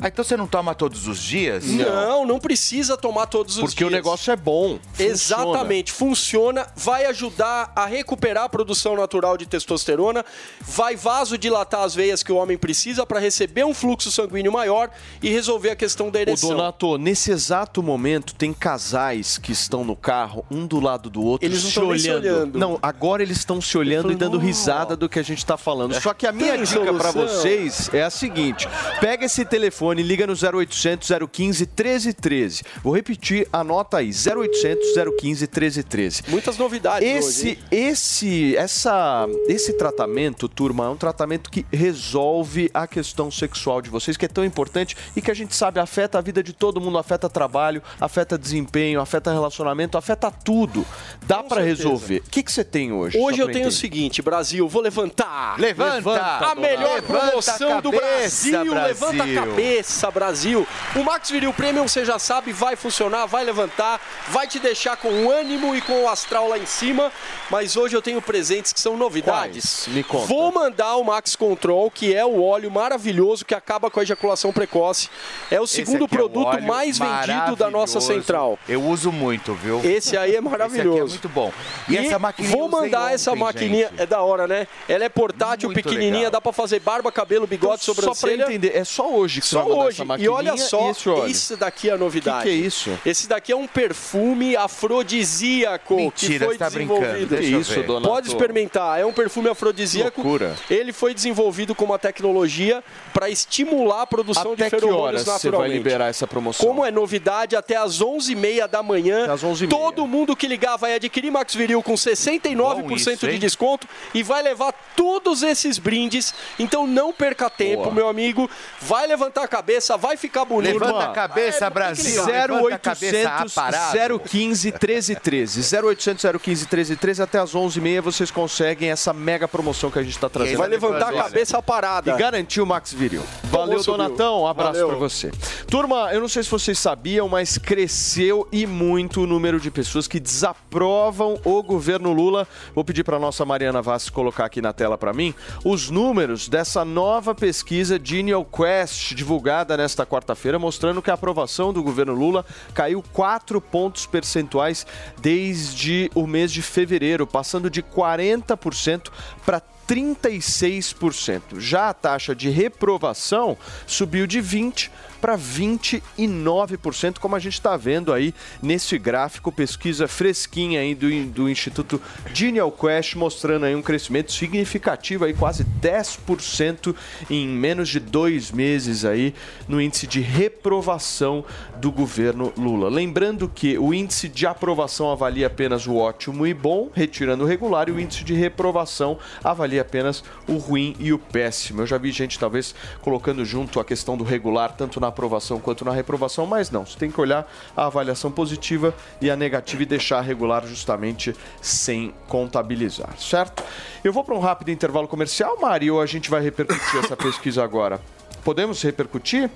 [0.01, 1.65] Ah, então você não toma todos os dias?
[1.67, 3.89] Não, não precisa tomar todos os Porque dias.
[3.91, 4.79] o negócio é bom.
[4.93, 5.11] funciona.
[5.13, 10.25] Exatamente, funciona, vai ajudar a recuperar a produção natural de testosterona,
[10.61, 14.91] vai vasodilatar as veias que o homem precisa para receber um fluxo sanguíneo maior
[15.23, 16.51] e resolver a questão da Ô, ereção.
[16.51, 21.47] Donato, nesse exato momento tem casais que estão no carro, um do lado do outro,
[21.47, 22.25] Eles não se estão nem se olhando.
[22.27, 22.59] olhando.
[22.59, 25.95] Não, agora eles estão se olhando e dando risada do que a gente tá falando.
[26.01, 27.37] Só que a minha Tem dica pra solução?
[27.41, 28.69] vocês é a seguinte:
[29.01, 32.63] pega esse telefone, liga no 0800 015 1313.
[32.83, 34.87] Vou repetir, anota aí: 0800
[35.19, 36.23] 015 1313.
[36.29, 42.87] Muitas novidades Esse, hoje, esse, essa, esse tratamento, turma, é um tratamento que resolve a
[42.87, 46.21] questão sexual de vocês, que é tão importante e que a gente sabe afeta a
[46.21, 50.87] vida de todo mundo, afeta trabalho, afeta desempenho, afeta relacionamento, afeta tudo.
[51.27, 51.83] Dá pra certeza.
[51.83, 52.23] resolver.
[52.27, 53.19] O que, que você tem hoje?
[53.19, 55.59] Hoje eu tenho o seguinte, Brasil, vou levantar.
[55.59, 56.21] Levanta!
[56.21, 58.71] A melhor Levanta a promoção do cabeça, Brasil.
[58.71, 58.75] Brasil.
[58.75, 59.80] Levanta a cabeça,
[60.13, 60.67] Brasil.
[60.95, 65.31] O Max Viril Premium, você já sabe, vai funcionar, vai levantar, vai te deixar com
[65.31, 67.11] ânimo e com o astral lá em cima.
[67.51, 69.85] Mas hoje eu tenho presentes que são novidades.
[69.85, 69.89] Quais?
[69.95, 70.27] Me conta.
[70.27, 74.53] Vou mandar o Max Control, que é o óleo maravilhoso que acaba com a ejaculação
[74.53, 75.09] precoce.
[75.51, 78.59] É o segundo Esse é produto óleo mais vendido da nossa central.
[78.69, 79.81] Eu uso muito, viu?
[79.85, 81.13] Esse aí é Esse é maravilhoso.
[81.15, 81.53] muito bom.
[81.89, 84.01] E, essa maquininha Vou mandar essa ontem, maquininha, gente.
[84.03, 84.67] é da hora, né?
[84.89, 86.31] Ela é portátil, Muito pequenininha, legal.
[86.33, 88.45] dá pra fazer barba, cabelo, bigode, Só pra sobrancelha.
[88.45, 90.03] entender, é só hoje que Só hoje.
[90.19, 92.45] E olha só, e esse isso daqui é a novidade.
[92.45, 92.99] Que que é isso?
[93.05, 97.11] Esse daqui é um perfume afrodisíaco que Mentira, foi você tá desenvolvido.
[97.11, 97.27] brincando.
[97.37, 100.21] Deixa Que isso, dona Pode experimentar, é um perfume afrodisíaco.
[100.23, 100.55] Loucura.
[100.69, 105.23] Ele foi desenvolvido com uma tecnologia para estimular a produção Até de que feromônios horas
[105.23, 105.73] você vai naturalmente.
[105.77, 106.67] liberar essa promoção?
[106.67, 109.69] Como é novidade, até às 11h30 da manhã, Até às 11h30.
[109.69, 114.23] todo mundo que ligar vai adquirir Max Viril com 69% Bom isso, de desconto e
[114.23, 116.35] vai levar todos esses brindes.
[116.59, 117.95] Então não perca tempo, Boa.
[117.95, 118.49] meu amigo.
[118.81, 120.79] Vai levantar a cabeça, vai ficar bonito.
[120.79, 122.25] Levanta a cabeça, É, Brasil.
[122.25, 122.51] ligar.
[122.51, 124.21] Levanta a cabeça 0800 aparado.
[124.21, 125.77] 015 1313.
[125.77, 130.29] 0800 015 1313 até as 11h30 vocês conseguem essa mega promoção que a gente está
[130.29, 130.57] trazendo.
[130.59, 132.13] Vai levantar a cabeça parada.
[132.13, 133.23] E garantiu o Max Viril.
[133.45, 133.83] Valeu.
[133.83, 134.43] Donatão.
[134.43, 135.31] Um abraço pra você.
[135.69, 140.07] Turma, eu não sei se vocês sabiam, mas cresceu e muito o número de pessoas
[140.07, 142.47] que desaprovam o governo Lula.
[142.75, 145.35] Vou pedir pra nossa Mariana Vaz colocar aqui na tela pra mim
[145.65, 149.40] os números dessa nova pesquisa Genial Quest, divulgada
[149.77, 154.87] nesta quarta-feira, mostrando que a aprovação do governo Lula caiu 4 pontos percentuais
[155.21, 159.09] desde o mês de fevereiro, passando de 40%
[159.45, 161.59] para 36%.
[161.59, 164.91] Já a taxa de reprovação subiu de 20%
[165.21, 171.49] para 29%, como a gente está vendo aí nesse gráfico, pesquisa fresquinha aí do, do
[171.49, 172.01] Instituto
[172.33, 176.95] Genial Quest, mostrando aí um crescimento significativo, aí quase 10%
[177.29, 179.35] em menos de dois meses aí
[179.69, 181.45] no índice de reprovação
[181.77, 182.89] do governo Lula.
[182.89, 187.89] Lembrando que o índice de aprovação avalia apenas o ótimo e bom, retirando o regular,
[187.89, 191.83] e o índice de reprovação avalia apenas o ruim e o péssimo.
[191.83, 195.85] Eu já vi gente talvez colocando junto a questão do regular, tanto na aprovação quanto
[195.85, 197.47] na reprovação, mas não, você tem que olhar
[197.77, 203.63] a avaliação positiva e a negativa e deixar regular justamente sem contabilizar, certo?
[204.03, 208.01] Eu vou para um rápido intervalo comercial, Mário, a gente vai repercutir essa pesquisa agora?
[208.43, 209.51] Podemos repercutir?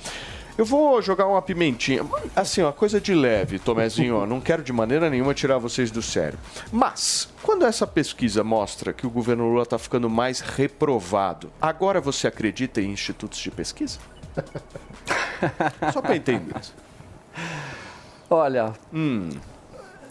[0.57, 2.07] Eu vou jogar uma pimentinha.
[2.35, 4.25] Assim, uma coisa de leve, Tomezinho.
[4.25, 6.39] Não quero de maneira nenhuma tirar vocês do sério.
[6.71, 12.29] Mas, quando essa pesquisa mostra que o governo Lula está ficando mais reprovado, agora você
[12.29, 13.99] acredita em institutos de pesquisa?
[15.93, 16.55] Só para entender.
[18.31, 18.73] Olha.
[18.93, 19.31] Hum.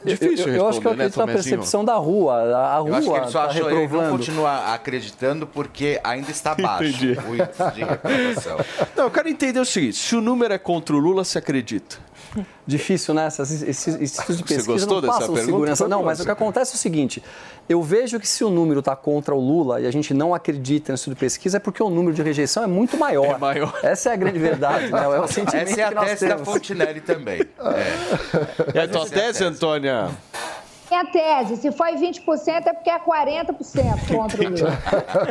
[0.05, 1.55] eu- Difícil eu, eu acho que eu né, acredito na Tomezinho?
[1.57, 2.33] percepção da rua.
[2.35, 4.11] A, a Eu acho que rua ele só está achou, ele não reprovando.
[4.17, 7.17] continua acreditando porque ainda está baixo Entendi.
[7.27, 8.57] o índice de reprovação.
[8.95, 11.97] Não, eu quero entender o seguinte: se o número é contra o Lula, você acredita?
[12.65, 13.27] Difícil, né?
[13.27, 15.51] Esses, esses institutos de Você pesquisa gostou não dessa passam pergunta?
[15.51, 15.87] segurança.
[15.87, 16.25] Não, mas o você.
[16.25, 17.23] que acontece é o seguinte:
[17.69, 20.91] eu vejo que se o número está contra o Lula e a gente não acredita
[20.91, 23.37] no estudo de pesquisa, é porque o número de rejeição é muito maior.
[23.83, 25.03] Essa é a grande verdade, né?
[25.03, 26.49] É o sentimento Essa é a que nós tese da temos.
[26.53, 27.41] Fontinelli também.
[28.73, 30.09] É a tua tese, Antônia?
[30.93, 34.77] Minha tese, se foi 20% é porque é 40% contra o Lula.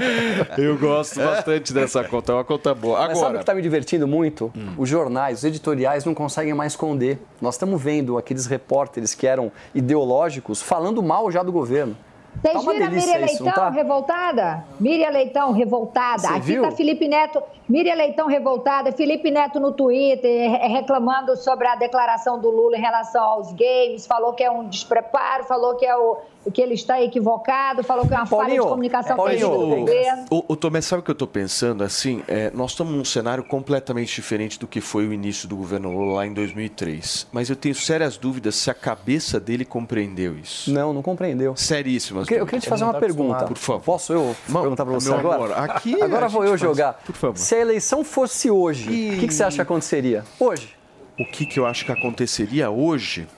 [0.59, 2.99] Eu gosto bastante dessa conta, é uma conta boa.
[2.99, 4.53] Mas sabe o Agora, que está me divertindo muito?
[4.77, 7.23] Os jornais, os editoriais não conseguem mais esconder.
[7.41, 11.97] Nós estamos vendo aqueles repórteres que eram ideológicos falando mal já do governo.
[12.41, 13.71] Vocês Tá viram a Miriam isso, Leitão tá?
[13.71, 14.65] revoltada?
[14.81, 16.23] Miriam Leitão revoltada.
[16.23, 16.63] Você Aqui viu?
[16.63, 17.43] tá Felipe Neto.
[17.69, 18.91] Miriam Leitão revoltada.
[18.93, 24.07] Felipe Neto no Twitter re- reclamando sobre a declaração do Lula em relação aos games.
[24.07, 26.19] Falou que é um despreparo, falou que, é o,
[26.53, 30.25] que ele está equivocado, falou que é uma falha de Paulinho, comunicação Paulinho, do governo.
[30.31, 31.85] o, o Tomé, sabe o que eu tô pensando?
[31.85, 35.93] Assim, é, nós estamos num cenário completamente diferente do que foi o início do governo
[35.97, 37.29] Lula lá em 2003.
[37.33, 40.73] Mas eu tenho sérias dúvidas se a cabeça dele compreendeu isso.
[40.73, 41.55] Não, não compreendeu.
[41.57, 43.45] Seríssimas Eu queria- eu queria te fazer uma pergunta.
[43.47, 43.83] Por favor.
[43.83, 45.37] Posso eu perguntar para você meu agora?
[45.55, 46.61] amor, aqui agora vou eu faz.
[46.61, 46.93] jogar.
[47.05, 47.37] Por favor.
[47.39, 50.25] Se a eleição fosse hoje, o que, que você acha que aconteceria?
[50.39, 50.75] Hoje.
[51.19, 53.29] O que, que eu acho que aconteceria hoje?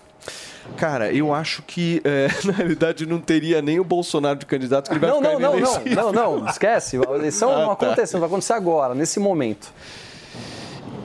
[0.78, 4.94] Cara, eu acho que, é, na realidade, não teria nem o Bolsonaro de candidato, que
[4.94, 6.96] ele vai Não, ficar não, não, não, não, não, esquece.
[6.96, 7.72] A eleição Ah, não tá.
[7.86, 9.70] aconteceu, vai acontecer agora, nesse momento.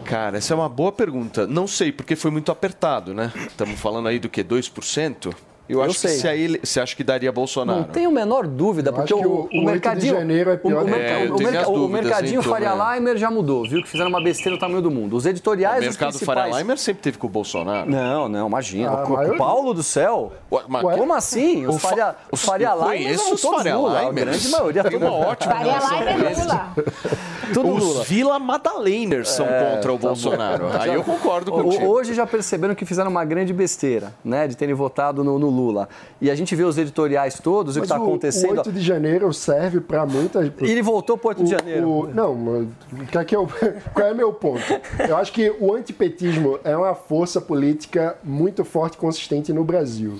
[0.05, 1.45] Cara, essa é uma boa pergunta.
[1.45, 3.31] Não sei, porque foi muito apertado, né?
[3.47, 4.43] Estamos falando aí do que?
[4.43, 5.33] 2%?
[5.69, 6.17] Eu Eu acho que sei.
[6.17, 7.81] se a ele, você acha que daria Bolsonaro?
[7.81, 10.15] Não tenho a menor dúvida, porque acho que o, o- o 8 de mercadinho.
[10.15, 12.95] janeiro é pior o, do o merca- É, eu o merca- o mercadinho hein, Faria?
[12.95, 13.81] Limer já mudou, viu?
[13.83, 15.15] Que fizeram uma besteira no tamanho do mundo.
[15.15, 15.75] Os editoriais.
[15.77, 16.39] O os mercado principais...
[16.49, 17.89] Faria Limer sempre teve com o Bolsonaro.
[17.89, 18.89] Não, não, imagina.
[18.89, 19.37] Ah, O- maioria.
[19.37, 20.33] Paulo do céu.
[20.67, 21.67] mas- Como assim?
[21.67, 23.99] Os O fa- Faria, os Faria eu Limer conheço os Faria Lula.
[24.07, 24.83] A grande maioria.
[24.83, 26.39] Tem uma ótima Faria Limer.
[26.39, 26.73] Lula.
[27.53, 28.03] Tudo Os Lula.
[28.03, 30.07] Vila Madaleners são É, contra o tá bom.
[30.09, 30.67] Bolsonaro.
[30.79, 31.85] Aí eu concordo O- contigo.
[31.87, 34.47] Hoje já perceberam que fizeram uma grande besteira, né?
[34.47, 35.89] De terem votado no, no Lula.
[36.21, 38.51] E a gente vê os editoriais todos, o que Mas está o, acontecendo.
[38.53, 40.47] o 8 de janeiro serve para muitas.
[40.61, 41.89] E ele voltou para 8 de janeiro.
[41.89, 42.67] O- não, mas
[43.09, 43.47] que é que eu-
[43.93, 44.63] qual é o meu ponto?
[45.07, 50.17] Eu acho que o antipetismo é uma força política muito forte e consistente no Brasil.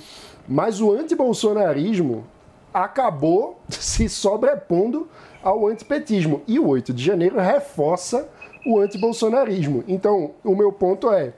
[0.47, 2.25] Mas o antibolsonarismo
[2.73, 5.07] acabou se sobrepondo
[5.43, 6.41] ao antipetismo.
[6.47, 8.27] E o 8 de janeiro reforça
[8.65, 9.83] o antibolsonarismo.
[9.87, 11.31] Então, o meu ponto é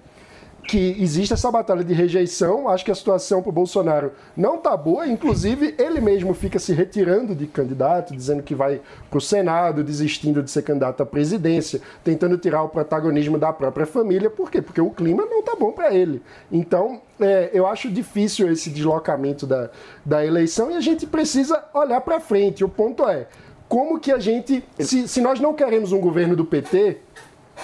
[0.72, 2.69] que existe essa batalha de rejeição.
[2.69, 5.06] Acho que a situação para o Bolsonaro não tá boa.
[5.06, 8.80] Inclusive, ele mesmo fica se retirando de candidato, dizendo que vai
[9.10, 13.85] para o Senado, desistindo de ser candidato à presidência, tentando tirar o protagonismo da própria
[13.85, 14.30] família.
[14.30, 14.61] Por quê?
[14.61, 16.22] Porque o clima não tá bom para ele.
[16.49, 19.69] Então, é, eu acho difícil esse deslocamento da,
[20.06, 22.64] da eleição e a gente precisa olhar para frente.
[22.64, 23.27] O ponto é
[23.68, 26.98] como que a gente, se, se nós não queremos um governo do PT,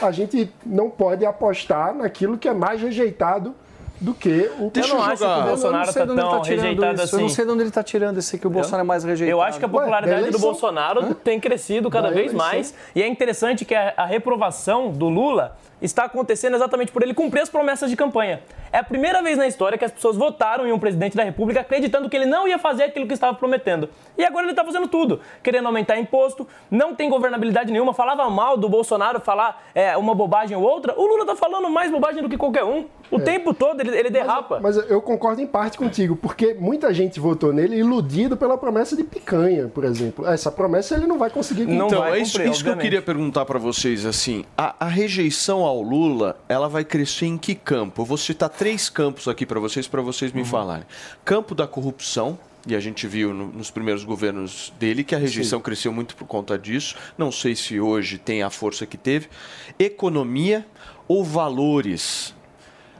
[0.02, 3.56] a gente não pode apostar naquilo que é mais rejeitado
[4.00, 7.16] do que o Eu não acho que o Bolsonaro tá tão rejeitado isso.
[7.16, 7.36] Eu não assim.
[7.36, 9.32] sei de onde ele está tirando esse que o Bolsonaro é mais rejeitado.
[9.32, 12.48] Eu acho que a popularidade do Bolsonaro tem crescido cada Da vez eleição.
[12.48, 12.74] mais.
[12.96, 17.42] E é interessante que a, a reprovação do Lula está acontecendo exatamente por ele cumprir
[17.42, 18.42] as promessas de campanha.
[18.72, 21.62] É a primeira vez na história que as pessoas votaram em um presidente da República
[21.62, 23.90] acreditando que ele não ia fazer aquilo que estava prometendo.
[24.18, 28.58] E agora ele está fazendo tudo, querendo aumentar imposto, não tem governabilidade nenhuma, falava mal
[28.58, 30.94] do Bolsonaro falar é, uma bobagem ou outra.
[30.98, 32.86] O Lula está falando mais bobagem do que qualquer um.
[33.10, 33.20] O É.
[33.22, 34.60] tempo todo ele, ele derrapa.
[34.62, 39.04] Mas eu concordo em parte contigo, porque muita gente votou nele iludido pela promessa de
[39.04, 40.26] picanha, por exemplo.
[40.28, 41.86] Essa promessa ele não vai conseguir cumprir.
[41.86, 45.82] então, é isso, isso que eu queria perguntar para vocês, assim, a, a rejeição ao
[45.82, 48.02] Lula, ela vai crescer em que campo?
[48.02, 50.38] Eu vou citar três campos aqui para vocês, para vocês Uhum.
[50.40, 50.86] me falarem.
[51.24, 55.60] Campo da corrupção, e a gente viu no- nos primeiros governos dele que a rejeição
[55.60, 55.64] Sim.
[55.64, 56.96] cresceu muito por conta disso.
[57.18, 59.28] Não sei se hoje tem a força que teve.
[59.80, 60.66] Economia
[61.08, 62.36] ou valores?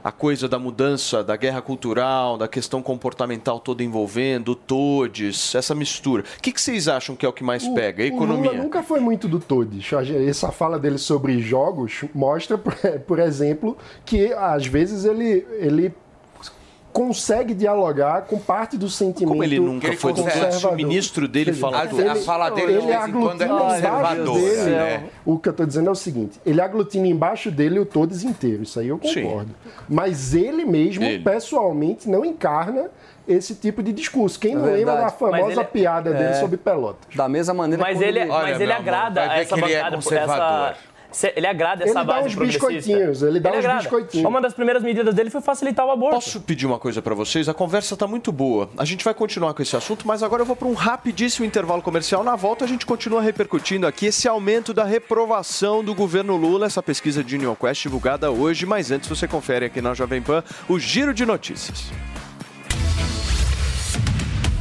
[0.02, 6.24] A coisa da mudança, da guerra cultural, da questão comportamental toda envolvendo, todes, essa mistura.
[6.38, 8.02] O que, que vocês acham que é o que mais pega?
[8.02, 8.50] O Economia.
[8.50, 9.90] Lula nunca foi muito do Todes.
[10.26, 12.74] Essa fala dele sobre jogos mostra, por,
[13.06, 15.92] por exemplo, que às vezes ele, ele
[16.92, 20.72] consegue dialogar com parte do sentimento Como ele nunca foi do conservador.
[20.72, 22.10] o ministro dele fala Ele- tudo.
[22.10, 25.04] A fala dele, de ele vez em quando, é aglutina embaixo conservadora, dele, né?
[25.24, 28.62] O que eu estou dizendo é o seguinte: ele aglutina embaixo dele o todos inteiro.
[28.62, 29.54] Isso aí eu concordo.
[29.88, 31.22] Mas ele mesmo, Ele.
[31.22, 32.86] pessoalmente, não encarna
[33.28, 34.40] esse tipo de discurso.
[34.40, 36.34] Quem É não lembra da famosa ele- piada dele é.
[36.40, 37.14] sobre Pelotas?
[37.14, 40.74] Da mesma maneira Mas quando ele, mas ele agrada essa bancada, por essa,
[41.34, 42.68] ele agrada essa Ele dá base uns progressista.
[42.68, 43.78] biscoitinhos, ele dá uns agrada.
[43.80, 44.26] biscoitinhos.
[44.28, 46.16] Uma das primeiras medidas dele foi facilitar o aborto.
[46.16, 47.48] Posso pedir uma coisa pra vocês?
[47.48, 48.68] A conversa tá muito boa.
[48.76, 51.80] A gente vai continuar com esse assunto, mas agora eu vou para um rapidíssimo intervalo
[51.82, 52.22] comercial.
[52.22, 56.82] Na volta a gente continua repercutindo aqui esse aumento da reprovação do governo Lula, essa
[56.82, 60.78] pesquisa de Union Quest divulgada hoje, mas antes você confere aqui na Jovem Pan o
[60.78, 61.90] giro de notícias.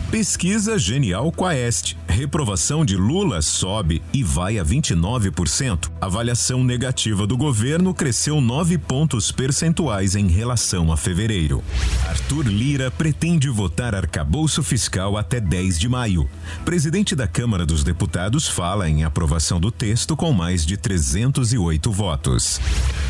[0.10, 1.98] Pesquisa Genial Quaest.
[2.18, 5.92] Reprovação de Lula sobe e vai a 29%.
[6.02, 11.64] Avaliação negativa do governo cresceu 9 pontos percentuais em relação a fevereiro.
[12.10, 16.28] Arthur Lira pretende votar arcabouço fiscal até 10 de maio.
[16.66, 22.60] Presidente da Câmara dos Deputados fala em aprovação do texto com mais de 308 votos.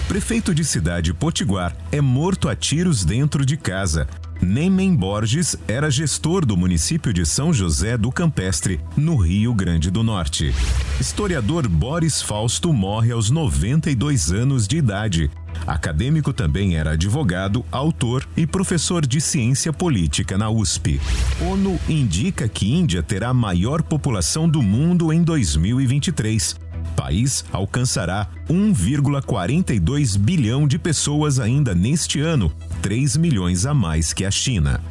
[0.10, 4.06] Prefeito de cidade Potiguar é morto a tiros dentro de casa.
[4.42, 10.04] Nemen Borges era gestor do município de São José do Campestre, no Rio Grande do
[10.04, 10.54] Norte.
[11.00, 15.32] Historiador Boris Fausto morre aos 92 anos de idade.
[15.66, 21.02] Acadêmico também era advogado, autor e professor de ciência política na USP.
[21.42, 26.67] ONU indica que Índia terá a maior população do mundo em 2023
[26.98, 32.52] país alcançará 1,42 bilhão de pessoas ainda neste ano,
[32.82, 34.82] 3 milhões a mais que a China.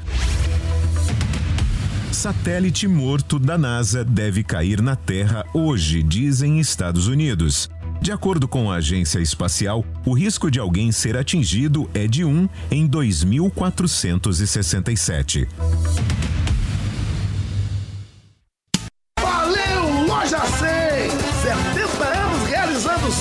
[2.13, 7.69] Satélite morto da NASA deve cair na Terra hoje, dizem Estados Unidos.
[8.01, 12.49] De acordo com a agência espacial, o risco de alguém ser atingido é de 1
[12.71, 15.49] em 2467.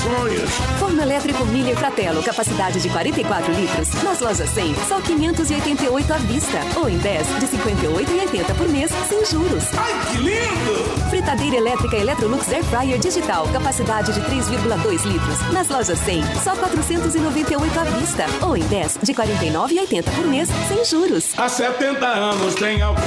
[0.05, 0.49] Sonhos.
[0.79, 4.03] Forno elétrico e Fratello, capacidade de 44 litros.
[4.03, 6.59] Nas lojas 100, só 588 à vista.
[6.75, 9.63] Ou em 10, de 58,80 por mês, sem juros.
[9.75, 11.09] Ai, que lindo!
[11.09, 15.51] Fritadeira elétrica Electrolux Air Fryer Digital, capacidade de 3,2 litros.
[15.51, 18.25] Nas lojas 100, só 498 à vista.
[18.41, 21.33] Ou em 10, de 49,80 por mês, sem juros.
[21.37, 23.03] Há 70 anos tem alguém.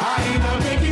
[0.00, 0.91] Ainda bem que tem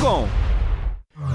[0.00, 0.39] gone.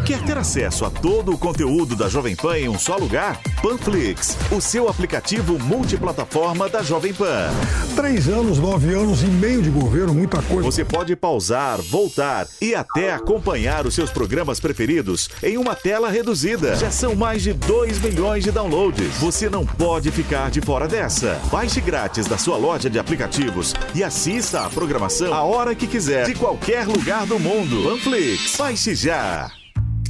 [0.06, 3.42] Quer ter acesso a todo o conteúdo da Jovem Pan em um só lugar?
[3.60, 7.50] Panflix, o seu aplicativo multiplataforma da Jovem Pan.
[7.96, 10.62] Três anos, nove anos e meio de governo, muita coisa.
[10.62, 16.76] Você pode pausar, voltar e até acompanhar os seus programas preferidos em uma tela reduzida.
[16.76, 19.18] Já são mais de 2 milhões de downloads.
[19.18, 21.42] Você não pode ficar de fora dessa.
[21.52, 26.28] Baixe grátis da sua loja de aplicativos e assista a programação a hora que quiser,
[26.28, 27.90] de qualquer lugar do mundo.
[27.90, 29.52] Panflix, baixe já.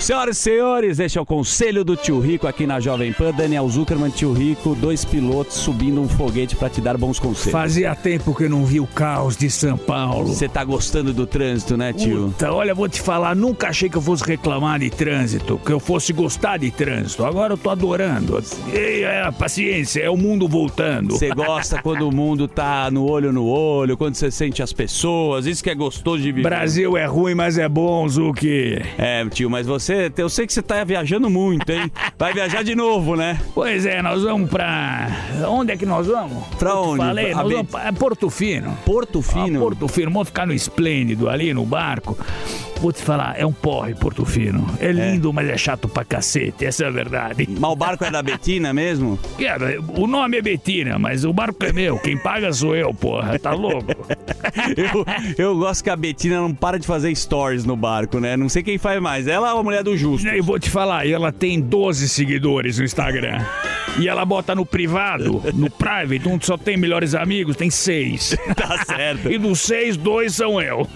[0.00, 3.32] Senhoras e senhores, este é o Conselho do Tio Rico aqui na Jovem Pan.
[3.32, 7.50] Daniel Zuckerman, Tio Rico, dois pilotos subindo um foguete para te dar bons conselhos.
[7.50, 10.28] Fazia tempo que eu não vi o caos de São Paulo.
[10.28, 12.26] Você tá gostando do trânsito, né, tio?
[12.28, 15.80] Puta, olha, vou te falar, nunca achei que eu fosse reclamar de trânsito, que eu
[15.80, 17.24] fosse gostar de trânsito.
[17.24, 18.40] Agora eu tô adorando.
[18.72, 21.14] E, é, paciência, é o mundo voltando.
[21.14, 25.46] Você gosta quando o mundo tá no olho no olho, quando você sente as pessoas,
[25.46, 26.48] isso que é gostoso de viver.
[26.48, 28.80] Brasil é ruim, mas é bom, Zuki.
[28.98, 29.85] É, tio, mas você,
[30.16, 31.90] eu sei que você tá viajando muito, hein?
[32.18, 33.40] Vai viajar de novo, né?
[33.54, 35.08] Pois é, nós vamos pra.
[35.48, 36.46] Onde é que nós vamos?
[36.58, 36.98] Pra Eu onde?
[36.98, 38.76] Falei, nós vamos pra é Porto Fino.
[38.84, 39.58] Porto Fino?
[39.58, 42.16] Ah, Porto Fino, vamos ficar no Esplêndido ali no barco.
[42.80, 44.66] Vou te falar, é um porre Porto Fino.
[44.78, 47.48] É lindo, mas é chato pra cacete, essa é a verdade.
[47.48, 49.18] Mas o barco é da Betina mesmo?
[49.38, 51.98] Cara, o nome é Betina, mas o barco é meu.
[51.98, 53.38] Quem paga sou eu, porra.
[53.38, 53.86] Tá louco?
[54.76, 55.04] Eu,
[55.36, 58.36] eu gosto que a Betina não para de fazer stories no barco, né?
[58.36, 60.26] Não sei quem faz mais, ela ou a mulher do Justo?
[60.28, 63.44] Eu vou te falar, e ela tem 12 seguidores no Instagram.
[63.98, 68.36] E ela bota no privado, no private, onde só tem melhores amigos, tem seis.
[68.56, 69.30] Tá certo.
[69.30, 70.88] E dos seis, dois são eu.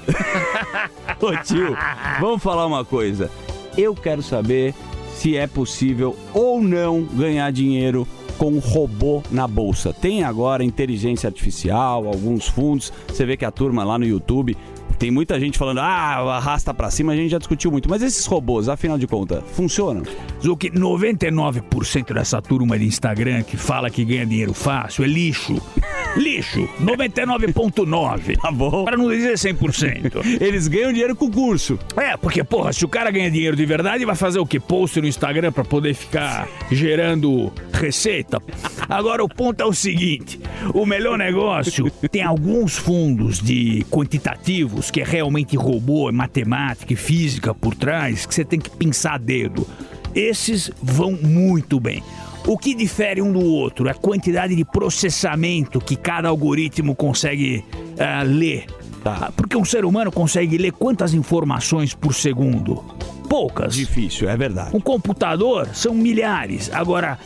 [1.21, 1.70] Ô tio,
[2.21, 3.31] vamos falar uma coisa.
[3.77, 4.75] Eu quero saber
[5.15, 8.07] se é possível ou não ganhar dinheiro
[8.39, 9.93] com robô na bolsa.
[9.93, 12.91] Tem agora inteligência artificial, alguns fundos.
[13.07, 14.57] Você vê que a turma lá no YouTube
[15.01, 17.89] tem muita gente falando, ah, arrasta pra cima, a gente já discutiu muito.
[17.89, 20.03] Mas esses robôs, afinal de contas, funcionam?
[20.45, 25.57] Zuki, 99% dessa turma de Instagram que fala que ganha dinheiro fácil é lixo.
[26.17, 26.69] Lixo.
[26.81, 28.37] 99,9.
[28.41, 28.85] Tá bom.
[28.85, 30.21] Pra não dizer 100%.
[30.43, 31.79] Eles ganham dinheiro com o curso.
[31.97, 34.59] É, porque, porra, se o cara ganha dinheiro de verdade, vai fazer o quê?
[34.59, 38.43] Post no Instagram pra poder ficar gerando receita.
[38.89, 40.41] Agora, o ponto é o seguinte:
[40.75, 46.97] o melhor negócio tem alguns fundos de quantitativos que é realmente robô, é matemática e
[46.97, 49.67] física por trás, que você tem que pensar a dedo.
[50.15, 52.03] Esses vão muito bem.
[52.47, 57.65] O que difere um do outro é a quantidade de processamento que cada algoritmo consegue
[57.99, 58.67] ah, ler.
[59.05, 59.33] Tá?
[59.37, 62.85] Porque um ser humano consegue ler quantas informações por segundo?
[63.29, 63.75] Poucas.
[63.75, 64.75] Difícil, é verdade.
[64.75, 66.71] Um computador são milhares.
[66.73, 67.19] Agora,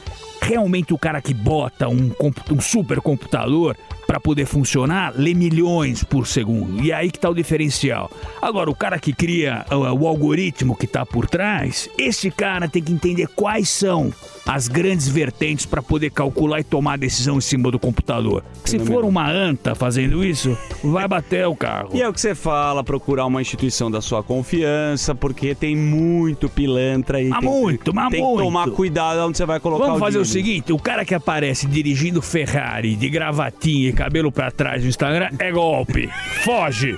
[0.43, 2.13] realmente o cara que bota um,
[2.51, 3.77] um supercomputador
[4.15, 6.81] para poder funcionar lê milhões por segundo.
[6.81, 8.09] E é aí que tá o diferencial.
[8.41, 12.81] Agora, o cara que cria uh, o algoritmo que tá por trás, esse cara tem
[12.81, 14.13] que entender quais são
[14.47, 18.45] as grandes vertentes para poder calcular e tomar decisão em cima do computador.
[18.65, 21.91] Se for uma anta fazendo isso, vai bater o carro.
[21.95, 26.49] E é o que você fala, procurar uma instituição da sua confiança, porque tem muito
[26.49, 27.29] pilantra aí.
[27.29, 28.39] Mas tem, muito, mas tem muito.
[28.39, 30.47] que tomar cuidado onde você vai colocar Vamos o fazer o dinheiro.
[30.47, 35.31] seguinte: o cara que aparece dirigindo Ferrari de gravatinha e cabelo pra trás no Instagram
[35.39, 36.11] é golpe.
[36.43, 36.97] Foge.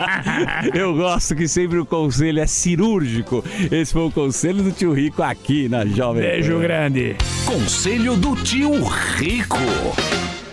[0.74, 3.42] Eu gosto que sempre o conselho é cirúrgico.
[3.70, 6.65] Esse foi o conselho do tio Rico aqui na Jovem Beijo Pan.
[6.70, 7.16] Grande.
[7.46, 9.56] Conselho do tio Rico.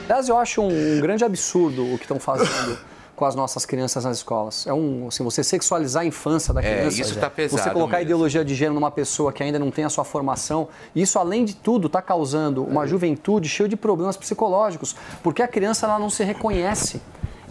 [0.06, 2.78] Aliás, eu acho um grande absurdo o que estão fazendo
[3.16, 4.68] com as nossas crianças nas escolas.
[4.68, 7.02] É um, assim, você sexualizar a infância da É, criança.
[7.02, 8.10] isso tá pesado Você colocar a mesmo.
[8.10, 10.68] ideologia de gênero numa pessoa que ainda não tem a sua formação.
[10.96, 15.88] Isso, além de tudo, está causando uma juventude cheia de problemas psicológicos, porque a criança
[15.88, 17.02] ela não se reconhece.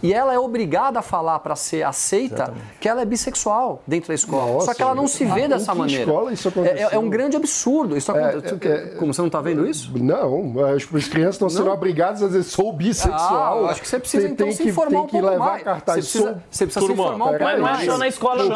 [0.03, 4.13] E ela é obrigada a falar para ser aceita que ela é bissexual dentro da
[4.13, 4.51] escola.
[4.53, 6.03] Nossa, Só que ela não se vê dessa que maneira.
[6.03, 6.99] escola isso é, é- é aconteceu?
[6.99, 7.95] um grande absurdo.
[7.95, 8.67] Isso É, acontece.
[8.67, 9.97] é, Como você não está vendo isso?
[9.97, 11.73] Não, as, as crianças estão sendo Não.
[11.73, 13.65] obrigadas a dizer sou bissexual.
[13.65, 15.29] Ah, acho que você precisa, Tem- então, tem se que- informar tem um que pouco
[15.29, 15.63] levar mais.
[15.63, 15.95] cartaz.
[15.95, 17.85] Você precisa- sou- você precisa se Turma, informar um pouco mas não é mais.
[17.85, 18.49] só na escola, não.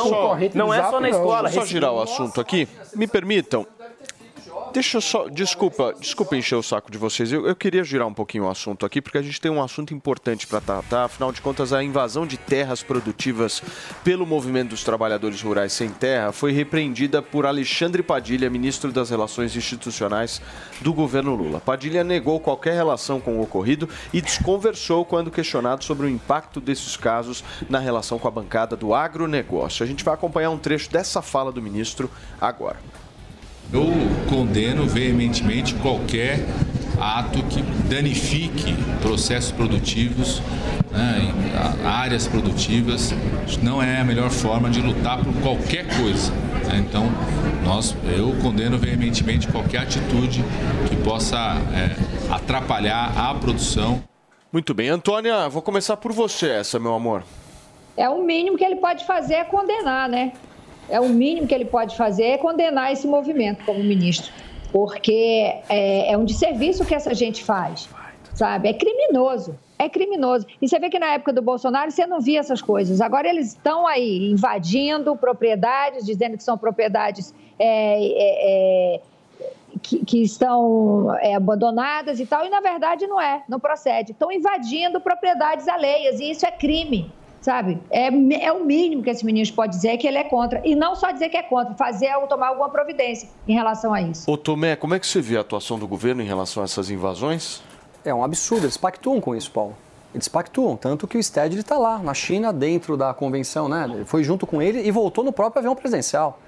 [0.54, 1.08] Não do é só na não.
[1.10, 1.42] escola.
[1.44, 2.68] Deixa eu só girar o assunto aqui.
[2.94, 3.66] Me permitam.
[4.74, 5.28] Deixa eu só.
[5.30, 7.32] Desculpa, desculpa encher o saco de vocês.
[7.32, 9.94] Eu, eu queria girar um pouquinho o assunto aqui, porque a gente tem um assunto
[9.94, 11.06] importante para tratar.
[11.06, 13.62] Afinal de contas, a invasão de terras produtivas
[14.04, 19.56] pelo movimento dos trabalhadores rurais sem terra foi repreendida por Alexandre Padilha, ministro das Relações
[19.56, 20.42] Institucionais
[20.82, 21.60] do governo Lula.
[21.60, 26.98] Padilha negou qualquer relação com o ocorrido e desconversou quando questionado sobre o impacto desses
[26.98, 29.84] casos na relação com a bancada do agronegócio.
[29.84, 32.78] A gente vai acompanhar um trecho dessa fala do ministro agora.
[33.72, 33.86] Eu
[34.30, 36.46] condeno veementemente qualquer
[37.00, 40.42] ato que danifique processos produtivos,
[40.92, 41.34] né,
[41.86, 43.14] áreas produtivas.
[43.62, 46.32] Não é a melhor forma de lutar por qualquer coisa.
[46.66, 46.84] né.
[46.88, 47.12] Então,
[47.64, 50.44] nós, eu condeno veementemente qualquer atitude
[50.88, 54.02] que possa é, atrapalhar a produção.
[54.52, 57.24] Muito bem, Antônia, vou começar por você essa, meu amor.
[57.98, 60.32] É o mínimo que ele pode fazer é condenar, né?
[60.90, 64.32] É o mínimo que ele pode fazer é condenar esse movimento como ministro,
[64.72, 67.90] porque é, é um desserviço que essa gente faz,
[68.34, 68.70] sabe?
[68.70, 69.58] É criminoso.
[69.80, 70.48] É criminoso.
[70.60, 73.00] E você vê que na época do Bolsonaro você não via essas coisas.
[73.00, 79.02] Agora eles estão aí invadindo propriedades, dizendo que são propriedades é, é, é,
[79.82, 84.14] que, que estão é, abandonadas e tal, e na verdade não é, não procede.
[84.14, 87.12] Estão invadindo propriedades alheias e isso é crime,
[87.48, 87.80] sabe?
[87.90, 88.08] É,
[88.44, 90.62] é o mínimo que esse ministro pode dizer é que ele é contra.
[90.66, 94.02] E não só dizer que é contra, fazer ou tomar alguma providência em relação a
[94.02, 94.30] isso.
[94.30, 96.90] Ô Tomé, como é que você vê a atuação do governo em relação a essas
[96.90, 97.64] invasões?
[98.04, 99.78] É um absurdo, eles pactuam com isso, Paulo.
[100.14, 103.90] Eles pactuam, tanto que o Stedley está lá, na China, dentro da convenção, né?
[103.90, 106.40] Ele foi junto com ele e voltou no próprio avião presidencial.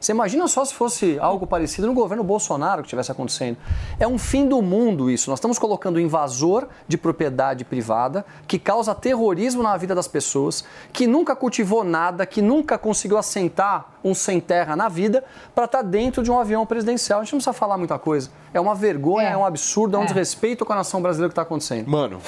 [0.00, 3.58] Você imagina só se fosse algo parecido no governo Bolsonaro que estivesse acontecendo.
[3.98, 5.28] É um fim do mundo isso.
[5.28, 10.64] Nós estamos colocando um invasor de propriedade privada que causa terrorismo na vida das pessoas,
[10.90, 15.22] que nunca cultivou nada, que nunca conseguiu assentar um sem terra na vida
[15.54, 17.20] para estar dentro de um avião presidencial.
[17.20, 18.30] A gente não precisa falar muita coisa.
[18.54, 21.42] É uma vergonha, é, um absurdo, é um desrespeito com a nação brasileira que está
[21.42, 21.86] acontecendo.
[21.88, 22.20] Mano.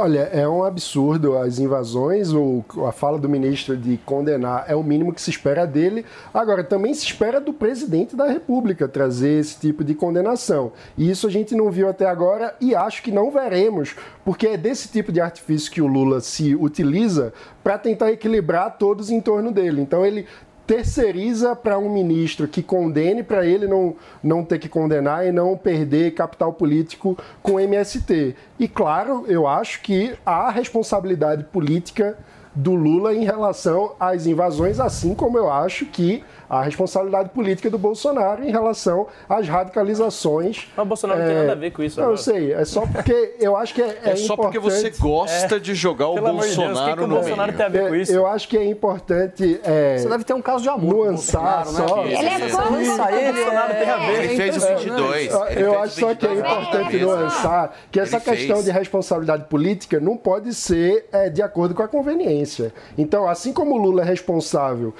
[0.00, 4.82] Olha, é um absurdo as invasões, ou a fala do ministro de condenar é o
[4.84, 6.06] mínimo que se espera dele.
[6.32, 10.70] Agora, também se espera do presidente da República trazer esse tipo de condenação.
[10.96, 14.56] E isso a gente não viu até agora e acho que não veremos, porque é
[14.56, 17.32] desse tipo de artifício que o Lula se utiliza
[17.64, 19.80] para tentar equilibrar todos em torno dele.
[19.80, 20.28] Então ele
[20.68, 25.56] terceiriza para um ministro que condene, para ele não, não ter que condenar e não
[25.56, 28.36] perder capital político com MST.
[28.58, 32.18] E claro, eu acho que há responsabilidade política
[32.54, 37.78] do Lula em relação às invasões, assim como eu acho que a responsabilidade política do
[37.78, 40.68] Bolsonaro em relação às radicalizações.
[40.76, 42.22] Mas o Bolsonaro não tem nada a ver com isso Não, eu agora.
[42.22, 46.08] sei, é só porque eu acho que é, É só porque você gosta de jogar
[46.08, 47.56] o Pelo Deus, Bolsonaro o que que o no Bolsonaro meio.
[47.56, 48.12] tem a ver com isso?
[48.12, 49.60] Eu acho que é importante.
[49.64, 50.88] É, Você deve ter um caso de amor.
[51.06, 51.96] Nuançar com o Bolsonaro, só.
[52.04, 52.12] né?
[52.12, 53.32] Ele é Isso contra isso aí.
[53.32, 54.24] Bolsonaro tem a ver.
[54.24, 55.34] Ele fez o 22.
[55.50, 58.64] Ele Eu acho só que é 22 importante nuançar que essa Ele questão fez.
[58.64, 62.72] de responsabilidade política não pode ser é, de acordo com a conveniência.
[62.96, 64.94] Então, assim como o Lula é responsável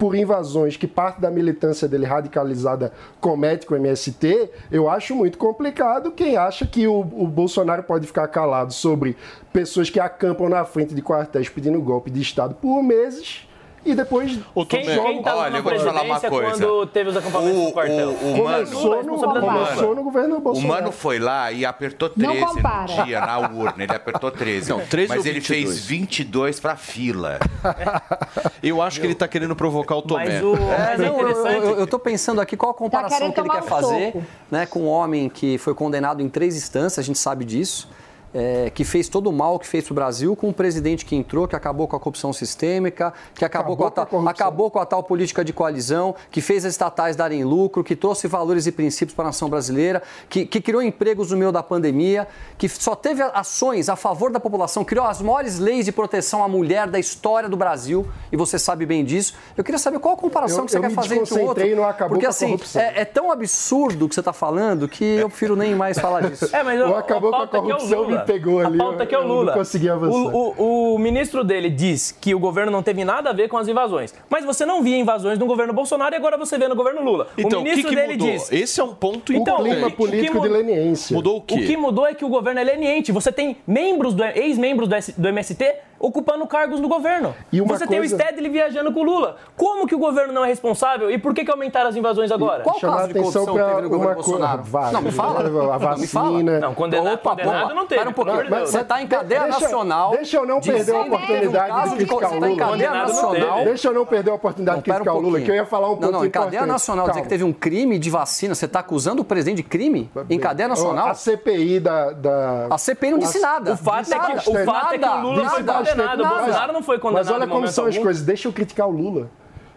[0.00, 2.90] por invasões que parte da militância dele radicalizada
[3.20, 8.06] comete com o MST, eu acho muito complicado quem acha que o, o Bolsonaro pode
[8.06, 9.14] ficar calado sobre
[9.52, 13.46] pessoas que acampam na frente de quartéis pedindo golpe de Estado por meses
[13.84, 14.38] e depois
[14.68, 16.50] Quem, jogam- quem tava Olha, na eu vou te falar uma presidência coisa.
[16.66, 18.08] quando teve os acampamentos no quartel?
[18.10, 20.74] O, o, mano, Começou no, começou no governo o Bolsonaro.
[20.82, 22.94] Mano foi lá e apertou Não 13 compara.
[22.96, 23.82] no dia, na urna.
[23.84, 24.70] Ele apertou 13.
[24.70, 25.46] Não, 13 mas ele 22?
[25.68, 27.38] fez 22 pra fila.
[28.62, 30.24] Eu acho que ele tá querendo provocar o Tomé.
[30.26, 33.18] Mas o É, mas é não, eu, eu, eu tô pensando aqui qual a comparação
[33.18, 34.22] querendo que ele quer um fazer soco.
[34.50, 37.88] né, com um homem que foi condenado em três instâncias, a gente sabe disso.
[38.32, 41.16] É, que fez todo o mal que fez para o Brasil, com um presidente que
[41.16, 44.70] entrou, que acabou com a corrupção sistêmica, que acabou, Acabou com, a com a acabou
[44.70, 48.66] com a tal política de coalizão, que fez as estatais darem lucro, que trouxe valores
[48.66, 52.26] e princípios para a nação brasileira, que, que criou empregos no meio da pandemia,
[52.56, 56.48] que só teve ações a favor da população, criou as maiores leis de proteção à
[56.48, 59.34] mulher da história do Brasil, e você sabe bem disso.
[59.56, 61.64] Eu queria saber qual a comparação Eu- que você eu quer fazer entre o outro.
[62.08, 65.28] porque com a assim, é, é tão absurdo o que você está falando que eu
[65.28, 66.48] prefiro nem mais falar disso.
[66.54, 69.22] É, mas a- acabou com a corrupção me pegou ali, A pauta aqui é o
[69.22, 69.52] não Lula.
[69.52, 70.16] consegui avançar.
[70.18, 73.56] O, o- o ministro dele diz que o governo não teve nada a ver com
[73.56, 74.14] as invasões.
[74.28, 77.28] Mas você não via invasões no governo Bolsonaro e agora você vê no governo Lula.
[77.36, 78.26] Então, o o que, ministro que dele mudou?
[78.30, 78.52] diz.
[78.52, 79.70] Esse é um ponto Então, importante.
[79.72, 81.14] clima o que político mu- de leniência.
[81.14, 81.58] Mudou o O quê?
[81.66, 83.12] que mudou é que o governo é leniente.
[83.12, 87.34] Você tem membros do ex-membros do, do MST ocupando cargos no governo.
[87.52, 89.36] E uma você tem o coisa- Stedley viajando com o Lula.
[89.56, 92.62] Como que o governo não é responsável e por que, que aumentaram as invasões agora?
[92.64, 94.92] Qual Chamar caso de atenção corrupção teve no governo uma coisa- Bolsonaro?
[94.92, 95.40] Não, me fala.
[95.40, 96.30] A Não, me fala.
[96.30, 96.58] vacina.
[96.60, 98.08] Não, condenado, Opa, condenado não teve.
[98.08, 98.44] Um pouquinho.
[98.44, 98.70] de Deus.
[98.70, 100.10] Você está em cadeia Deixa- nacional.
[100.12, 102.66] deixa eu não perder a um oportunidade de criticar Você o está em Lula.
[102.70, 103.64] cadeia não nacional.
[103.64, 105.88] Deixa eu não perder a oportunidade Não, de criticar o Lula, que eu ia falar
[105.90, 108.64] um ponto Não, não, em cadeia nacional, dizer que teve um crime de vacina, você
[108.64, 110.10] está acusando o presidente de crime?
[110.30, 111.08] Em cadeia nacional?
[111.08, 112.66] A CPI da...
[112.70, 113.72] A CPI não disse nada.
[113.72, 115.42] O fato, é que, o fato é que o Lula
[115.90, 116.22] condenado.
[116.24, 116.28] O.
[116.28, 117.24] Bolsonaro não foi condenado.
[117.26, 118.04] Mas olha como são as algum.
[118.04, 118.22] coisas.
[118.22, 119.30] Deixa eu criticar o Lula.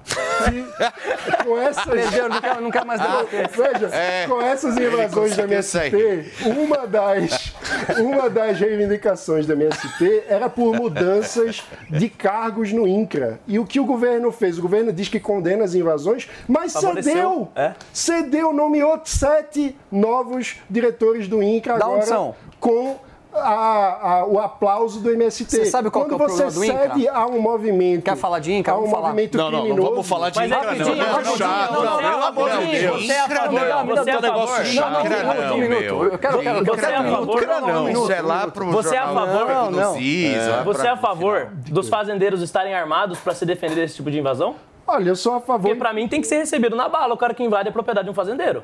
[1.46, 1.86] Com essas...
[1.86, 3.48] Perdeu, não quer, não quer mais debater.
[3.50, 5.44] Veja, É, com essas invasões da.
[5.44, 7.54] MST, uma das,
[8.00, 13.40] uma das reivindicações da MST era por mudanças de cargos no INCRA.
[13.48, 14.58] E o que o governo fez?
[14.58, 17.50] O governo diz que condena as invasões, mas Favoreceu, cedeu.
[17.56, 17.72] é.
[17.94, 22.36] Cedeu, nomeou sete novos diretores do INCRA Da onde agora são?
[22.60, 22.98] com
[23.36, 25.50] a- a- o aplauso do MST.
[25.50, 28.04] Você sabe qual Quando que é o você problema do cede a um movimento...
[28.04, 28.74] Quer falar de INCRA?
[28.74, 29.08] A um Vamos falar.
[29.10, 29.90] movimento Não, não, não criminoso...
[29.92, 31.06] vamos falar de INCRA, rapidinho, não.
[31.06, 33.06] rapidinho, Chato, não, não, você é pelo a amor de Deus.
[33.06, 34.66] Você é a favor, Não, você é a negócio favor.
[34.66, 34.92] chato.
[34.92, 35.80] Não, não, não, não, um minuto.
[35.82, 36.04] meu.
[36.04, 37.20] Eu quero, eu quero, eu Você é quero a um minuto.
[37.20, 38.54] favor Não, não, um não, minuto, Isso é um lá minuto.
[38.54, 39.72] pro Você é a jornal favor?
[39.72, 43.46] do Não, Cis, lá Você pra- é a favor dos fazendeiros estarem armados para se
[43.46, 44.56] defender desse tipo de invasão?
[44.86, 45.62] Olha, eu sou a favor...
[45.70, 48.06] Porque pra mim tem que ser recebido na bala o cara que invade a propriedade
[48.06, 48.64] de um fazendeiro.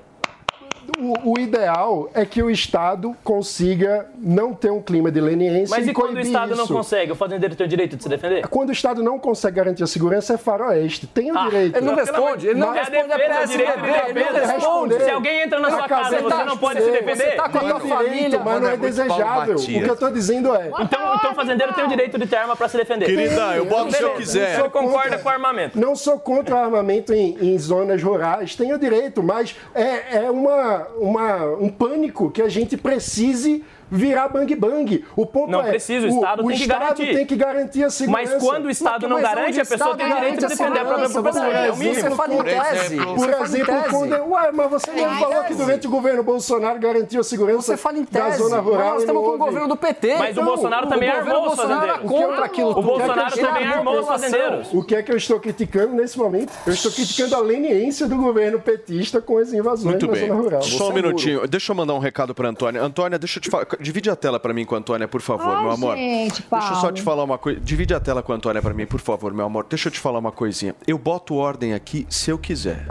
[0.97, 5.87] O, o ideal é que o Estado consiga não ter um clima de leniência Mas
[5.87, 6.73] e e quando o Estado não isso.
[6.73, 7.11] consegue?
[7.11, 8.47] O fazendeiro tem o direito de se defender?
[8.47, 11.07] Quando o Estado não consegue garantir a segurança, é faroeste.
[11.07, 11.77] Tem o Ah, direito.
[11.77, 14.59] ele não responde, ele não responde a defesa, direito de defesa.
[15.05, 17.15] Se alguém entra na sua casa, você não pode se defender?
[17.15, 19.55] Você tá com a tua família, mas não é desejável.
[19.55, 20.67] O que eu tô dizendo é...
[20.79, 23.05] Então, então o fazendeiro tem o direito de ter arma pra se defender.
[23.05, 24.17] Querida, eu boto se eu Beleza.
[24.19, 24.51] quiser.
[24.51, 25.79] O senhor concorda com o armamento?
[25.79, 30.78] Não sou contra o armamento em, em zonas rurais, tenho direito, mas é, é uma,
[30.97, 35.05] uma, um pânico que a gente precise virar bang bang.
[35.15, 37.15] O ponto Não é, precisa, o Estado tem que Estado garantir.
[37.15, 38.31] tem que garantir a segurança.
[38.33, 41.67] Mas quando o Estado não garante, a pessoa tem direito de defender a própria propriedade.
[41.67, 42.15] É o mínimo.
[42.15, 44.29] Por exemplo, por exemplo quando...
[44.29, 47.97] Ué, mas você mesmo falou que durante o governo Bolsonaro garantiu a segurança Você fala
[47.97, 48.89] em da zona mas rural.
[48.91, 50.15] nós estamos não com o governo do PT.
[50.17, 52.01] Mas o Bolsonaro também governo armou os fazendeiros.
[52.09, 52.81] contra aquilo O.
[52.81, 54.29] Bolsonaro também armou os população.
[54.29, 54.73] fazendeiros.
[54.73, 56.51] O que é que eu estou criticando nesse momento?
[56.65, 60.27] Eu estou criticando a leniência do governo petista com as invasões Muito na bem.
[60.27, 60.61] zona rural.
[60.61, 61.47] Só um minutinho.
[61.47, 62.81] Deixa eu mandar um recado para Antônia.
[62.81, 63.65] Antônia, deixa eu te falar.
[63.79, 65.95] Divide a tela para mim com a Antônia, por favor, Ai, meu amor.
[65.95, 66.91] gente, Deixa eu só Paulo.
[66.93, 67.59] te falar uma coisa.
[67.59, 69.65] Divide a tela com a Antônia para mim, por favor, meu amor.
[69.69, 70.75] Deixa eu te falar uma coisinha.
[70.85, 72.85] Eu boto ordem aqui se eu quiser.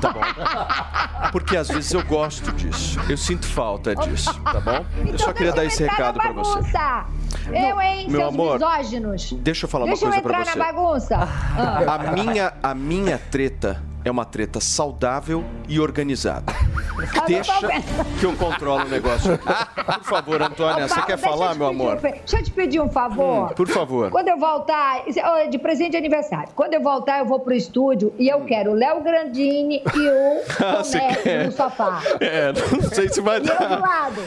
[0.00, 0.20] Tá bom?
[1.32, 2.98] Porque às vezes eu gosto disso.
[3.08, 4.84] Eu sinto falta disso, tá bom?
[5.06, 6.60] Eu só queria dar esse recado para você.
[7.48, 9.32] Eu, hein, Meu seus amor, misóginos.
[9.32, 10.58] Deixa eu falar Deixa uma eu coisa para entrar você.
[10.58, 11.16] na bagunça.
[11.56, 11.94] Ah.
[11.94, 16.52] A minha, a minha treta é uma treta saudável e organizada.
[17.26, 17.52] Deixa
[18.18, 19.46] que eu controlo o negócio aqui.
[19.84, 21.96] Por favor, Antônia, Ô, você Paulo, quer falar, meu amor?
[21.96, 23.50] um Deixa eu te pedir um favor.
[23.50, 24.10] Hum, por favor.
[24.10, 27.52] Quando eu voltar, é, ó, de presente de aniversário, quando eu voltar, eu vou pro
[27.54, 31.46] estúdio e eu quero o Léo Grandini e o Ah, você Tomé quer?
[31.46, 32.02] no sofá.
[32.20, 33.80] É, não sei se vai E eu do dar.
[33.80, 34.20] lado.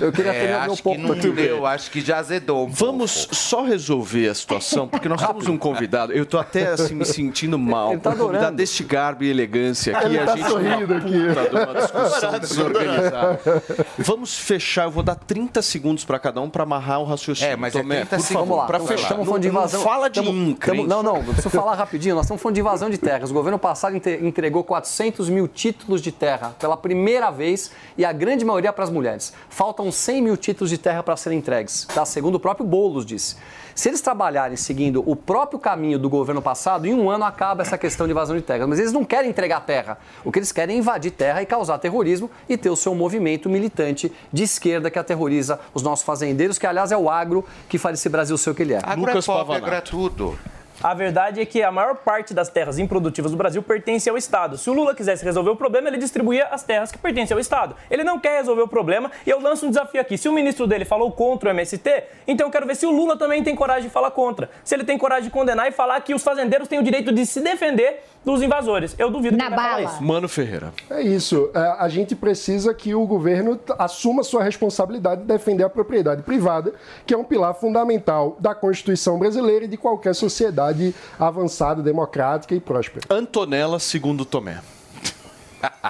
[0.00, 2.66] Eu queria É, acho que não deu, acho que já azedou.
[2.66, 6.12] um Vamos só resolver a situação, porque nós temos um convidado.
[6.12, 7.92] Eu tô até assim me sentindo mal.
[7.92, 8.56] Ele tá um convidado adorando.
[8.56, 10.06] deste garbo e elegância aqui.
[10.06, 11.34] Ele a tá gente sorrindo aqui.
[11.34, 13.40] Tá dando uma discussão desorganizada.
[13.98, 17.52] Vamos fechar, eu vou dar 30 segundos para cada um para amarrar o raciocínio.
[17.52, 18.32] É, mas é Tomé, 30 por segundos.
[18.32, 19.02] favor, Vamos lá, para fechar.
[19.02, 19.82] estamos falando de Não- não invasão.
[19.82, 20.66] fala de Tamo- INCRA.
[20.72, 20.86] tamo- hein?
[20.86, 22.14] Não, não, preciso falar rapidinho.
[22.14, 23.30] Nós estamos falando de invasão de terras.
[23.30, 28.44] O governo passado entregou 400 mil títulos de terra pela primeira vez e a grande
[28.44, 29.32] maioria para as mulheres.
[29.48, 32.04] Faltam 100 mil títulos de terra para serem entregues, tá?
[32.04, 33.36] segundo o próprio Boulos disse.
[33.80, 37.78] Se eles trabalharem seguindo o próprio caminho do governo passado, em um ano acaba essa
[37.78, 38.68] questão de invasão de terras.
[38.68, 39.96] Mas eles não querem entregar terra.
[40.22, 43.48] O que eles querem é invadir terra e causar terrorismo e ter o seu movimento
[43.48, 47.98] militante de esquerda que aterroriza os nossos fazendeiros, que aliás é o agro que faz
[47.98, 48.80] esse Brasil ser o que ele é.
[48.82, 50.38] Agro é pobre, agro é tudo.
[50.82, 54.56] A verdade é que a maior parte das terras improdutivas do Brasil pertence ao Estado.
[54.56, 57.76] Se o Lula quisesse resolver o problema, ele distribuía as terras que pertencem ao Estado.
[57.90, 60.16] Ele não quer resolver o problema e eu lanço um desafio aqui.
[60.16, 63.14] Se o ministro dele falou contra o MST, então eu quero ver se o Lula
[63.18, 64.48] também tem coragem de falar contra.
[64.64, 67.26] Se ele tem coragem de condenar e falar que os fazendeiros têm o direito de
[67.26, 68.94] se defender dos invasores.
[68.98, 70.02] Eu duvido que ele falar isso.
[70.02, 70.72] Mano Ferreira.
[70.90, 71.50] É isso.
[71.54, 76.74] É, A gente precisa que o governo assuma sua responsabilidade de defender a propriedade privada,
[77.06, 82.60] que é um pilar fundamental da Constituição brasileira e de qualquer sociedade avançada, democrática e
[82.60, 83.06] próspera.
[83.10, 84.60] Antonella, segundo Tomé.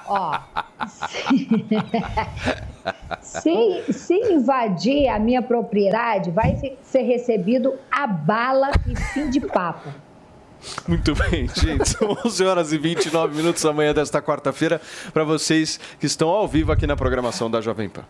[0.07, 0.39] Ó,
[3.23, 9.41] se, se invadir a minha propriedade, vai se- ser recebido a bala e fim de
[9.41, 9.89] papo.
[10.87, 11.89] Muito bem, gente.
[11.89, 14.81] São 11 horas e 29 minutos da manhã desta quarta-feira
[15.13, 18.05] para vocês que estão ao vivo aqui na programação da Jovem Pan.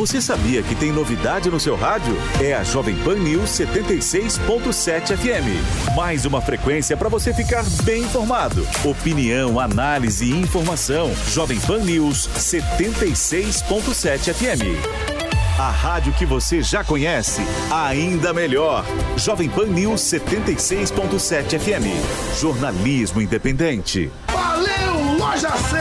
[0.00, 2.16] Você sabia que tem novidade no seu rádio?
[2.40, 5.94] É a Jovem Pan News 76.7 FM.
[5.94, 8.66] Mais uma frequência para você ficar bem informado.
[8.84, 11.12] Opinião, análise e informação.
[11.28, 15.19] Jovem Pan News 76.7 FM.
[15.60, 18.82] A rádio que você já conhece, ainda melhor.
[19.14, 22.40] Jovem Pan News 76.7 FM.
[22.40, 24.10] Jornalismo independente.
[24.28, 25.80] Valeu, Loja 100!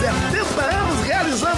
[0.00, 0.45] 70 anos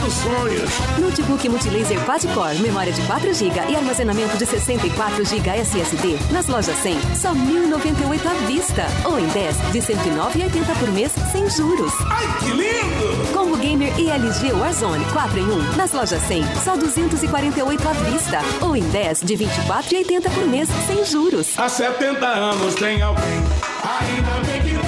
[0.08, 0.70] realizando sonhos.
[0.98, 6.18] Notebook Multilaser Quad-Core, memória de 4 GB e armazenamento de 64 GB SSD.
[6.32, 8.86] Nas lojas 100, só 1.098 à vista.
[9.04, 11.92] Ou em 10, de 109,80 por mês, sem juros.
[12.10, 13.32] Ai, que lindo!
[13.32, 15.76] Combo Gamer e LG Warzone 4 em 1.
[15.76, 18.40] Nas lojas 100, só 248 à vista.
[18.60, 21.58] Ou em 10, de 24,80 por mês, sem juros.
[21.58, 23.24] Há 70 anos tem alguém,
[23.84, 24.87] ainda bem que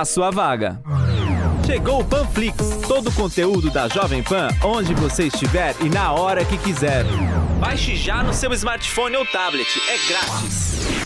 [0.00, 0.80] a sua vaga.
[1.64, 2.56] Chegou o Panflix,
[2.86, 7.04] todo o conteúdo da Jovem Pan, onde você estiver e na hora que quiser.
[7.58, 11.05] Baixe já no seu smartphone ou tablet, é grátis.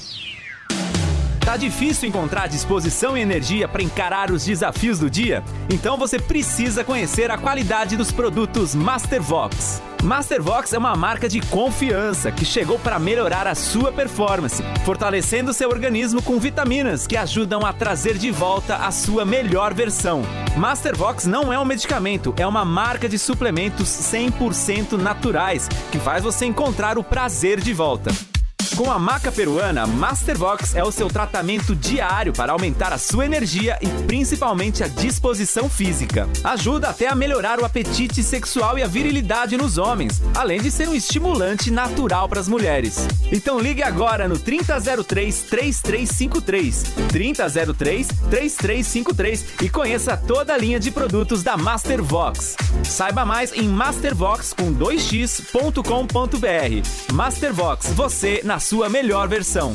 [1.50, 5.42] Tá difícil encontrar disposição e energia para encarar os desafios do dia?
[5.68, 9.82] Então você precisa conhecer a qualidade dos produtos Mastervox.
[10.00, 15.68] Mastervox é uma marca de confiança que chegou para melhorar a sua performance, fortalecendo seu
[15.68, 20.22] organismo com vitaminas que ajudam a trazer de volta a sua melhor versão.
[20.56, 26.46] Mastervox não é um medicamento, é uma marca de suplementos 100% naturais que faz você
[26.46, 28.29] encontrar o prazer de volta.
[28.76, 33.78] Com a maca peruana, Mastervox é o seu tratamento diário para aumentar a sua energia
[33.82, 36.28] e principalmente a disposição física.
[36.44, 40.88] Ajuda até a melhorar o apetite sexual e a virilidade nos homens, além de ser
[40.88, 43.06] um estimulante natural para as mulheres.
[43.30, 51.42] Então ligue agora no 3003 3353, 3003 3353 e conheça toda a linha de produtos
[51.42, 52.56] da Mastervox.
[52.84, 57.12] Saiba mais em mastervox com 2x.com.br.
[57.12, 59.74] Mastervox, você na sua melhor versão.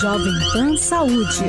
[0.00, 1.44] Jovem Pan Saúde.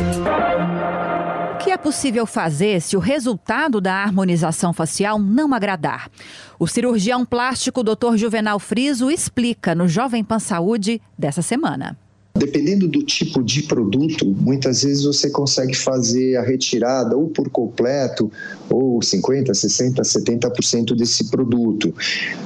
[1.54, 6.10] O que é possível fazer se o resultado da harmonização facial não agradar?
[6.58, 8.16] O cirurgião plástico Dr.
[8.16, 11.98] Juvenal Friso explica no Jovem Pan Saúde dessa semana.
[12.38, 18.30] Dependendo do tipo de produto, muitas vezes você consegue fazer a retirada ou por completo,
[18.70, 21.94] ou 50%, 60%, 70% desse produto.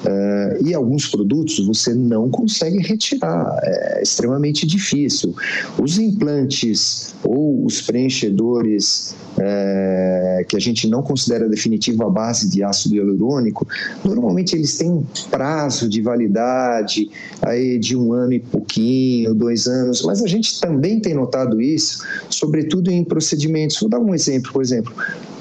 [0.06, 5.36] Eh, e alguns produtos você não consegue retirar, é extremamente difícil.
[5.82, 12.64] Os implantes ou os preenchedores eh, que a gente não considera definitivo à base de
[12.64, 13.68] ácido hialurônico,
[14.04, 17.10] normalmente eles têm prazo de validade
[17.41, 22.04] aí de um ano e pouquinho, dois anos, mas a gente também tem notado isso,
[22.30, 23.80] sobretudo em procedimentos.
[23.80, 24.94] Vou dar um exemplo, por exemplo,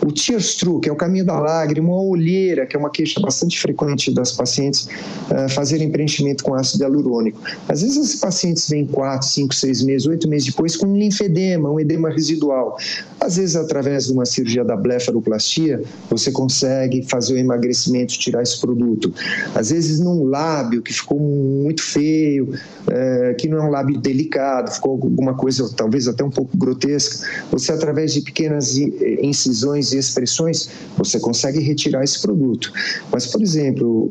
[0.09, 2.91] o tears through, que é o caminho da lágrima, ou a olheira, que é uma
[2.91, 4.89] queixa bastante frequente das pacientes
[5.31, 7.41] uh, fazerem preenchimento com ácido hialurônico.
[7.69, 11.71] Às vezes os pacientes vêm 4, 5, 6 meses, 8 meses depois com um linfedema,
[11.71, 12.79] um edema residual.
[13.21, 18.59] Às vezes, através de uma cirurgia da blefaroplastia, você consegue fazer o emagrecimento, tirar esse
[18.61, 19.13] produto.
[19.55, 22.55] Às vezes, num lábio que ficou muito feio,
[22.87, 27.27] uh, que não é um lábio delicado, ficou alguma coisa talvez até um pouco grotesca,
[27.51, 32.73] você, através de pequenas incisões e expressões, você consegue retirar esse produto.
[33.11, 34.09] Mas, por exemplo,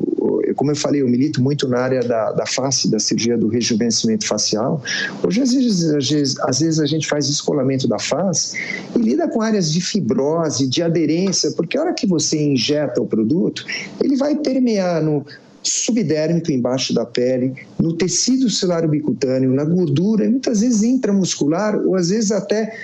[0.58, 4.26] como eu falei, eu milito muito na área da, da face, da cirurgia do rejuvenescimento
[4.26, 4.82] facial.
[5.24, 8.56] Hoje, às vezes, às vezes, às vezes a gente faz descolamento da face
[8.94, 13.06] e lida com áreas de fibrose, de aderência, porque a hora que você injeta o
[13.06, 13.64] produto,
[14.02, 15.24] ele vai permear no
[15.62, 21.94] subdérmico embaixo da pele, no tecido celular bicutâneo, na gordura, e muitas vezes intramuscular ou
[21.94, 22.76] às vezes até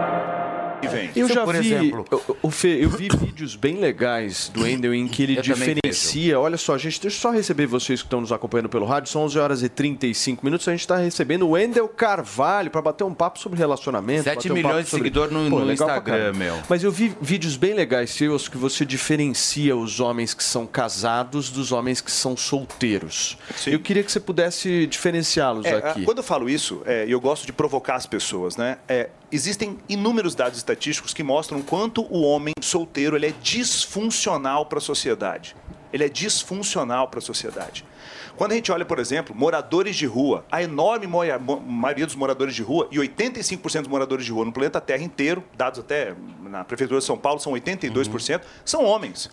[1.15, 2.05] Eu eu, já por vi, exemplo-
[2.43, 6.39] o- o Fê, eu vi vídeos bem legais do Wendel em que ele Eu diferencia.
[6.41, 9.11] Olha só, gente, deixa eu só receber vocês que estão nos acompanhando pelo rádio.
[9.11, 10.67] São 11 horas e 35 minutos.
[10.69, 14.25] A gente está recebendo o Wendel Carvalho para bater um papo sobre relacionamento.
[14.25, 16.57] 7 bater um milhões papo de sobre- seguidor no- Pô, no Instagram, meu.
[16.69, 21.51] Mas eu vi vídeos bem legais seus que você diferencia os homens que são casados
[21.51, 23.37] dos homens que são solteiros.
[23.67, 26.05] Eu queria que você pudesse diferenciá-los É, aqui.
[26.05, 28.79] Quando eu falo isso, é, e eu gosto de provocar as pessoas, né?
[28.89, 34.79] É, existem inúmeros dados estatísticos que mostram quanto o homem solteiro ele é disfuncional para
[34.79, 35.57] a sociedade.
[35.93, 37.85] Ele é disfuncional para a sociedade.
[38.37, 42.63] Quando a gente olha, por exemplo, moradores de rua, a enorme maioria dos moradores de
[42.63, 47.01] rua, e 85% dos moradores de rua no planeta Terra inteiro, dados até na Prefeitura
[47.01, 49.31] de São Paulo, são 82%, são homens.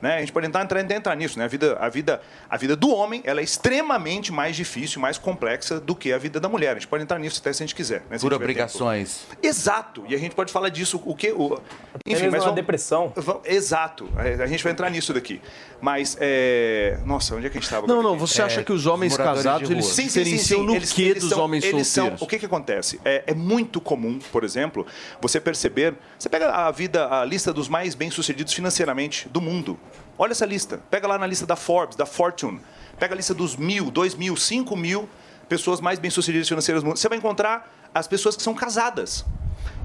[0.00, 0.16] Né?
[0.16, 1.38] A gente pode entrar, entrar, entrar nisso.
[1.38, 1.44] Né?
[1.44, 5.80] A, vida, a, vida, a vida do homem ela é extremamente mais difícil, mais complexa
[5.80, 6.72] do que a vida da mulher.
[6.72, 8.02] A gente pode entrar nisso até se a gente quiser.
[8.10, 8.18] Né?
[8.18, 9.26] Por obrigações.
[9.28, 9.46] tempo.
[9.46, 10.04] Exato.
[10.08, 11.00] E a gente pode falar disso.
[11.04, 11.58] O que, o...
[12.06, 13.12] Enfim, mas uma vamos- depressão.
[13.16, 14.08] vamos- Exato.
[14.16, 15.40] A a gente vai entrar nisso daqui.
[15.80, 16.98] Mas, é...
[17.04, 17.86] nossa, onde é que a gente estava?
[17.86, 21.64] Não, não, você acha que os homens casados, eles se diferenciam no quê dos homens
[21.64, 22.22] eles são- solteiros?
[22.22, 23.00] o que, que acontece?
[23.04, 24.86] É, é muito comum, por exemplo,
[25.20, 25.94] você perceber.
[26.18, 29.78] Você pega a vida, a lista dos mais bem-sucedidos financeiramente do mundo.
[30.18, 30.80] Olha essa lista.
[30.90, 32.60] Pega lá na lista da Forbes, da Fortune.
[32.98, 35.08] Pega a lista dos mil, dois mil, cinco mil
[35.48, 36.96] pessoas mais bem-sucedidas financeiras do mundo.
[36.96, 39.24] Você vai encontrar as pessoas que são casadas.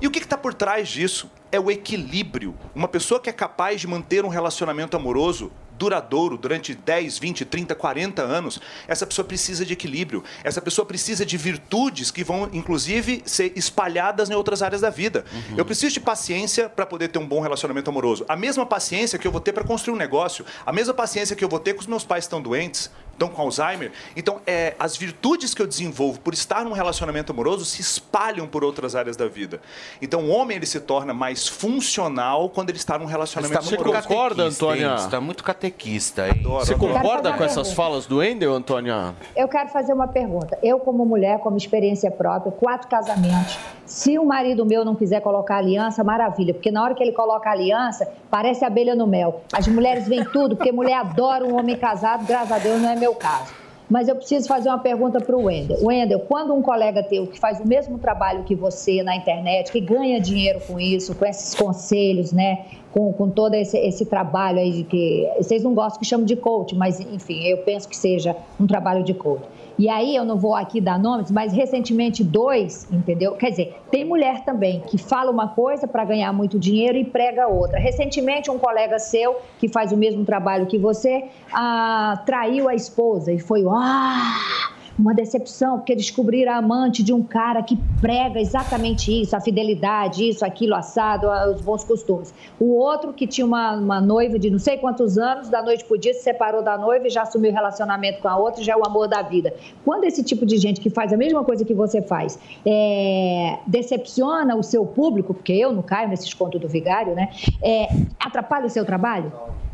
[0.02, 1.30] E o que está por trás disso?
[1.52, 2.56] É o equilíbrio.
[2.74, 5.52] Uma pessoa que é capaz de manter um relacionamento amoroso
[5.82, 10.24] duradouro durante 10, 20, 30, 40 anos, essa pessoa precisa de equilíbrio.
[10.44, 15.26] Essa pessoa precisa de virtudes que vão, inclusive, ser espalhadas em outras áreas da vida.
[15.34, 15.58] Uhum.
[15.58, 18.24] Eu preciso de paciência para poder ter um bom relacionamento amoroso.
[18.30, 21.44] A mesma paciência que eu vou ter para construir um negócio, a mesma paciência que
[21.44, 22.92] eu vou ter com os meus pais que estão doentes,
[23.22, 23.92] estão com Alzheimer.
[24.16, 28.64] Então, é, as virtudes que eu desenvolvo por estar num relacionamento amoroso se espalham por
[28.64, 29.62] outras áreas da vida.
[30.02, 34.08] Então, o homem ele se torna mais funcional quando ele está num relacionamento Você amoroso.
[34.08, 34.98] concorda, Antônia?
[34.98, 36.42] Você tá muito catequista, hein?
[36.44, 39.14] Você Quero concorda com essas falas do Wendel, Antônia?
[39.36, 40.58] Eu quero fazer uma pergunta.
[40.64, 43.58] Eu, como mulher, como experiência própria, quatro casamentos.
[43.86, 47.50] Se o marido meu não quiser colocar aliança, maravilha, porque na hora que ele coloca
[47.50, 49.42] aliança, parece abelha no mel.
[49.52, 52.96] As mulheres veem tudo, porque mulher adora um homem casado, graças a Deus não é
[52.96, 53.61] meu caso.
[53.92, 55.78] Mas eu preciso fazer uma pergunta para o Wendel.
[55.84, 59.82] Wendel, quando um colega teu que faz o mesmo trabalho que você na internet, que
[59.82, 62.66] ganha dinheiro com isso, com esses conselhos, né?
[62.94, 65.30] Com, com todo esse, esse trabalho aí de que.
[65.38, 69.04] Vocês não gostam que chamam de coach, mas enfim, eu penso que seja um trabalho
[69.04, 69.44] de coach.
[69.78, 73.34] E aí eu não vou aqui dar nomes, mas recentemente dois, entendeu?
[73.34, 77.48] Quer dizer, tem mulher também que fala uma coisa para ganhar muito dinheiro e prega
[77.48, 77.80] outra.
[77.80, 83.34] Recentemente um colega seu que faz o mesmo trabalho que você ah, traiu a esposa
[83.34, 89.22] e foi ah, uma decepção porque descobriram a amante de um cara que prega exatamente
[89.22, 92.34] isso, a fidelidade, isso, aquilo, assado, ah, os bons costumes.
[92.60, 95.98] O outro que tinha uma, uma noiva de não sei quantos anos, da noite pro
[95.98, 98.86] dia se separou da noiva e já assumiu relacionamento com a outra, já é o
[98.86, 99.54] amor da vida.
[99.84, 104.56] Quando esse tipo de gente que faz a mesma coisa que você faz é, decepciona
[104.56, 107.30] o seu público, porque eu não caio nesses contos do vigário, né?
[107.62, 107.88] É,
[108.20, 109.32] atrapalha o seu trabalho?
[109.34, 109.71] Não,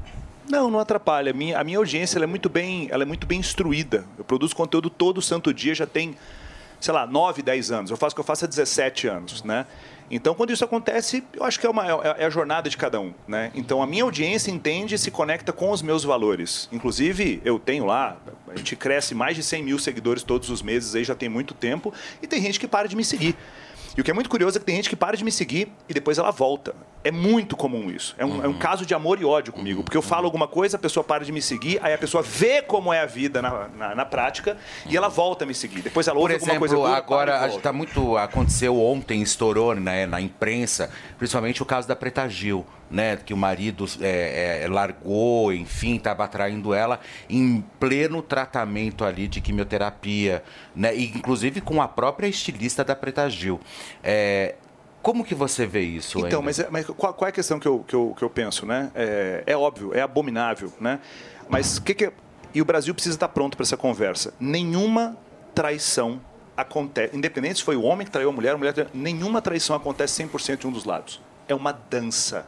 [0.50, 1.32] não atrapalha.
[1.32, 4.06] A minha, a minha audiência é, muito bem, ela é muito bem instruída.
[4.18, 6.16] Eu produzo conteúdo todo santo dia, já tem,
[6.80, 7.92] sei lá, 9, 10 anos.
[7.92, 9.66] Eu faço o que eu faço há 17 anos, né?
[10.10, 13.00] Então, quando isso acontece, eu acho que é, uma, é é a jornada de cada
[13.00, 13.52] um, né?
[13.54, 16.70] Então, a minha audiência entende e se conecta com os meus valores.
[16.72, 18.16] Inclusive, eu tenho lá,
[18.48, 21.54] a gente cresce mais de 100 mil seguidores todos os meses, aí já tem muito
[21.54, 23.36] tempo, e tem gente que para de me seguir.
[23.98, 25.72] E o que é muito curioso é que tem gente que para de me seguir
[25.90, 26.76] e depois ela volta.
[27.04, 28.14] É muito comum isso.
[28.18, 29.84] É um, é um caso de amor e ódio comigo.
[29.84, 32.62] Porque eu falo alguma coisa, a pessoa para de me seguir, aí a pessoa vê
[32.62, 34.56] como é a vida na, na, na prática
[34.86, 35.82] e ela volta a me seguir.
[35.82, 38.80] Depois ela ouve alguma exemplo, coisa boa, agora para e a gente tá muito aconteceu
[38.80, 43.86] ontem, estourou né, na imprensa, principalmente o caso da Preta Gil, né, que o marido
[44.02, 47.00] é, é, largou, enfim, estava traindo ela
[47.30, 50.44] em pleno tratamento ali de quimioterapia,
[50.76, 53.60] né, inclusive com a própria estilista da Preta Gil.
[54.04, 54.56] É,
[55.02, 56.20] como que você vê isso?
[56.26, 58.30] Então, mas, é- mas qual, qual é a questão que eu, que eu, que eu
[58.30, 58.92] penso, né?
[58.94, 61.00] É, é óbvio, é abominável, né?
[61.50, 62.12] Mas o que, que
[62.54, 64.34] E o Brasil precisa estar pronto para essa conversa.
[64.40, 65.16] Nenhuma
[65.54, 66.20] traição
[66.58, 70.24] acontece, independente se foi o homem que traiu a mulher, a mulher nenhuma traição acontece
[70.24, 71.22] 100% de um dos lados.
[71.48, 72.46] É uma dança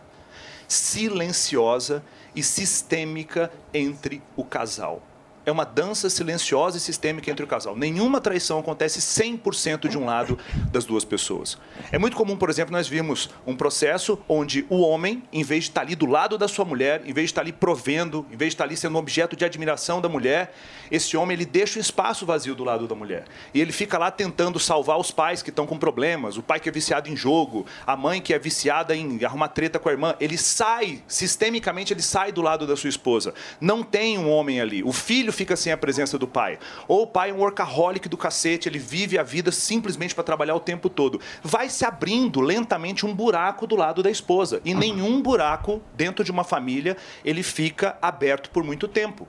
[0.69, 2.01] silenciosa
[2.35, 5.01] e sistêmica entre o casal.
[5.45, 7.75] É uma dança silenciosa e sistêmica entre o casal.
[7.75, 10.37] Nenhuma traição acontece 100% de um lado
[10.71, 11.57] das duas pessoas.
[11.91, 15.69] É muito comum, por exemplo, nós vimos um processo onde o homem, em vez de
[15.71, 18.49] estar ali do lado da sua mulher, em vez de estar ali provendo, em vez
[18.49, 20.53] de estar ali sendo objeto de admiração da mulher,
[20.91, 23.25] esse homem ele deixa o espaço vazio do lado da mulher.
[23.53, 26.69] E ele fica lá tentando salvar os pais que estão com problemas, o pai que
[26.69, 30.15] é viciado em jogo, a mãe que é viciada em arrumar treta com a irmã.
[30.19, 33.33] Ele sai, sistemicamente, ele sai do lado da sua esposa.
[33.59, 34.83] Não tem um homem ali.
[34.83, 36.59] O filho fica sem a presença do pai.
[36.87, 40.55] Ou o pai é um workaholic do cacete, ele vive a vida simplesmente para trabalhar
[40.55, 41.19] o tempo todo.
[41.43, 44.61] Vai se abrindo lentamente um buraco do lado da esposa.
[44.65, 49.27] E nenhum buraco dentro de uma família ele fica aberto por muito tempo.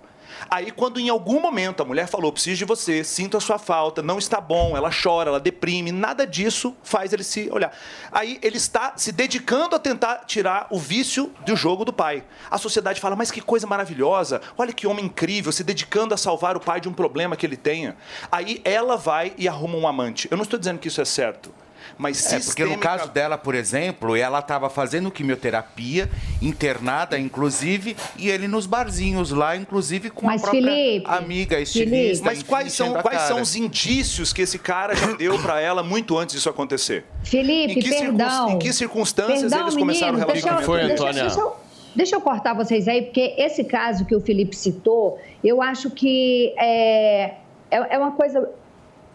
[0.49, 4.03] Aí, quando em algum momento a mulher falou, preciso de você, sinto a sua falta,
[4.03, 7.77] não está bom, ela chora, ela deprime, nada disso faz ele se olhar.
[8.13, 12.25] Aí ele está se dedicando a tentar tirar o vício do jogo do pai.
[12.51, 16.57] A sociedade fala, mas que coisa maravilhosa, olha que homem incrível, se dedicando a salvar
[16.57, 17.97] o pai de um problema que ele tenha.
[18.31, 20.29] Aí ela vai e arruma um amante.
[20.31, 21.53] Eu não estou dizendo que isso é certo.
[21.99, 26.09] Mas É, porque no caso dela, por exemplo, ela estava fazendo quimioterapia,
[26.41, 32.25] internada, inclusive, e ele nos barzinhos lá, inclusive com Mas, a própria Felipe, amiga estilista.
[32.25, 36.17] Mas quais são, quais são os indícios que esse cara já deu para ela muito
[36.19, 37.05] antes disso acontecer?
[37.23, 38.51] Felipe, Em perdão.
[38.51, 41.05] em que circunstâncias Perdão, eles começaram o menino, deixa eu- relacionamento?
[41.05, 45.19] deixa- deixa eu- Deixa eu cortar vocês aí, porque esse caso que o Felipe citou,
[45.43, 47.35] eu acho que é,
[47.69, 48.49] é, é uma coisa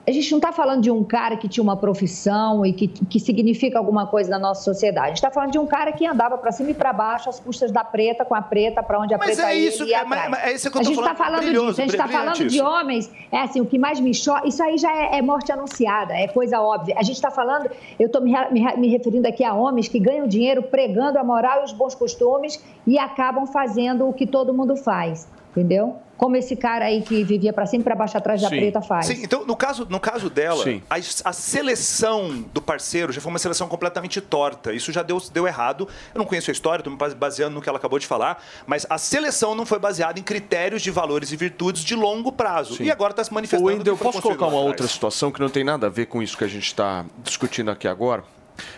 [0.08, 3.20] a gente não está falando de um cara que tinha uma profissão e que, que
[3.20, 5.06] significa alguma coisa na nossa sociedade.
[5.06, 7.40] A gente está falando de um cara que andava para cima e para baixo às
[7.40, 10.00] custas da preta, com a preta, para onde a Mas preta é ia, isso ia
[10.04, 11.40] que- mas- mas é isso que eu A gente está falando.
[11.42, 11.82] Brilhoso, disso.
[11.82, 12.64] A gente está falando de isso.
[12.66, 13.12] homens.
[13.32, 14.48] É assim, o que mais me choca.
[14.48, 16.96] Isso aí já é, é morte anunciada, é coisa óbvia.
[16.98, 17.70] A gente está falando,
[18.00, 21.62] eu estou me, me me referindo aqui a homens que ganham dinheiro pregando a moral
[21.62, 25.28] e os bons costumes e acabam fazendo o que todo mundo faz.
[25.56, 26.02] Entendeu?
[26.18, 29.06] Como esse cara aí que vivia para cima e para baixo atrás da preta faz.
[29.06, 30.96] Sim, então, no caso, no caso dela, a,
[31.30, 34.72] a seleção do parceiro já foi uma seleção completamente torta.
[34.74, 35.88] Isso já deu, deu errado.
[36.14, 38.42] Eu não conheço a história, estou me base- baseando no que ela acabou de falar,
[38.66, 42.82] mas a seleção não foi baseada em critérios de valores e virtudes de longo prazo.
[42.82, 43.70] E agora está se manifestando.
[43.70, 46.06] O Wendel, que foi posso colocar uma outra situação que não tem nada a ver
[46.06, 48.24] com isso que a gente está discutindo aqui agora?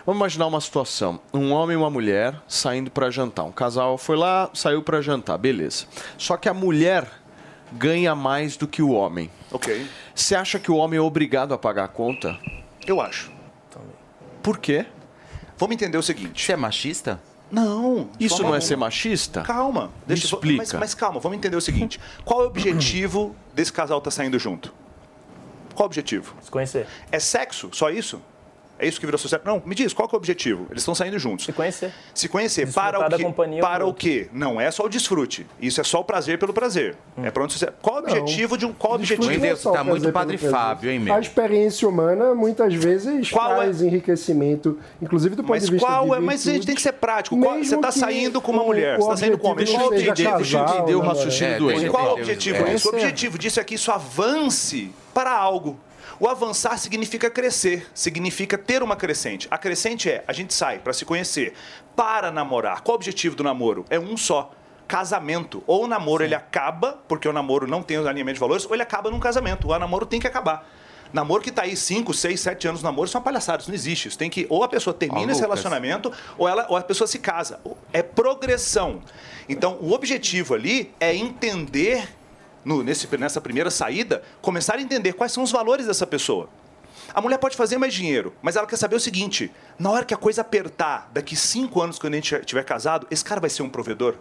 [0.04, 3.44] Vamos imaginar uma situação: um homem e uma mulher saindo para jantar.
[3.44, 5.86] Um casal foi lá, saiu para jantar, beleza.
[6.16, 7.06] Só que a mulher
[7.72, 9.30] ganha mais do que o homem.
[9.52, 9.86] Ok.
[10.14, 12.38] Você acha que o homem é obrigado a pagar a conta?
[12.86, 13.30] Eu acho.
[14.42, 14.86] Por quê?
[15.56, 16.44] Vamos entender o seguinte.
[16.44, 17.20] Você é machista?
[17.50, 18.08] Não.
[18.20, 19.42] Isso não é ser machista?
[19.42, 19.90] Calma.
[20.06, 20.58] Me eu- explica.
[20.58, 21.98] Mas, mas calma, vamos entender o seguinte.
[22.24, 24.72] Qual é o objetivo desse casal estar saindo junto?
[25.74, 26.34] Qual o objetivo?
[26.42, 26.86] Se conhecer.
[27.10, 27.70] É sexo?
[27.72, 28.20] Só isso?
[28.78, 29.42] É isso que virou sucesso?
[29.44, 30.66] Não, me diz, qual que é o objetivo?
[30.70, 31.44] Eles estão saindo juntos.
[31.46, 31.92] Se conhecer.
[32.14, 32.64] Se conhecer.
[32.66, 33.22] Desfrutar Para o quê?
[33.24, 34.28] companhia um Para o quê?
[34.32, 35.46] Não é só o desfrute.
[35.60, 36.96] Isso é só o prazer pelo prazer.
[37.16, 37.24] Hum.
[37.24, 37.66] É para onde você...
[37.82, 38.72] Qual é o objetivo de um...
[38.72, 39.26] Qual é o objetivo?
[39.38, 41.12] Não é só o tá prazer pelo prazer.
[41.12, 43.56] A experiência humana muitas vezes Qual é?
[43.56, 46.20] traz enriquecimento, inclusive do ponto Mas de vista qual de é?
[46.20, 47.36] Mas a gente tem que ser prático.
[47.38, 49.64] Qual- você está que saindo com uma o- mulher, você está saindo com um homem.
[49.64, 52.62] Deixa eu entender, deixa eu entender o raciocínio É, do que Qual o objetivo É.
[52.74, 52.88] disso?
[52.88, 55.78] O objetivo disso é que isso avance para algo.
[56.20, 59.46] O avançar significa crescer, significa ter uma crescente.
[59.50, 61.54] A crescente é a gente sai para se conhecer,
[61.94, 62.80] para namorar.
[62.80, 63.84] Qual o objetivo do namoro?
[63.88, 64.50] É um só.
[64.88, 65.62] Casamento.
[65.66, 68.74] Ou o namoro ele acaba, porque o namoro não tem os alinhamentos de valores, ou
[68.74, 69.68] ele acaba num casamento.
[69.68, 70.68] O namoro tem que acabar.
[71.12, 73.70] Namoro que tá aí 5, 6, 7 anos de namoro, isso é uma palhaçada, isso
[73.70, 74.08] não existe.
[74.08, 77.06] Isso tem que, ou a pessoa termina Ó, esse relacionamento, ou, ela, ou a pessoa
[77.06, 77.60] se casa.
[77.92, 79.00] É progressão.
[79.48, 82.08] Então, o objetivo ali é entender,
[82.68, 86.48] no- nesse, nessa primeira saída, começar a entender quais são os valores dessa pessoa.
[87.14, 90.12] A mulher pode fazer mais dinheiro, mas ela quer saber o seguinte: na hora que
[90.12, 93.62] a coisa apertar, daqui cinco anos, quando a gente estiver casado, esse cara vai ser
[93.62, 94.16] um provedor?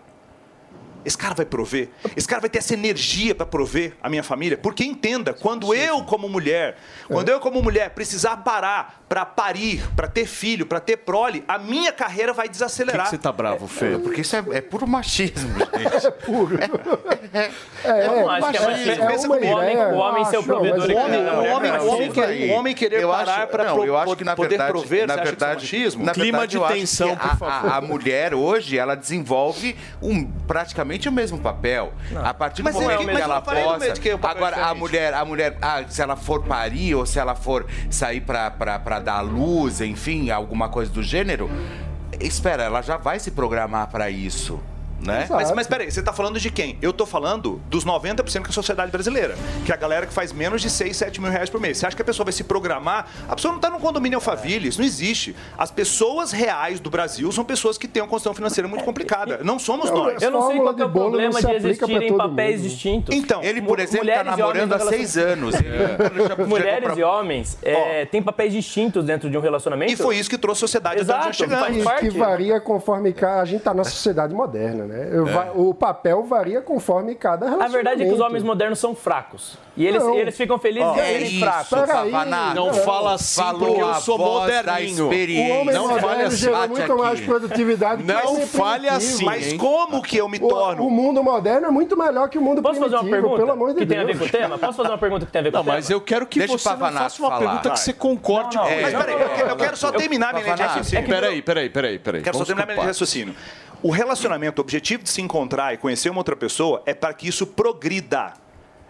[1.07, 1.87] Esse cara vai prover?
[2.17, 4.57] Esse cara vai ter essa energia para prover a minha família?
[4.57, 6.75] Porque entenda, quando eu, como mulher,
[7.07, 11.57] quando eu, como mulher, precisar parar para parir, para ter filho, para ter prole, a
[11.57, 13.09] minha carreira vai desacelerar.
[13.17, 13.97] tá bravo, Fê?
[13.97, 16.07] Porque isso é, é puro machismo, gente.
[16.07, 16.59] É puro.
[17.85, 19.07] Eu não acho que é machismo.
[19.07, 21.79] Pensa comigo, o homem- o homem ser o provedor O e homem, o homem, é
[21.79, 22.13] o homem, machismo.
[22.13, 24.71] querer, o homem querer Eu parar acho- para não, eu acho que, na poder verdade,
[24.71, 26.03] prover, na você acha que isso é verdade, machismo?
[26.05, 27.71] na Clima verdade, de eu tensão, que por a- favor.
[27.71, 31.93] A, a mulher hoje, ela desenvolve um, praticamente o mesmo papel.
[32.23, 33.91] A partir do Mas é momento que- que mas ela possa...
[33.93, 37.35] que é Agora, a mulher, a mulher ah, se ela for parir ou se ela
[37.35, 41.49] for sair pra, pra, pra dar luz, enfim, alguma coisa do gênero,
[42.19, 44.59] espera, ela já vai se programar pra isso.
[44.99, 45.27] Né?
[45.29, 46.77] Mas, mas peraí, você tá falando de quem?
[46.81, 49.35] Eu tô falando dos 90% que é a sociedade brasileira.
[49.65, 51.77] Que é a galera que faz menos de 6, 7 mil reais por mês.
[51.77, 53.07] Você acha que a pessoa vai se programar?
[53.27, 55.35] A pessoa não tá num condomínio Alphaville, isso não existe.
[55.57, 59.39] As pessoas reais do Brasil são pessoas que têm uma condição financeira muito complicada.
[59.43, 60.21] Não somos nós.
[60.21, 63.15] Eu não sei qual que é o problema de existirem papéis distintos.
[63.15, 65.55] Então, Ele, por exemplo, tá e homens namorando há no seis anos.
[66.47, 69.91] Mulheres e homens é, têm papéis distintos dentro de um relacionamento.
[69.91, 72.03] E foi isso que trouxe a sociedade Exato, até onde nós chegamos.
[72.03, 73.15] E que varia conforme.
[73.21, 75.09] A gente tá na sociedade moderna, né?
[75.31, 77.73] Va- O papel varia conforme cada A relacionamento.
[77.73, 79.57] verdade é que os homens modernos são fracos.
[79.75, 80.15] E eles, Não.
[80.15, 81.69] eles ficam felizes Ó, em é serem isso, fracos.
[81.69, 82.55] Pavanato.
[82.55, 85.03] Não fala assim Falou porque eu a sou moderninho.
[85.07, 85.53] O experiência.
[85.61, 86.37] homem Não moderno fale assim.
[86.37, 87.01] gera muito aqui.
[87.01, 88.95] mais produtividade que Não fale primitivo.
[89.13, 89.57] assim, Mas hein?
[89.57, 90.83] como que eu me O, torno?
[90.87, 93.51] o mundo moderno é muito melhor que o mundo Posso fazer uma primitivo, pergunta pelo
[93.51, 93.89] amor de que Deus.
[93.89, 94.57] tem a ver com o tema?
[94.57, 95.75] Posso fazer uma pergunta que tem a ver com Não, o tema?
[95.77, 97.39] mas eu quero que Deixa o você não faça uma falar.
[97.39, 99.15] pergunta que você concorde Não, não, com Mas peraí,
[99.49, 101.07] eu quero, só terminar minha linha de raciocínio.
[101.07, 102.21] Peraí, peraí, peraí, peraí.
[102.23, 103.35] Quero só terminar minha linha de raciocínio.
[103.81, 107.27] O relacionamento, o objetivo de se encontrar e conhecer uma outra pessoa é para que
[107.27, 108.33] isso progrida.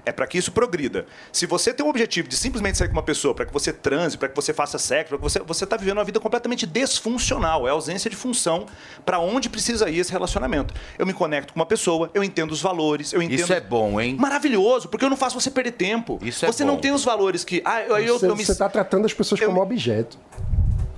[0.05, 1.05] É para que isso progrida.
[1.34, 4.18] Se você tem o objetivo de simplesmente sair com uma pessoa para que você transe,
[4.18, 7.68] para que você faça sexo, para que você você está vivendo uma vida completamente desfuncional,
[7.68, 8.65] é ausência de função
[9.05, 10.73] para onde precisa ir esse relacionamento.
[10.97, 13.99] Eu me conecto com uma pessoa, eu entendo os valores, eu entendo Isso é bom,
[13.99, 14.15] hein?
[14.18, 16.18] maravilhoso, porque eu não faço você perder tempo.
[16.22, 16.81] Isso é você não bom.
[16.81, 19.61] tem os valores que ah, eu, eu, Você eu me está tratando as pessoas como
[19.61, 20.18] objeto.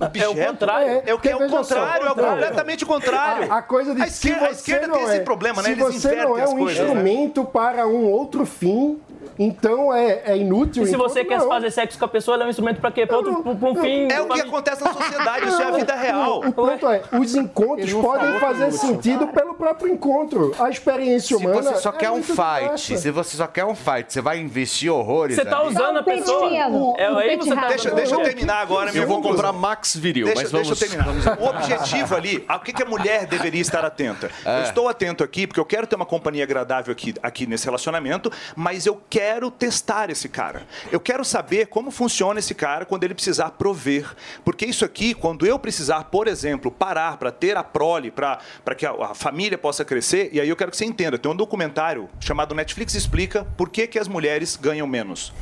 [0.06, 0.38] Objeto.
[0.38, 1.02] É o contrário.
[1.06, 2.32] É o que é o contrário, é o contrário.
[2.34, 3.52] completamente o contrário.
[3.52, 5.68] A, a coisa de a esquerda, se a esquerda não tem é, esse problema, né?
[5.68, 6.78] Se Eles você não é um coisas.
[6.78, 6.84] né?
[6.84, 9.00] instrumento para um outro fim,
[9.38, 10.82] Então é, é inútil.
[10.82, 11.48] E se você quer não.
[11.48, 13.06] fazer sexo com a pessoa, ela é um instrumento pra quê?
[13.06, 14.08] Pra, outro, pra, pra um fim.
[14.10, 16.40] É o que acontece na sociedade, isso é a vida real.
[16.40, 18.78] O ponto é, os encontros podem fazer inútil.
[18.88, 20.54] sentido pelo próprio encontro.
[20.58, 21.62] A experiência Se humana.
[21.62, 22.96] você só é quer um fight, diversa.
[22.96, 25.68] se você só quer um fight, você vai investir horrores Você tá ali.
[25.68, 26.50] usando a pessoa.
[26.98, 28.90] É aí você tá Deixa, deixa eu terminar agora.
[28.90, 30.82] minha Eu vou comprar Max Viril, Deixa, mas deixa vamos...
[30.82, 31.38] eu terminar.
[31.40, 34.30] O objetivo ali, o que, que a mulher deveria estar atenta?
[34.44, 34.58] É.
[34.58, 38.30] Eu estou atento aqui porque eu quero ter uma companhia agradável aqui, aqui nesse relacionamento,
[38.56, 40.64] mas eu quero testar esse cara.
[40.92, 44.14] Eu quero saber como funciona esse cara quando ele precisar prover.
[44.44, 48.38] Porque isso aqui, quando eu precisar, por exemplo, parar para ter a prole, para
[48.76, 51.18] que a, a família possa crescer, e aí eu quero que você entenda.
[51.18, 55.32] Tem um documentário chamado Netflix Explica por que, que as mulheres ganham menos.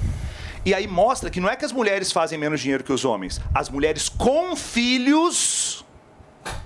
[0.65, 3.41] E aí mostra que não é que as mulheres fazem menos dinheiro que os homens.
[3.55, 5.85] As mulheres com filhos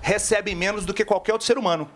[0.01, 1.89] recebem menos do que qualquer outro ser humano.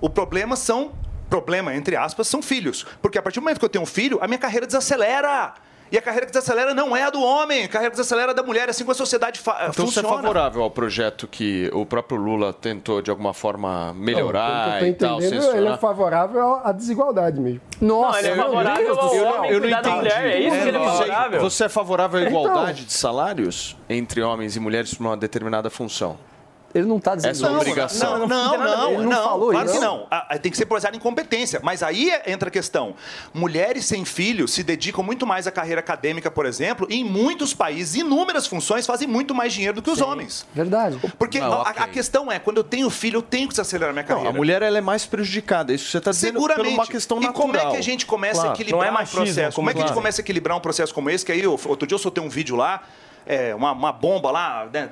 [0.00, 0.92] O problema são,
[1.28, 2.86] problema entre aspas, são filhos.
[3.02, 5.54] Porque a partir do momento que eu tenho um filho, a minha carreira desacelera.
[5.90, 8.34] E a carreira que desacelera não é a do homem, a carreira que desacelera é
[8.34, 10.08] da mulher, é assim que a sociedade fa- Então você é funciona.
[10.22, 14.88] favorável ao projeto que o próprio Lula tentou, de alguma forma, Não, melhorar e que
[14.90, 15.78] eu tô tal, entendendo, ele é censurar?
[15.78, 17.62] favorável à desigualdade mesmo.
[17.80, 19.96] Nossa, ele é favorável ao homem Eu não entendi.
[19.96, 21.06] mulher, é isso que ele é não sei.
[21.06, 21.40] favorável?
[21.40, 25.70] Você é favorável à Então- igualdade de salários entre homens e mulheres para uma determinada
[25.70, 26.18] função?
[26.74, 28.18] Ele não tá dizendo Essa é obrigação.
[28.18, 29.78] Não, não, não, Ele não não, falou claro isso.
[29.78, 30.06] que não.
[30.10, 31.60] Ah, ah, Tem que ser baseado em competência.
[31.62, 32.94] Mas aí entra a questão.
[33.32, 37.54] Mulheres sem filhos se dedicam muito mais à carreira acadêmica, por exemplo, e em muitos
[37.54, 40.46] países, inúmeras funções fazem muito mais dinheiro do que os homens.
[40.54, 40.98] Verdade.
[41.18, 41.72] Porque Não, a, ok.
[41.82, 44.30] a questão é, quando eu tenho filho, eu tenho que desacelerar minha Não, carreira.
[44.30, 45.72] a mulher ela é mais prejudicada.
[45.72, 46.74] Isso que você está dizendo por Seguramente.
[46.74, 47.40] uma questão e natural.
[47.42, 48.50] como é que a gente começa Claro.
[48.50, 49.56] a equilibrar Não é um machismo, processo?
[49.56, 50.00] Como como é que a gente claro.
[50.00, 51.24] começa a equilibrar um processo como esse?
[51.24, 52.82] Que aí, outro dia eu soltei um vídeo lá,
[53.26, 54.90] é, uma, uma bomba lá, né,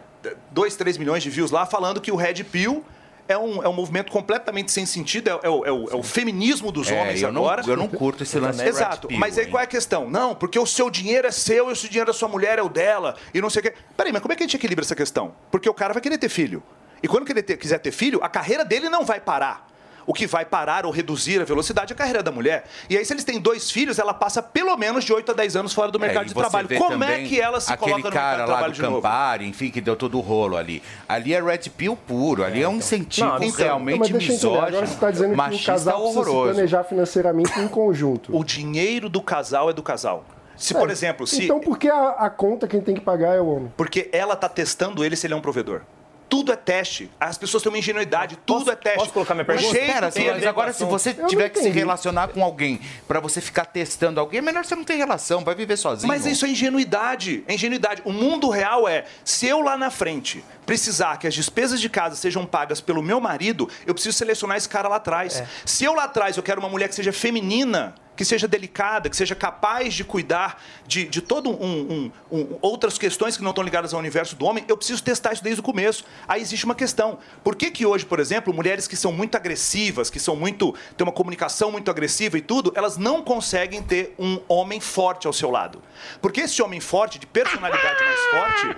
[0.50, 2.84] 2, 3 milhões de views lá, falando que o Red Pill
[3.28, 6.02] é um, é um movimento completamente sem sentido, é, é o, é o- é o
[6.02, 7.62] feminismo dos É, homens eu não- agora.
[7.66, 9.50] eu não curto esse lance Exato, Pill, mas aí hein?
[9.50, 10.08] qual é a questão?
[10.08, 12.62] Não, porque o seu dinheiro é seu e o seu dinheiro da sua mulher é
[12.62, 13.74] o dela e não sei o quê.
[13.96, 15.34] Peraí, mas como é que a gente equilibra essa questão?
[15.50, 16.62] Porque o cara vai querer ter filho.
[17.02, 19.66] E quando ele ter- quiser ter filho, a carreira dele não vai parar.
[20.06, 22.64] O que vai parar ou reduzir a velocidade é a carreira da mulher.
[22.88, 25.56] E aí, se eles têm dois filhos, ela passa pelo menos de 8 a 10
[25.56, 26.68] anos fora do mercado É, de trabalho.
[26.78, 28.82] Como é que ela se aquele coloca no mercado cara de lá trabalho do de
[28.82, 28.96] novo?
[28.96, 30.80] Campari, enfim, que deu todo o rolo ali.
[31.08, 34.46] Ali é red pill puro, ali é um incentivo Não, então, Não, realmente eu entender.
[34.46, 36.52] Agora você misógino, está dizendo que o casal precisa se horroroso.
[36.52, 38.36] planejar financeiramente em conjunto.
[38.36, 40.24] O dinheiro do casal é do casal.
[40.56, 41.44] Se, por É, exemplo, se.
[41.44, 43.72] Então por que a, a conta quem tem que pagar é o homem?
[43.76, 45.82] Porque ela está testando ele se ele é um provedor.
[46.28, 47.10] Tudo é teste.
[47.20, 48.98] As pessoas têm uma ingenuidade, tudo é teste.
[48.98, 49.78] posso colocar minha pergunta?
[49.78, 53.40] Espera, dele- mas agora se você Eu tiver que se relacionar com alguém pra você
[53.40, 56.08] ficar testando alguém, é melhor você não ter relação, vai viver sozinho.
[56.08, 57.44] Mas isso é ingenuidade.
[57.46, 58.02] É ingenuidade.
[58.04, 62.16] O mundo real é: se eu lá na frente precisar que as despesas de casa
[62.16, 65.40] sejam pagas pelo meu marido, eu preciso selecionar esse cara lá atrás.
[65.40, 65.46] É.
[65.64, 69.16] Se eu lá atrás eu quero uma mulher que seja feminina, que seja delicada, que
[69.16, 73.62] seja capaz de cuidar de, de todo um, um- um- outras questões que não estão
[73.62, 76.04] ligadas ao universo do homem, eu preciso testar isso desde o começo.
[76.26, 77.18] Aí existe uma questão.
[77.44, 81.06] Por que que hoje, por exemplo, mulheres que são muito agressivas, que são muito têm
[81.06, 85.50] uma comunicação muito agressiva e tudo, elas não conseguem ter um homem forte ao seu
[85.50, 85.82] lado?
[86.22, 88.76] Porque esse homem forte, de personalidade mais forte,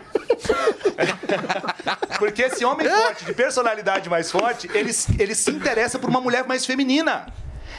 [2.18, 6.46] porque esse homem forte, de personalidade mais forte, ele, ele se interessa por uma mulher
[6.46, 7.26] mais feminina.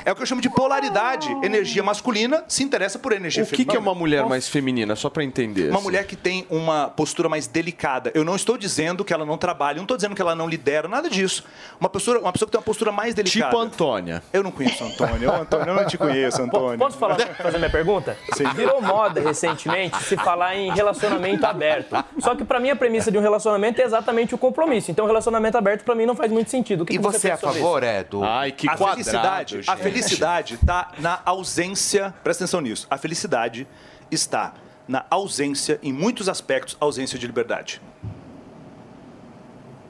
[0.05, 1.29] É o que eu chamo de polaridade.
[1.43, 3.71] Energia masculina se interessa por energia O que, feminina.
[3.71, 4.95] que é uma mulher mais feminina?
[4.95, 5.69] Só para entender.
[5.69, 5.83] Uma assim.
[5.83, 8.11] mulher que tem uma postura mais delicada.
[8.13, 10.47] Eu não estou dizendo que ela não trabalha, eu não estou dizendo que ela não
[10.47, 11.43] lidera, nada disso.
[11.79, 13.45] Uma pessoa, uma pessoa que tem uma postura mais delicada.
[13.51, 14.23] Tipo Antônia.
[14.31, 15.31] Eu não conheço a Antônia.
[15.31, 16.77] Ô, Antônia, eu não te conheço, Antônia.
[16.77, 18.17] Posso falar, fazer minha pergunta?
[18.55, 21.95] Virou moda recentemente se falar em relacionamento aberto.
[22.19, 24.91] Só que pra mim a premissa de um relacionamento é exatamente o compromisso.
[24.91, 26.81] Então relacionamento aberto pra mim não faz muito sentido.
[26.81, 27.91] O que E que você é a favor, isso?
[27.91, 28.23] é, do...
[28.23, 29.88] Ai, que a quadrado, felicidade, a gente.
[29.91, 32.13] Felicidade está na ausência.
[32.23, 32.87] Presta atenção nisso.
[32.89, 33.67] A felicidade
[34.11, 34.53] está
[34.87, 37.81] na ausência, em muitos aspectos, ausência de liberdade.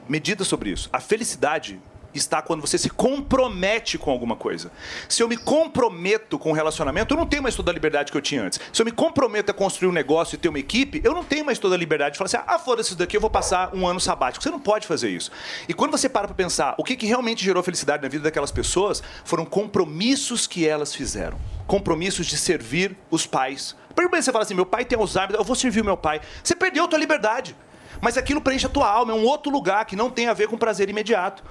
[0.08, 0.90] Medida sobre isso.
[0.92, 1.80] A felicidade
[2.14, 4.70] está quando você se compromete com alguma coisa.
[5.08, 8.16] Se eu me comprometo com um relacionamento, eu não tenho mais toda a liberdade que
[8.16, 8.58] eu tinha antes.
[8.72, 11.44] Se eu me comprometo a construir um negócio e ter uma equipe, eu não tenho
[11.44, 13.86] mais toda a liberdade de falar assim: ah, foda-se isso daqui, eu vou passar um
[13.86, 14.42] ano sabático.
[14.42, 15.30] Você não pode fazer isso.
[15.68, 18.50] E quando você para para pensar o que, que realmente gerou felicidade na vida daquelas
[18.50, 21.38] pessoas, foram compromissos que elas fizeram.
[21.66, 23.76] Compromissos de servir os pais.
[23.94, 26.20] Primeiro você fala assim: meu pai tem Alzheimer, eu vou servir o meu pai.
[26.42, 27.56] Você perdeu a tua liberdade.
[28.00, 30.48] Mas aquilo preenche a tua alma, é um outro lugar que não tem a ver
[30.48, 31.42] com prazer imediato.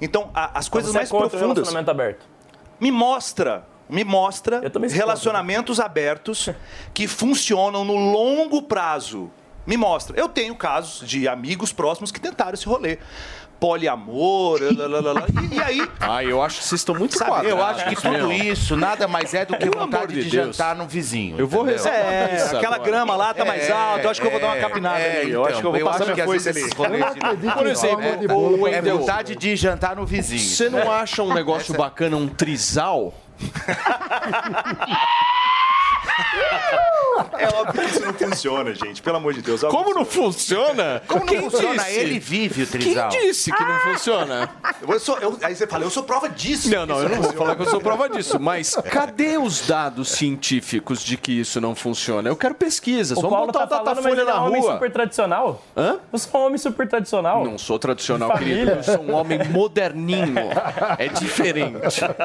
[0.00, 1.56] Então, a- as coisas Você é mais contra o profundas.
[1.56, 2.26] relacionamento aberto.
[2.80, 4.60] Me mostra, me mostra
[4.92, 6.48] relacionamentos abertos
[6.94, 9.30] que funcionam no longo prazo.
[9.66, 10.18] Me mostra.
[10.18, 12.98] Eu tenho casos de amigos próximos que tentaram esse rolê.
[13.60, 15.26] Poliamor, lá.
[15.42, 15.90] E, e aí.
[15.98, 19.34] Ah, eu acho que vocês estão muito Sabe, eu acho que tudo isso nada mais
[19.34, 21.36] é do que Pelo vontade de de, jantar no vizinho.
[21.38, 22.90] Eu vou rezar É, aquela agora.
[22.90, 24.98] grama lá tá mais É, alta, eu acho que eu vou dar uma é, capinada
[25.00, 25.30] é, ali.
[25.32, 26.74] Eu acho que eu vou então, passar eu acho minha vezes ali.
[27.52, 30.40] Por exemplo, é, o é Wendel, vontade de jantar no vizinho.
[30.40, 33.12] Você não acha um negócio bacana, um trisal?
[37.38, 39.02] É óbvio que isso não funciona, gente.
[39.02, 39.62] Pelo amor de Deus.
[39.64, 41.02] óbvio Como que não funciona?
[41.06, 41.82] Como não Quem funciona?
[41.84, 41.98] disse?
[41.98, 43.08] Ele vive o Quem trisal.
[43.08, 44.50] disse que não funciona?
[44.86, 46.70] Eu sou, eu- aí você fala, eu sou prova disso.
[46.70, 47.38] Não, não, eu não vou funciona.
[47.38, 51.74] falar que eu sou prova disso, mas cadê os dados científicos de que isso não
[51.74, 52.28] funciona?
[52.28, 53.16] Eu quero pesquisas.
[53.18, 54.72] O Vamos Paulo botar tá o é na um homem rua.
[54.74, 55.62] super tradicional.
[55.76, 55.98] Hã?
[56.12, 57.44] Você é um homem super tradicional.
[57.44, 58.70] Não sou tradicional, querido.
[58.70, 60.34] Eu sou um homem moderninho.
[60.98, 61.78] É diferente.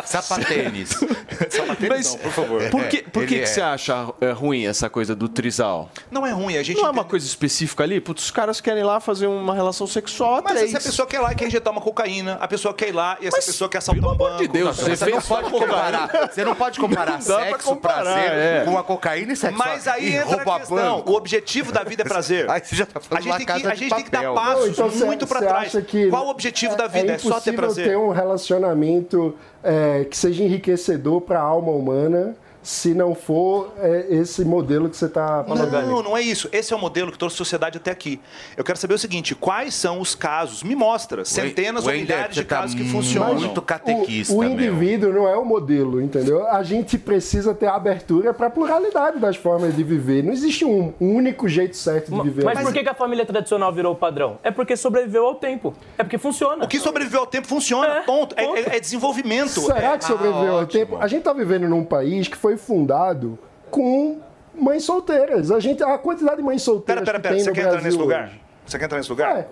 [0.06, 0.92] Sapatênis.
[1.90, 2.70] Mas, não, por favor.
[2.70, 3.46] Por que, por que, Ele que é.
[3.46, 3.83] você acha
[4.22, 5.90] é, ruim essa coisa do trisal?
[6.12, 6.78] Não é ruim, a gente.
[6.80, 8.00] Não é uma coisa específica ali?
[8.00, 10.72] Putz, os caras querem ir lá fazer uma relação sexual a Mas três.
[10.72, 12.94] se a pessoa quer ir lá e quer injetar uma cocaína, a pessoa quer ir
[12.94, 14.38] lá e essa pessoa quer assaltar um banco.
[14.38, 16.30] de Deus, você Você não pode comparar.
[16.32, 18.64] Você não pode comparar Não sexo, comparar, prazer é.
[18.66, 19.58] com a cocaína e sexo.
[19.58, 20.78] Mas aí e entra a questão.
[20.78, 21.12] banco.
[21.12, 22.50] O objetivo da vida é prazer.
[22.50, 24.12] Aí você já tá A falando gente uma tem casa que, a gente tem que
[24.12, 25.68] dar passos Não, então cê- muito pra cê trás.
[25.68, 27.14] acha que Qual o objetivo da vida?
[27.14, 27.88] É, só ter prazer.
[27.88, 34.08] ter um relacionamento é, que seja enriquecedor para a alma humana se não for é,
[34.10, 35.72] esse modelo que você está falando.
[35.88, 36.48] Não, não é isso.
[36.52, 38.20] Esse é o modelo que trouxe a sociedade até aqui.
[38.58, 40.64] Eu quero saber o seguinte: quais são os casos?
[40.64, 41.26] Me mostra.
[41.26, 43.36] Centenas ou Wender, milhares de tá casos que funcionam.
[43.36, 44.52] muito catequista, O, o meu.
[44.54, 46.48] indivíduo não é o modelo, entendeu?
[46.48, 50.24] A gente precisa ter abertura para a pluralidade das formas de viver.
[50.24, 52.46] Não existe um, um único jeito certo de viver.
[52.46, 54.38] Mas por que, a família tradicional virou o padrão?
[54.44, 55.74] É porque sobreviveu ao tempo.
[55.98, 56.64] É porque funciona.
[56.64, 58.04] O que sobreviveu ao tempo funciona.
[58.06, 58.34] ponto.
[58.38, 59.62] É, é- é desenvolvimento.
[59.62, 60.98] Será É- que sobreviveu Ah, ao tempo?
[60.98, 63.38] A gente está vivendo num país que foi fundado
[63.72, 64.20] com
[64.54, 65.52] mães solteiras.
[65.52, 67.36] A, gente, a quantidade de mães Pera, solteiras pera, que pera.
[67.36, 68.24] tem Você no quer entrar Brasil nesse lugar?
[68.28, 68.42] hoje.
[68.66, 69.38] Você quer entrar nesse lugar?
[69.40, 69.48] É.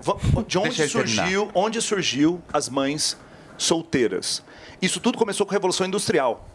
[0.48, 3.18] De onde surgiu, onde surgiu as mães
[3.58, 4.44] solteiras?
[4.82, 6.46] Isso tudo começou com a Revolução Industrial.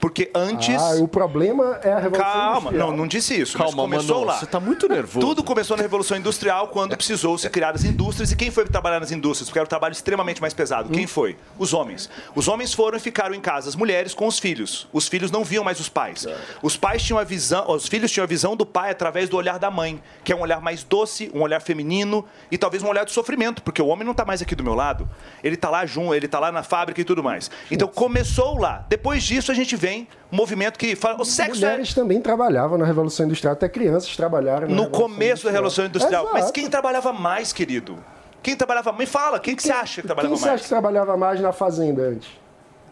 [0.00, 0.80] Porque antes.
[0.80, 2.90] Ah, o problema é a Revolução Calma, Industrial.
[2.90, 3.56] não, não disse isso.
[3.56, 4.38] Calma, mas começou mano, lá.
[4.38, 5.26] você tá muito nervoso.
[5.26, 8.32] Tudo começou na Revolução Industrial quando precisou se criar as indústrias.
[8.32, 9.48] E quem foi trabalhar nas indústrias?
[9.48, 10.88] Porque era um trabalho extremamente mais pesado.
[10.88, 10.92] Hum.
[10.92, 11.36] Quem foi?
[11.58, 12.08] Os homens.
[12.34, 14.88] Os homens foram e ficaram em casa, as mulheres com os filhos.
[14.92, 16.26] Os filhos não viam mais os pais.
[16.62, 19.58] Os pais tinham a visão, os filhos tinham a visão do pai através do olhar
[19.58, 23.04] da mãe, que é um olhar mais doce, um olhar feminino e talvez um olhar
[23.04, 25.08] de sofrimento, porque o homem não está mais aqui do meu lado.
[25.42, 27.50] Ele está lá junto, ele está lá na fábrica e tudo mais.
[27.70, 28.86] Então começou lá.
[28.88, 29.89] Depois disso a gente vem
[30.32, 34.14] um movimento que fala, o sexo é Mulheres também trabalhavam na Revolução Industrial, até crianças
[34.16, 34.68] trabalharam.
[34.68, 36.24] no começo da Revolução Industrial.
[36.32, 36.52] Mas Exato.
[36.52, 37.98] quem trabalhava mais, querido?
[38.42, 39.00] Quem trabalhava mais?
[39.00, 40.54] Me fala, quem que você acha que trabalhava Quem você mais?
[40.54, 42.28] acha que trabalhava mais na fazenda antes?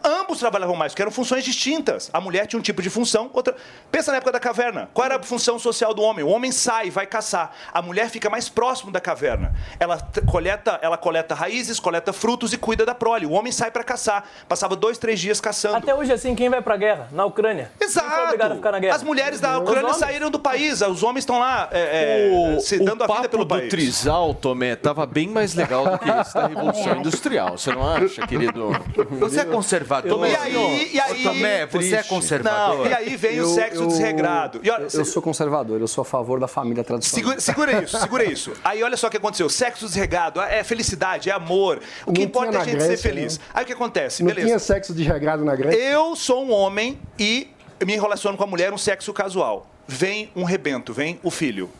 [0.05, 2.09] Ambos trabalhavam mais, porque eram funções distintas.
[2.13, 3.57] A mulher tinha um tipo de função, outra.
[3.91, 4.89] Pensa na época da caverna.
[4.95, 6.25] Qual era a função social do homem?
[6.25, 7.51] O homem sai, vai caçar.
[7.73, 9.55] A mulher fica mais próximo da caverna.
[9.81, 9.99] Ela
[10.31, 13.27] coleta, ela coleta raízes, coleta frutos e cuida da prole.
[13.27, 14.25] O homem sai para caçar.
[14.49, 15.77] Passava dois, três dias caçando.
[15.77, 17.09] Até hoje, assim, quem vai pra guerra?
[17.11, 17.71] Na Ucrânia.
[17.79, 18.95] Quem foi obrigado a ficar na guerra?
[18.97, 20.81] As mulheres da Ucrânia saíram do país.
[20.81, 23.69] Os homens estão lá é, é, O, se o dando a vida pelo do país.
[23.69, 27.59] trisal, Tomé, tava bem mais legal do que esse da Revolução Industrial.
[27.59, 28.71] Você não acha, querido?
[29.19, 29.88] Você é conservador?
[30.31, 32.79] E aí, e aí, Tomé, você é conservador?
[32.79, 34.61] Não, e aí vem o Eu- sexo eu- desregrado.
[34.63, 37.19] E olha, eu, eu sou conservador, eu sou a favor da família tradicional.
[37.41, 38.53] Segura, segura isso, segura isso.
[38.65, 39.49] Aí olha só o que aconteceu.
[39.49, 41.81] Sexo desregado, é felicidade, é amor.
[42.07, 43.39] O que Não importa é a gente ser Grécia, feliz.
[43.39, 43.45] né?
[43.55, 44.23] Aí o que acontece?
[44.23, 44.47] Não Beleza.
[44.47, 45.79] tinha sexo desregrado na Grécia?
[45.81, 47.49] Eu sou um homem e
[47.85, 49.67] me relaciono com a mulher um sexo casual.
[49.87, 51.71] Vem um rebento, vem o filho.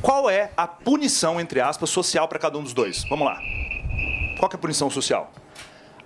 [0.00, 3.04] Qual é a punição, entre aspas, social para cada um dos dois?
[3.10, 3.38] Vamos lá.
[4.38, 5.30] Qual que é a punição social?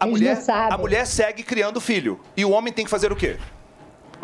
[0.02, 2.20] A Eles mulher, não a mulher segue criando filho.
[2.36, 3.36] E o homem tem que fazer o quê?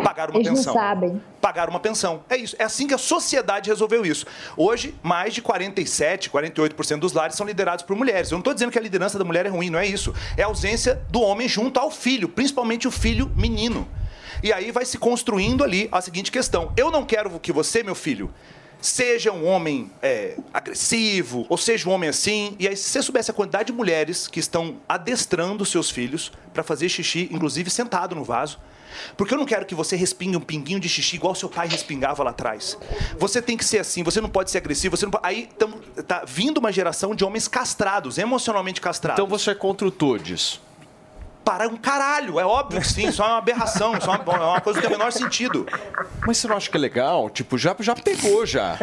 [0.02, 0.74] Pagar uma Eles não pensão.
[0.74, 1.22] sabem.
[1.40, 2.22] Pagar uma pensão.
[2.28, 2.55] É isso.
[2.59, 4.26] É assim que a sociedade resolveu isso.
[4.56, 8.30] Hoje, mais de 47, 48% dos lares são liderados por mulheres.
[8.30, 10.14] Eu não estou dizendo que a liderança da mulher é ruim, não é isso.
[10.36, 13.88] É a ausência do homem junto ao filho, principalmente o filho menino.
[14.42, 17.94] E aí vai se construindo ali a seguinte questão: eu não quero que você, meu
[17.96, 18.32] filho,
[18.80, 22.56] seja um homem é, agressivo, ou seja um homem assim.
[22.59, 26.62] E aí, se você soubesse a quantidade de mulheres que estão adestrando seus filhos para
[26.62, 28.59] fazer xixi, inclusive sentado no vaso.
[29.16, 32.22] Porque eu não quero que você respingue um pinguinho de xixi igual seu pai respingava
[32.22, 32.76] lá atrás.
[33.18, 35.26] Você tem que ser assim, você não pode ser agressivo, você não pode...
[35.26, 39.22] Aí tamo, tá vindo uma geração de homens castrados, emocionalmente castrados.
[39.22, 40.60] Então você é contra o Todes.
[41.44, 44.47] Para um caralho, é óbvio que sim, isso é uma aberração, isso é uma, é
[44.47, 45.66] uma coisa que tem o menor sentido.
[46.27, 47.31] Mas você não acha que é legal?
[47.31, 48.77] Tipo, já, já pegou já.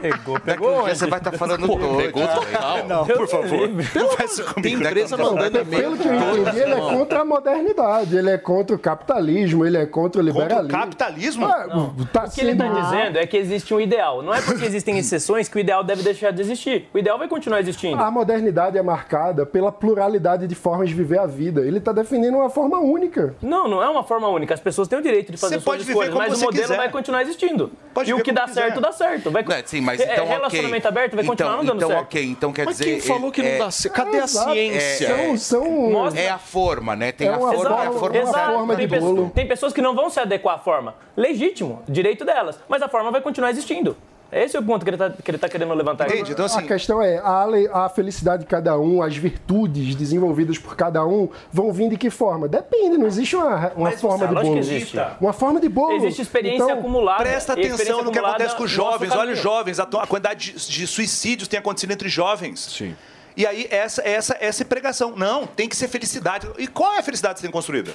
[0.00, 0.82] Pegou, pegou.
[0.88, 1.96] Você vai estar falando Pô, todo.
[1.96, 2.86] pegou total.
[2.86, 3.68] Não, por favor.
[3.68, 4.62] comigo.
[4.62, 5.82] Tem empresa mandando e-mail.
[5.82, 9.76] Pelo que eu entendi, ele é contra a modernidade, ele é contra o capitalismo, ele
[9.76, 10.68] é contra o liberalismo.
[10.68, 11.46] capitalismo?
[11.46, 14.22] Ah, tá O que ele está dizendo é que existe um ideal.
[14.22, 16.88] Não é porque existem exceções que o ideal deve deixar de existir.
[16.92, 18.00] O ideal vai continuar existindo.
[18.00, 21.51] A modernidade é marcada pela pluralidade de formas de viver a vida.
[21.60, 23.34] Ele está definindo uma forma única.
[23.42, 24.54] Não, não é uma forma única.
[24.54, 26.76] As pessoas têm o direito de fazer Você suas escolhas, mas o modelo quiser.
[26.76, 27.70] vai continuar existindo.
[27.92, 28.80] Pode e o que dá como certo, quiser.
[28.80, 29.30] dá certo.
[29.30, 29.42] Vai...
[29.42, 30.36] Não, sim, mas É, então, ok.
[30.36, 32.02] relacionamento aberto vai continuar então, não dando então, certo.
[32.04, 32.90] ok, então quer Mas dizer...
[32.90, 33.94] quem falou que não é- dá certo?
[33.94, 34.50] Cadê a Exato.
[34.52, 35.16] ciência?
[35.16, 36.16] São, são...
[36.16, 37.12] É a forma, né?
[37.12, 37.52] Tem É a forma,
[37.82, 38.52] é a forma certa.
[38.52, 39.30] forma de bolo.
[39.34, 40.94] tem pessoas que não vão se adequar à forma.
[41.16, 42.58] Legítimo, direito delas.
[42.68, 43.96] Mas a forma vai continuar existindo.
[44.32, 46.20] Esse é o ponto que ele está que ele tá querendo levantar aqui.
[46.20, 50.74] Então, assim, a questão é, a, a felicidade de cada um, as virtudes desenvolvidas por
[50.74, 52.48] cada um, vão vir de que forma?
[52.48, 54.66] Depende, não existe uma, uma forma de lógico bolo.
[54.66, 54.98] que existe.
[55.20, 55.96] Uma forma de bolo.
[55.96, 57.22] Existe experiência Então, acumulada.
[57.22, 59.12] Presta experiência atenção no que acontece com os jovens.
[59.14, 62.60] Olha os jovens, a, a quantidade de, de suicídios tem acontecido entre jovens.
[62.60, 62.96] Sim.
[63.36, 65.14] E aí, essa, essa, essa pregação.
[65.16, 66.48] Não, tem que ser felicidade.
[66.58, 67.92] E qual é a felicidade que você tem construída?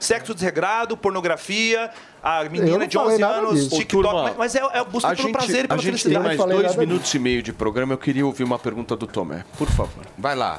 [0.00, 1.90] Sexo desregrado, pornografia,
[2.22, 3.76] a menina de falei 11 nada anos, disso.
[3.76, 4.02] TikTok.
[4.02, 6.18] turma, mas- é, é a busca a pelo gente, prazer e a pela gente tem
[6.18, 7.92] mais dois minutos e meio de programa.
[7.92, 9.44] Eu queria ouvir uma pergunta do Tomé.
[9.58, 10.02] Por favor.
[10.16, 10.56] Vai lá.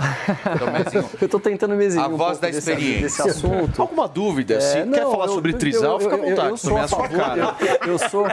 [1.19, 3.01] Eu tô tentando me eximir A um voz pouco da desse- experiência.
[3.01, 3.81] Desse assunto.
[3.81, 4.53] Alguma dúvida?
[4.55, 6.49] É, Se quer não, falar eu- sobre eu- trisal, eu- fica à eu- vontade.
[6.49, 7.55] eu sou a a favor- cara.
[7.81, 8.27] Eu, eu sou.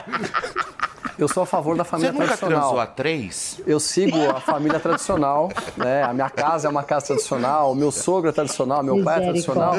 [1.18, 2.60] Eu sou a favor da família Você nunca tradicional.
[2.60, 3.60] transou a três?
[3.66, 6.05] Eu sigo a família tradicional, né?
[6.05, 9.74] A minha casa é uma casa tradicional, meu sogro é tradicional, meu pai é tradicional.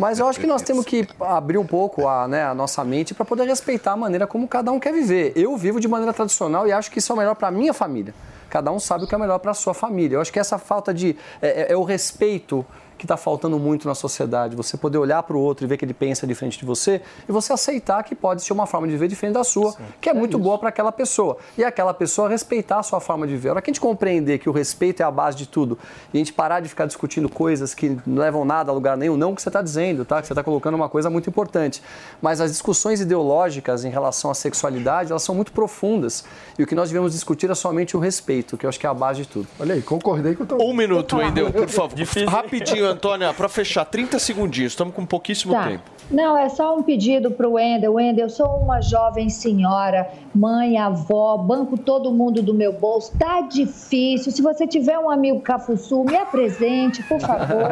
[0.00, 3.12] Mas eu acho que nós temos que abrir um pouco a, né, a nossa mente
[3.12, 5.34] para poder respeitar a maneira como cada um quer viver.
[5.36, 7.74] Eu vivo de maneira tradicional e acho que isso é o melhor para a minha
[7.74, 8.14] família.
[8.48, 10.16] Cada um sabe o que é melhor para a sua família.
[10.16, 11.14] Eu acho que essa falta de.
[11.42, 12.64] é- é- é o respeito
[13.00, 14.54] que está faltando muito na sociedade.
[14.54, 17.32] Você poder olhar para o outro e ver que ele pensa diferente de você e
[17.32, 20.38] você aceitar que pode ser uma forma de viver diferente da sua, que é muito
[20.38, 21.38] boa para aquela pessoa.
[21.56, 23.48] E aquela pessoa respeitar a sua forma de viver.
[23.48, 25.78] A hora que a gente compreender que o respeito é a base de tudo
[26.12, 29.16] e a gente parar de ficar discutindo coisas que não levam nada a lugar nenhum,
[29.16, 30.20] não o que você está dizendo, tá?
[30.20, 31.82] Que você está colocando uma coisa muito importante.
[32.20, 36.22] Mas as discussões ideológicas em relação à sexualidade, elas são muito profundas.
[36.58, 38.90] E o que nós devemos discutir é somente o respeito, que eu acho que é
[38.90, 39.48] a base de tudo.
[39.58, 40.70] Olha aí, concordei com o.
[40.70, 41.98] Um minuto, Wendel, por favor.
[42.28, 44.72] Rapidinho, Antônia, para fechar, 30 segundinhos.
[44.72, 45.64] Estamos com pouquíssimo Tá.
[45.68, 45.82] tempo.
[46.10, 47.94] Não, é só um pedido para o Wendel.
[47.94, 53.16] Wendel, eu sou uma jovem senhora, mãe, avó, banco todo mundo do meu bolso.
[53.16, 54.32] Tá difícil.
[54.32, 57.70] Se você tiver um amigo cafuçu, me apresente, por favor.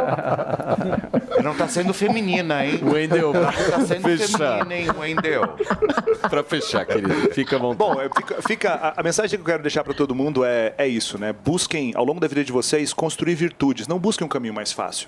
[1.43, 2.81] Não tá sendo feminina, hein?
[2.83, 3.53] Wendel, Não tá
[3.87, 4.59] sendo fechar.
[4.59, 5.43] feminina, hein, Wendel?
[6.29, 7.13] Para fechar, querido.
[7.33, 7.79] Fica à vontade.
[7.79, 10.87] Bom, fica, fica- a, a mensagem que eu quero deixar para todo mundo é, é
[10.87, 11.33] isso, né?
[11.45, 13.89] Busquem, ao longo da vida de vocês, construir virtudes.
[13.89, 15.08] Não busquem um caminho mais fácil.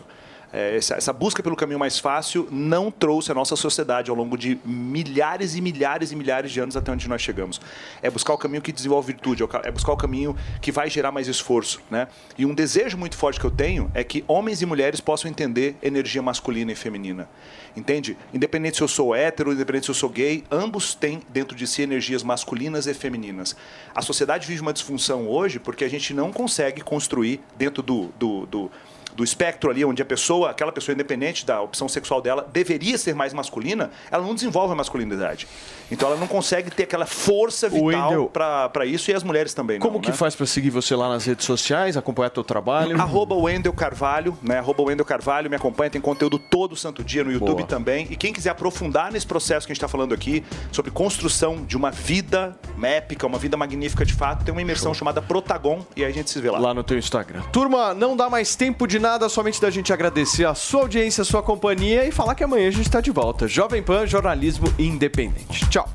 [0.52, 4.58] É, essa, busca pelo caminho mais fácil não trouxe a nossa sociedade ao longo de
[4.64, 7.60] milhares e milhares e milhares de anos até onde nós chegamos.
[8.02, 11.12] É buscar o caminho que desenvolve virtude, é é buscar o caminho que vai gerar
[11.12, 12.08] mais esforço, né?
[12.36, 15.76] E um desejo muito forte que eu tenho é que homens e mulheres possam entender
[15.82, 17.28] energia masculina e feminina.
[17.76, 18.16] Entende?
[18.34, 21.82] Independente se eu sou hétero, independente se eu sou gay, ambos têm dentro de si
[21.82, 23.54] energias masculinas e femininas.
[23.94, 28.46] A sociedade vive uma disfunção hoje porque a gente não consegue construir dentro do, do,
[28.46, 28.70] do,
[29.14, 33.14] do espectro ali, onde a pessoa, aquela pessoa independente da opção sexual dela, deveria ser
[33.14, 35.46] mais masculina, ela não desenvolve a masculinidade.
[35.90, 39.78] Então ela não consegue ter aquela força vital para isso e as mulheres também.
[39.78, 40.16] Como não, que né?
[40.16, 43.00] faz para seguir você lá nas redes sociais, acompanhar teu trabalho?
[43.00, 44.58] Arroba Wendel Carvalho, né?
[44.58, 47.66] Arroba Wendel Carvalho, me acompanha, tem conteúdo todo santo dia no YouTube Boa.
[47.66, 48.06] também.
[48.10, 51.76] E quem quiser aprofundar nesse processo que a gente está falando aqui, sobre construção de
[51.76, 56.10] uma vida épica, uma vida magnífica de fato, tem uma imersão chamada Protagon e aí
[56.10, 56.58] a gente se vê lá.
[56.58, 57.42] Lá no teu Instagram.
[57.52, 61.24] Turma, não dá mais tempo de nada, somente da gente agradecer a sua audiência, a
[61.24, 63.48] sua companhia e falar que amanhã a gente está de volta.
[63.48, 65.68] Jovem Pan, jornalismo independente.
[65.68, 65.88] Tchau.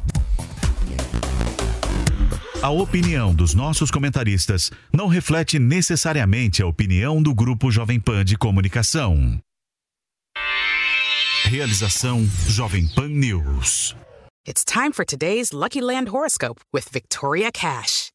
[2.62, 8.36] A opinião dos nossos comentaristas não reflete necessariamente a opinião do Grupo Jovem Pan de
[8.36, 9.40] Comunicação.
[11.44, 13.96] Realização Jovem Pan News.
[14.48, 18.15] It's time for today's Lucky Land horoscope with Victoria Cash.